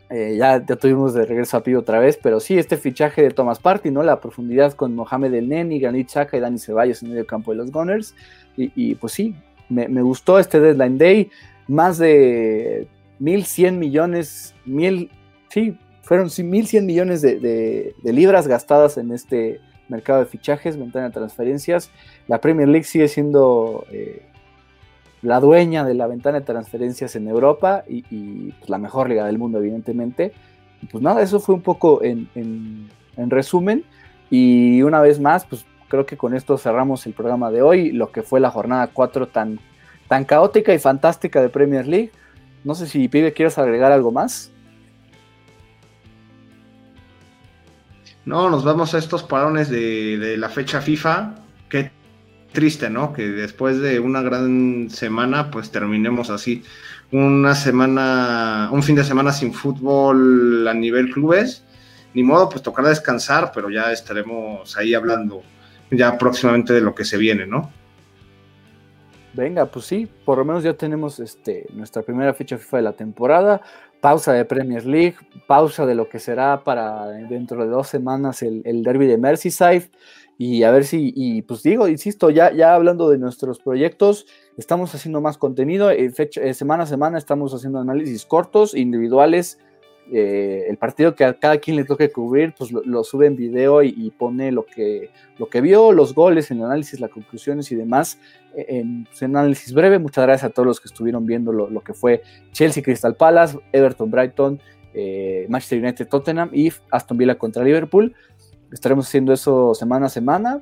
Eh, 0.08 0.36
ya, 0.36 0.64
tuvimos 0.64 1.14
de 1.14 1.24
regreso 1.24 1.56
a 1.56 1.62
Pido 1.62 1.80
otra 1.80 2.00
vez, 2.00 2.18
pero 2.20 2.40
sí, 2.40 2.58
este 2.58 2.76
fichaje 2.76 3.22
de 3.22 3.30
Thomas 3.30 3.60
Party, 3.60 3.92
¿no? 3.92 4.02
La 4.02 4.20
profundidad 4.20 4.72
con 4.72 4.94
Mohamed 4.96 5.34
El 5.34 5.48
Neni, 5.48 5.78
Granit 5.78 6.08
Xhaka 6.08 6.36
y 6.36 6.40
Dani 6.40 6.58
Ceballos 6.58 7.02
en 7.02 7.08
el 7.08 7.14
medio 7.14 7.26
campo 7.26 7.52
de 7.52 7.58
los 7.58 7.70
Gunners. 7.70 8.14
Y, 8.56 8.94
pues 8.96 9.14
sí, 9.14 9.34
me, 9.68 9.88
me, 9.88 10.02
gustó 10.02 10.38
este 10.38 10.60
Deadline 10.60 10.98
Day. 10.98 11.30
Más 11.68 11.96
de 11.96 12.88
1.100 13.20 13.72
millones, 13.72 14.54
mil, 14.66 15.10
sí, 15.48 15.78
fueron 16.10 16.26
1.100 16.26 16.82
millones 16.82 17.22
de, 17.22 17.94
libras 18.02 18.48
gastadas 18.48 18.98
en 18.98 19.12
este 19.12 19.60
mercado 19.88 20.18
de 20.18 20.26
fichajes, 20.26 20.76
ventana 20.76 21.04
de 21.04 21.12
transferencias. 21.12 21.92
La 22.26 22.40
Premier 22.40 22.66
League 22.66 22.82
sigue 22.82 23.06
siendo 23.06 23.86
eh, 23.92 24.26
la 25.22 25.38
dueña 25.38 25.84
de 25.84 25.94
la 25.94 26.08
ventana 26.08 26.40
de 26.40 26.44
transferencias 26.44 27.14
en 27.14 27.28
Europa 27.28 27.84
y, 27.86 28.50
pues, 28.58 28.68
la 28.68 28.78
mejor 28.78 29.08
liga 29.08 29.24
del 29.24 29.38
mundo, 29.38 29.58
evidentemente. 29.58 30.32
pues 30.90 31.00
nada, 31.00 31.22
eso 31.22 31.38
fue 31.38 31.54
un 31.54 31.62
poco 31.62 32.02
en, 32.02 32.88
resumen. 33.16 33.84
Y 34.30 34.82
una 34.82 35.00
vez 35.00 35.20
más, 35.20 35.44
pues 35.44 35.64
creo 35.86 36.06
que 36.06 36.16
con 36.16 36.34
esto 36.34 36.58
cerramos 36.58 37.06
el 37.06 37.12
programa 37.12 37.52
de 37.52 37.62
hoy, 37.62 37.92
lo 37.92 38.10
que 38.10 38.22
fue 38.22 38.40
la 38.40 38.50
jornada 38.50 38.88
4 38.88 39.28
tan, 39.28 39.60
tan 40.08 40.24
caótica 40.24 40.74
y 40.74 40.80
fantástica 40.80 41.40
de 41.40 41.50
Premier 41.50 41.86
League. 41.86 42.10
No 42.64 42.74
sé 42.74 42.88
si 42.88 43.06
Pibe 43.06 43.32
quieres 43.32 43.58
agregar 43.58 43.92
algo 43.92 44.10
más. 44.10 44.50
No, 48.24 48.50
nos 48.50 48.64
vamos 48.64 48.94
a 48.94 48.98
estos 48.98 49.22
parones 49.22 49.70
de, 49.70 50.36
la 50.36 50.48
fecha 50.48 50.80
FIFA. 50.80 51.36
Qué 51.68 51.90
triste, 52.52 52.90
¿no? 52.90 53.12
Que 53.12 53.28
después 53.28 53.80
de 53.80 54.00
una 54.00 54.22
gran 54.22 54.90
semana, 54.90 55.50
pues 55.50 55.70
terminemos 55.70 56.30
así. 56.30 56.62
Una 57.12 57.54
semana, 57.54 58.68
un 58.72 58.82
fin 58.82 58.94
de 58.94 59.04
semana 59.04 59.32
sin 59.32 59.52
fútbol 59.52 60.68
a 60.68 60.74
nivel 60.74 61.10
clubes. 61.10 61.64
Ni 62.12 62.22
modo, 62.22 62.48
pues 62.48 62.62
tocará 62.62 62.88
descansar, 62.88 63.52
pero 63.54 63.70
ya 63.70 63.92
estaremos 63.92 64.76
ahí 64.76 64.94
hablando 64.94 65.42
ya 65.90 66.18
próximamente 66.18 66.72
de 66.72 66.80
lo 66.80 66.94
que 66.94 67.04
se 67.04 67.16
viene, 67.16 67.46
¿no? 67.46 67.72
Venga, 69.32 69.66
pues 69.66 69.84
sí, 69.86 70.08
por 70.24 70.38
lo 70.38 70.44
menos 70.44 70.64
ya 70.64 70.74
tenemos 70.74 71.20
este, 71.20 71.66
nuestra 71.72 72.02
primera 72.02 72.34
fecha 72.34 72.58
FIFA 72.58 72.76
de 72.78 72.82
la 72.82 72.92
temporada 72.92 73.60
pausa 74.00 74.32
de 74.32 74.44
Premier 74.44 74.84
League, 74.84 75.16
pausa 75.46 75.86
de 75.86 75.94
lo 75.94 76.08
que 76.08 76.18
será 76.18 76.64
para 76.64 77.06
dentro 77.06 77.62
de 77.64 77.70
dos 77.70 77.88
semanas 77.88 78.42
el, 78.42 78.62
el 78.64 78.82
derby 78.82 79.06
de 79.06 79.18
Merseyside. 79.18 79.90
Y 80.38 80.62
a 80.62 80.70
ver 80.70 80.84
si, 80.84 81.12
y 81.14 81.42
pues 81.42 81.62
digo, 81.62 81.86
insisto, 81.86 82.30
ya, 82.30 82.50
ya 82.50 82.74
hablando 82.74 83.10
de 83.10 83.18
nuestros 83.18 83.58
proyectos, 83.58 84.26
estamos 84.56 84.94
haciendo 84.94 85.20
más 85.20 85.36
contenido. 85.36 85.90
Eh, 85.90 86.08
fecha, 86.10 86.40
eh, 86.40 86.54
semana 86.54 86.84
a 86.84 86.86
semana 86.86 87.18
estamos 87.18 87.52
haciendo 87.52 87.78
análisis 87.78 88.24
cortos, 88.24 88.74
individuales, 88.74 89.58
eh, 90.12 90.66
el 90.68 90.76
partido 90.76 91.14
que 91.14 91.24
a 91.24 91.34
cada 91.34 91.58
quien 91.58 91.76
le 91.76 91.84
toque 91.84 92.10
cubrir, 92.10 92.52
pues 92.58 92.72
lo, 92.72 93.04
sube 93.04 93.26
en 93.26 93.36
video 93.36 93.82
y, 93.82 94.10
pone 94.18 94.50
lo 94.50 94.66
que, 94.66 95.10
lo 95.38 95.48
que 95.48 95.60
vio, 95.60 95.92
los 95.92 96.14
goles, 96.14 96.50
el 96.50 96.64
análisis, 96.64 96.98
las 96.98 97.10
conclusiones 97.10 97.70
y 97.70 97.76
demás 97.76 98.18
e, 98.56 98.78
en 98.78 99.06
su 99.12 99.24
análisis 99.24 99.72
breve. 99.72 100.00
Muchas 100.00 100.24
gracias 100.24 100.50
a 100.50 100.52
todos 100.52 100.66
los 100.66 100.80
que 100.80 100.88
estuvieron 100.88 101.26
viendo 101.26 101.52
lo, 101.52 101.80
que 101.82 101.94
fue 101.94 102.22
Chelsea 102.50 102.82
Crystal 102.82 103.14
Palace, 103.14 103.58
Everton 103.72 104.10
Brighton, 104.10 104.60
eh, 104.94 105.46
Manchester 105.48 105.78
United 105.78 106.08
Tottenham 106.08 106.50
y 106.52 106.72
Aston 106.90 107.16
Villa 107.16 107.36
contra 107.36 107.62
Liverpool. 107.62 108.12
Estaremos 108.72 109.06
haciendo 109.06 109.32
eso 109.32 109.74
semana 109.74 110.06
a 110.06 110.10
semana 110.10 110.60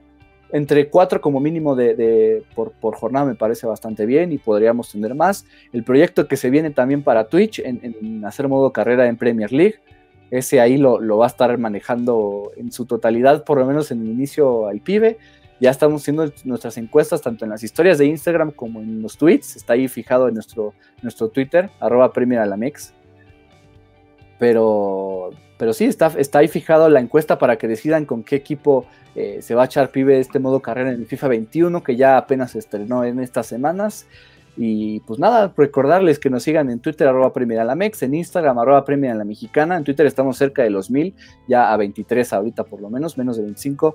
entre 0.53 0.89
cuatro 0.89 1.21
como 1.21 1.41
mínimo 1.41 1.77
de, 1.77 2.43
por, 2.55 2.95
jornada 2.97 3.27
me 3.27 3.35
parece 3.35 3.67
bastante 3.67 4.07
bien 4.07 4.33
y 4.33 4.39
podríamos 4.39 4.91
tener 4.91 5.15
más. 5.15 5.45
El 5.73 5.85
proyecto 5.85 6.27
que 6.29 6.37
se 6.37 6.51
viene 6.51 6.71
también 6.71 7.03
para 7.03 7.29
Twitch 7.29 7.61
en, 7.61 8.25
hacer 8.25 8.49
modo 8.49 8.73
carrera 8.73 9.09
en 9.09 9.17
Premier 9.17 9.53
League, 9.53 9.77
ese 10.31 10.61
ahí 10.61 10.77
lo, 10.77 11.01
va 11.17 11.27
a 11.27 11.29
estar 11.29 11.57
manejando 11.59 12.53
en 12.57 12.71
su 12.73 12.87
totalidad, 12.87 13.45
por 13.45 13.59
lo 13.59 13.67
menos 13.67 13.91
en 13.91 14.03
el 14.03 14.09
inicio 14.09 14.67
al 14.67 14.81
pibe. 14.81 15.19
Ya 15.61 15.71
estamos 15.71 16.03
haciendo 16.03 16.33
nuestras 16.45 16.79
encuestas 16.79 17.21
tanto 17.21 17.45
en 17.45 17.51
las 17.51 17.65
historias 17.65 17.99
de 17.99 18.07
Instagram 18.07 18.53
como 18.53 18.81
en 18.81 19.03
los 19.03 19.17
tweets. 19.17 19.57
Está 19.57 19.73
ahí 19.73 19.89
fijado 19.89 20.29
en 20.29 20.35
nuestro, 20.35 20.73
nuestro 21.03 21.31
Twitter, 21.31 21.71
arroba 21.81 22.13
Premier 22.13 22.41
Alamex. 22.41 22.95
Pero, 24.39 25.31
pero 25.59 25.73
sí, 25.73 25.85
está, 25.87 26.13
está 26.17 26.41
ahí 26.41 26.49
fijado 26.49 26.89
la 26.89 27.01
encuesta 27.01 27.39
para 27.39 27.57
que 27.57 27.69
decidan 27.69 28.05
con 28.05 28.23
qué 28.23 28.37
equipo 28.37 28.87
eh, 29.15 29.43
se 29.43 29.55
va 29.55 29.63
a 29.63 29.67
echar 29.67 29.91
pibe 29.91 30.21
este 30.21 30.39
modo 30.39 30.61
carrera 30.61 30.91
en 30.91 31.01
el 31.01 31.07
FIFA 31.07 31.29
21 31.29 31.83
que 31.83 31.97
ya 31.97 32.17
apenas 32.17 32.53
se 32.53 32.61
estrenó 32.61 33.05
en 33.05 33.21
estas 33.21 33.47
semanas. 33.47 34.07
Y 34.57 35.01
pues 35.01 35.21
nada, 35.21 35.53
recordarles 35.57 36.19
que 36.19 36.31
nos 36.31 36.43
sigan 36.43 36.69
en 36.69 36.81
Twitter, 36.81 37.07
arroba 37.07 37.33
Premier 37.33 37.61
Alamex, 37.61 38.03
en 38.03 38.15
Instagram, 38.15 38.59
arroba 38.59 38.85
Premier 38.85 39.15
la 39.15 39.25
Mexicana. 39.25 39.77
En 39.77 39.85
Twitter 39.85 40.05
estamos 40.05 40.37
cerca 40.37 40.63
de 40.63 40.71
los 40.71 40.91
mil, 40.91 41.15
ya 41.49 41.73
a 41.73 41.77
23 41.77 42.33
ahorita 42.33 42.65
por 42.65 42.81
lo 42.81 42.91
menos, 42.91 43.17
menos 43.17 43.37
de 43.37 43.45
25. 43.45 43.95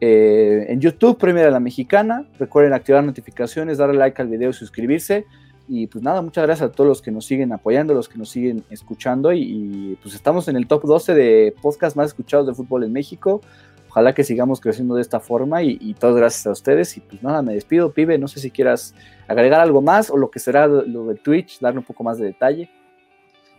Eh, 0.00 0.66
en 0.68 0.80
YouTube, 0.80 1.16
Premier 1.16 1.50
la 1.52 1.60
Mexicana. 1.60 2.28
Recuerden 2.38 2.72
activar 2.72 3.04
notificaciones, 3.04 3.78
darle 3.78 3.98
like 3.98 4.20
al 4.20 4.28
video 4.28 4.50
y 4.50 4.52
suscribirse. 4.52 5.26
Y 5.72 5.86
pues 5.86 6.02
nada, 6.02 6.20
muchas 6.20 6.44
gracias 6.44 6.68
a 6.68 6.72
todos 6.72 6.88
los 6.88 7.00
que 7.00 7.12
nos 7.12 7.26
siguen 7.26 7.52
apoyando, 7.52 7.94
los 7.94 8.08
que 8.08 8.18
nos 8.18 8.28
siguen 8.28 8.64
escuchando. 8.70 9.32
Y, 9.32 9.96
pues 10.02 10.16
estamos 10.16 10.48
en 10.48 10.56
el 10.56 10.66
top 10.66 10.82
12 10.82 11.14
de 11.14 11.54
podcasts 11.62 11.96
más 11.96 12.08
escuchados 12.08 12.48
de 12.48 12.54
fútbol 12.54 12.82
en 12.82 12.92
México. 12.92 13.40
Ojalá 13.88 14.12
que 14.12 14.24
sigamos 14.24 14.60
creciendo 14.60 14.96
de 14.96 15.02
esta 15.02 15.20
forma 15.20 15.62
y, 15.62 15.78
y 15.80 15.94
todas 15.94 16.16
gracias 16.16 16.44
a 16.48 16.50
ustedes. 16.50 16.96
Y 16.96 17.00
pues 17.00 17.22
nada, 17.22 17.40
me 17.42 17.54
despido, 17.54 17.92
pibe. 17.92 18.18
No 18.18 18.26
sé 18.26 18.40
si 18.40 18.50
quieras 18.50 18.96
agregar 19.28 19.60
algo 19.60 19.80
más 19.80 20.10
o 20.10 20.16
lo 20.16 20.28
que 20.28 20.40
será 20.40 20.66
lo 20.66 21.06
de 21.06 21.14
Twitch, 21.14 21.60
darle 21.60 21.78
un 21.78 21.84
poco 21.84 22.02
más 22.02 22.18
de 22.18 22.24
detalle. 22.24 22.68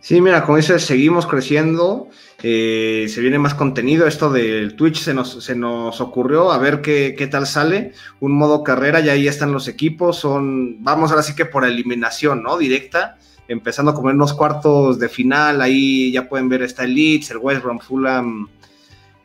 Sí, 0.02 0.20
mira, 0.20 0.44
como 0.44 0.56
dices, 0.56 0.84
seguimos 0.84 1.28
creciendo, 1.28 2.08
eh, 2.42 3.06
se 3.08 3.20
viene 3.20 3.38
más 3.38 3.54
contenido, 3.54 4.08
esto 4.08 4.32
del 4.32 4.74
Twitch 4.74 4.98
se 4.98 5.14
nos, 5.14 5.44
se 5.44 5.54
nos 5.54 6.00
ocurrió, 6.00 6.50
a 6.50 6.58
ver 6.58 6.80
qué, 6.82 7.14
qué, 7.16 7.28
tal 7.28 7.46
sale, 7.46 7.92
un 8.18 8.32
modo 8.32 8.64
carrera, 8.64 8.98
ya 8.98 9.12
ahí 9.12 9.28
están 9.28 9.52
los 9.52 9.68
equipos, 9.68 10.18
son, 10.18 10.82
vamos 10.82 11.12
ahora 11.12 11.22
sí 11.22 11.36
que 11.36 11.46
por 11.46 11.64
eliminación, 11.64 12.42
¿no? 12.42 12.58
Directa, 12.58 13.16
empezando 13.46 13.94
como 13.94 14.10
en 14.10 14.16
unos 14.16 14.34
cuartos 14.34 14.98
de 14.98 15.08
final, 15.08 15.62
ahí 15.62 16.10
ya 16.10 16.28
pueden 16.28 16.48
ver, 16.48 16.62
está 16.62 16.82
el 16.82 16.96
Leeds, 16.96 17.30
el 17.30 17.38
West 17.38 17.62
Brom, 17.62 17.78
Fulham, 17.78 18.48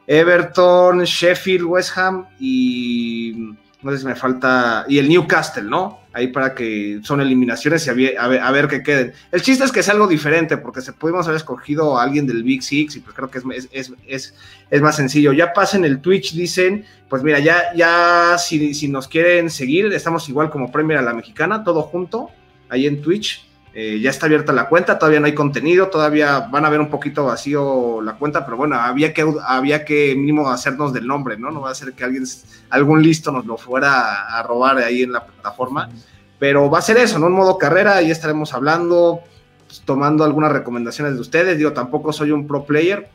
Everton, 0.05 1.05
Sheffield, 1.05 1.65
West 1.65 1.97
Ham 1.97 2.27
y 2.39 3.55
no 3.81 3.91
sé 3.91 3.97
si 3.97 4.05
me 4.05 4.15
falta, 4.15 4.85
y 4.87 4.99
el 4.99 5.09
Newcastle, 5.09 5.63
¿no? 5.63 6.01
Ahí 6.17 6.27
para 6.27 6.55
que 6.55 6.99
son 7.03 7.21
eliminaciones 7.21 7.85
y 7.85 7.89
a 7.91 7.93
ver, 7.93 8.17
a 8.17 8.51
ver, 8.51 8.67
qué 8.67 8.81
queden. 8.81 9.13
El 9.31 9.43
chiste 9.43 9.63
es 9.63 9.71
que 9.71 9.81
es 9.81 9.89
algo 9.89 10.07
diferente, 10.07 10.57
porque 10.57 10.81
se 10.81 10.91
pudimos 10.91 11.27
haber 11.27 11.37
escogido 11.37 11.97
a 11.97 12.03
alguien 12.03 12.25
del 12.25 12.41
Big 12.43 12.63
Six 12.63 12.95
y 12.95 12.99
pues 13.01 13.15
creo 13.15 13.29
que 13.29 13.37
es, 13.37 13.69
es, 13.71 13.93
es, 14.07 14.33
es 14.71 14.81
más 14.81 14.95
sencillo. 14.95 15.31
Ya 15.31 15.53
pasen 15.53 15.85
el 15.85 16.01
Twitch, 16.01 16.33
dicen, 16.33 16.85
pues 17.07 17.21
mira, 17.21 17.39
ya, 17.39 17.71
ya 17.75 18.35
si, 18.39 18.73
si 18.73 18.87
nos 18.87 19.07
quieren 19.07 19.51
seguir, 19.51 19.93
estamos 19.93 20.27
igual 20.27 20.49
como 20.49 20.71
Premier 20.71 20.97
a 20.97 21.03
la 21.03 21.13
Mexicana, 21.13 21.63
todo 21.63 21.83
junto, 21.83 22.31
ahí 22.69 22.87
en 22.87 23.01
Twitch. 23.03 23.46
Eh, 23.79 23.99
ya 23.99 24.09
está 24.09 24.25
abierta 24.25 24.53
la 24.53 24.67
cuenta, 24.67 24.97
todavía 24.97 25.19
no 25.19 25.27
hay 25.27 25.35
contenido, 25.35 25.89
todavía 25.89 26.39
van 26.39 26.65
a 26.65 26.69
ver 26.71 26.79
un 26.79 26.89
poquito 26.89 27.25
vacío 27.25 28.01
la 28.01 28.13
cuenta, 28.13 28.43
pero 28.43 28.57
bueno, 28.57 28.75
había 28.75 29.13
que, 29.13 29.23
había 29.45 29.85
que 29.85 30.15
mínimo 30.15 30.49
hacernos 30.49 30.93
del 30.93 31.05
nombre, 31.05 31.37
¿no? 31.37 31.51
No 31.51 31.61
va 31.61 31.69
a 31.69 31.75
ser 31.75 31.93
que 31.93 32.03
alguien, 32.03 32.23
algún 32.71 33.03
listo 33.03 33.31
nos 33.31 33.45
lo 33.45 33.55
fuera 33.55 34.35
a 34.35 34.41
robar 34.41 34.79
ahí 34.79 35.03
en 35.03 35.11
la 35.11 35.23
plataforma, 35.23 35.91
pero 36.39 36.71
va 36.71 36.79
a 36.79 36.81
ser 36.81 36.97
eso, 36.97 37.19
¿no? 37.19 37.27
Un 37.27 37.33
modo 37.33 37.59
carrera, 37.59 37.97
ahí 37.97 38.09
estaremos 38.09 38.51
hablando, 38.55 39.19
pues, 39.67 39.81
tomando 39.81 40.23
algunas 40.23 40.51
recomendaciones 40.51 41.13
de 41.13 41.21
ustedes, 41.21 41.59
digo, 41.59 41.73
tampoco 41.73 42.11
soy 42.11 42.31
un 42.31 42.47
pro 42.47 42.65
player, 42.65 43.11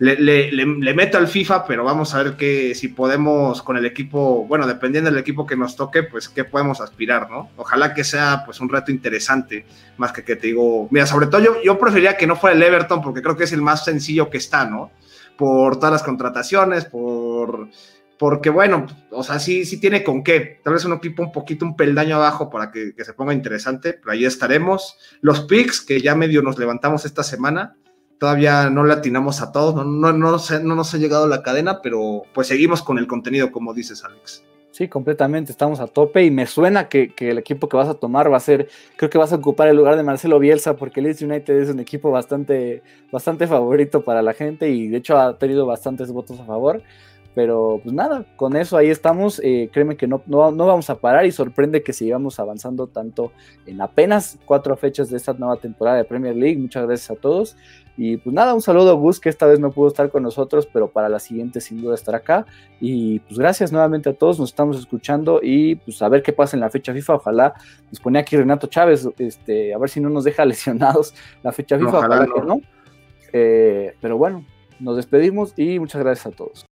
le, 0.00 0.94
meto 0.94 1.18
al 1.18 1.28
FIFA, 1.28 1.66
pero 1.66 1.84
vamos 1.84 2.14
a 2.14 2.22
ver 2.22 2.36
que 2.36 2.74
si 2.74 2.88
podemos 2.88 3.60
con 3.60 3.76
el 3.76 3.84
equipo, 3.84 4.46
bueno, 4.46 4.66
dependiendo 4.66 5.10
del 5.10 5.20
equipo 5.20 5.46
que 5.46 5.56
nos 5.56 5.76
toque, 5.76 6.02
pues 6.02 6.30
qué 6.30 6.44
podemos 6.44 6.80
aspirar, 6.80 7.30
¿no? 7.30 7.50
Ojalá 7.56 7.92
que 7.92 8.02
sea 8.02 8.42
pues 8.46 8.60
un 8.60 8.70
reto 8.70 8.90
interesante, 8.90 9.66
más 9.98 10.12
que 10.12 10.24
que 10.24 10.36
te 10.36 10.46
digo, 10.46 10.88
mira, 10.90 11.04
sobre 11.04 11.26
todo 11.26 11.42
yo, 11.42 11.62
yo 11.62 11.78
preferiría 11.78 12.16
que 12.16 12.26
no 12.26 12.34
fuera 12.34 12.56
el 12.56 12.62
Everton, 12.62 13.02
porque 13.02 13.20
creo 13.20 13.36
que 13.36 13.44
es 13.44 13.52
el 13.52 13.60
más 13.60 13.84
sencillo 13.84 14.30
que 14.30 14.38
está, 14.38 14.64
¿no? 14.64 14.90
Por 15.36 15.76
todas 15.76 15.92
las 15.92 16.02
contrataciones, 16.02 16.86
por 16.86 17.68
porque 18.18 18.50
bueno, 18.50 18.86
o 19.10 19.22
sea, 19.22 19.38
sí, 19.38 19.64
sí 19.64 19.80
tiene 19.80 20.04
con 20.04 20.22
qué. 20.22 20.60
Tal 20.62 20.74
vez 20.74 20.84
un 20.84 20.92
equipo 20.92 21.22
un 21.22 21.32
poquito, 21.32 21.64
un 21.64 21.74
peldaño 21.74 22.16
abajo 22.16 22.50
para 22.50 22.70
que, 22.70 22.94
que 22.94 23.04
se 23.04 23.14
ponga 23.14 23.32
interesante, 23.32 23.94
pero 23.94 24.12
ahí 24.12 24.26
estaremos. 24.26 24.98
Los 25.22 25.40
picks, 25.40 25.80
que 25.80 26.02
ya 26.02 26.14
medio 26.14 26.42
nos 26.42 26.58
levantamos 26.58 27.06
esta 27.06 27.22
semana, 27.22 27.76
todavía 28.20 28.68
no 28.68 28.84
le 28.84 28.92
atinamos 28.92 29.40
a 29.40 29.50
todos, 29.50 29.74
no, 29.74 29.84
no, 29.84 30.12
no, 30.12 30.36
no 30.62 30.74
nos 30.76 30.94
ha 30.94 30.98
llegado 30.98 31.26
la 31.26 31.42
cadena, 31.42 31.80
pero 31.80 32.22
pues 32.34 32.48
seguimos 32.48 32.82
con 32.82 32.98
el 32.98 33.06
contenido, 33.06 33.50
como 33.50 33.72
dices, 33.72 34.04
Alex. 34.04 34.44
Sí, 34.72 34.88
completamente, 34.88 35.50
estamos 35.50 35.80
a 35.80 35.86
tope 35.86 36.22
y 36.22 36.30
me 36.30 36.46
suena 36.46 36.88
que, 36.88 37.12
el 37.18 37.38
equipo 37.38 37.68
que 37.68 37.78
vas 37.78 37.88
a 37.88 37.94
tomar 37.94 38.30
va 38.30 38.36
a 38.36 38.40
ser, 38.40 38.68
creo 38.96 39.08
que 39.08 39.16
vas 39.16 39.32
a 39.32 39.36
ocupar 39.36 39.68
el 39.68 39.76
lugar 39.76 39.96
de 39.96 40.02
Marcelo 40.02 40.38
Bielsa 40.38 40.76
porque 40.76 41.00
Leeds 41.00 41.22
United 41.22 41.54
es 41.60 41.70
un 41.70 41.80
equipo 41.80 42.10
bastante, 42.10 42.82
bastante 43.10 43.46
favorito 43.46 44.04
para 44.04 44.20
la 44.20 44.34
gente 44.34 44.68
y 44.68 44.88
de 44.88 44.98
hecho 44.98 45.18
ha 45.18 45.38
tenido 45.38 45.64
bastantes 45.64 46.12
votos 46.12 46.38
a 46.40 46.44
favor. 46.44 46.82
Pero 47.34 47.80
pues 47.82 47.94
nada, 47.94 48.26
con 48.34 48.56
eso 48.56 48.76
ahí 48.76 48.88
estamos. 48.88 49.40
Eh, 49.44 49.70
créeme 49.72 49.96
que 49.96 50.08
no, 50.08 50.22
no, 50.26 50.50
no, 50.50 50.66
vamos 50.66 50.90
a 50.90 50.96
parar 50.96 51.26
y 51.26 51.32
sorprende 51.32 51.82
que 51.82 51.92
sigamos 51.92 52.40
avanzando 52.40 52.88
tanto 52.88 53.32
en 53.66 53.80
apenas 53.80 54.38
cuatro 54.44 54.76
fechas 54.76 55.10
de 55.10 55.16
esta 55.16 55.32
nueva 55.34 55.56
temporada 55.56 55.98
de 55.98 56.04
Premier 56.04 56.34
League. 56.34 56.58
Muchas 56.58 56.86
gracias 56.86 57.10
a 57.16 57.20
todos. 57.20 57.56
Y 57.96 58.16
pues 58.16 58.32
nada, 58.32 58.54
un 58.54 58.62
saludo 58.62 58.90
a 58.90 58.94
Gus, 58.94 59.20
que 59.20 59.28
esta 59.28 59.46
vez 59.46 59.60
no 59.60 59.72
pudo 59.72 59.88
estar 59.88 60.10
con 60.10 60.22
nosotros, 60.22 60.66
pero 60.72 60.88
para 60.88 61.08
la 61.08 61.18
siguiente 61.18 61.60
sin 61.60 61.82
duda 61.82 61.94
estará 61.94 62.18
acá. 62.18 62.46
Y 62.80 63.18
pues 63.20 63.38
gracias 63.38 63.72
nuevamente 63.72 64.08
a 64.08 64.14
todos, 64.14 64.38
nos 64.38 64.50
estamos 64.50 64.78
escuchando 64.78 65.40
y 65.42 65.74
pues 65.76 66.00
a 66.02 66.08
ver 66.08 66.22
qué 66.22 66.32
pasa 66.32 66.56
en 66.56 66.60
la 66.60 66.70
fecha 66.70 66.92
FIFA. 66.92 67.14
Ojalá 67.14 67.54
nos 67.90 68.00
pone 68.00 68.18
aquí 68.18 68.36
Renato 68.36 68.68
Chávez, 68.68 69.08
este, 69.18 69.74
a 69.74 69.78
ver 69.78 69.90
si 69.90 70.00
no 70.00 70.08
nos 70.08 70.24
deja 70.24 70.44
lesionados 70.46 71.14
la 71.42 71.52
fecha 71.52 71.78
FIFA. 71.78 71.98
Ojalá, 71.98 72.26
que 72.26 72.40
no. 72.40 72.60
Eh, 73.32 73.94
pero 74.00 74.16
bueno, 74.16 74.44
nos 74.78 74.96
despedimos 74.96 75.52
y 75.56 75.78
muchas 75.78 76.02
gracias 76.02 76.26
a 76.26 76.30
todos. 76.30 76.66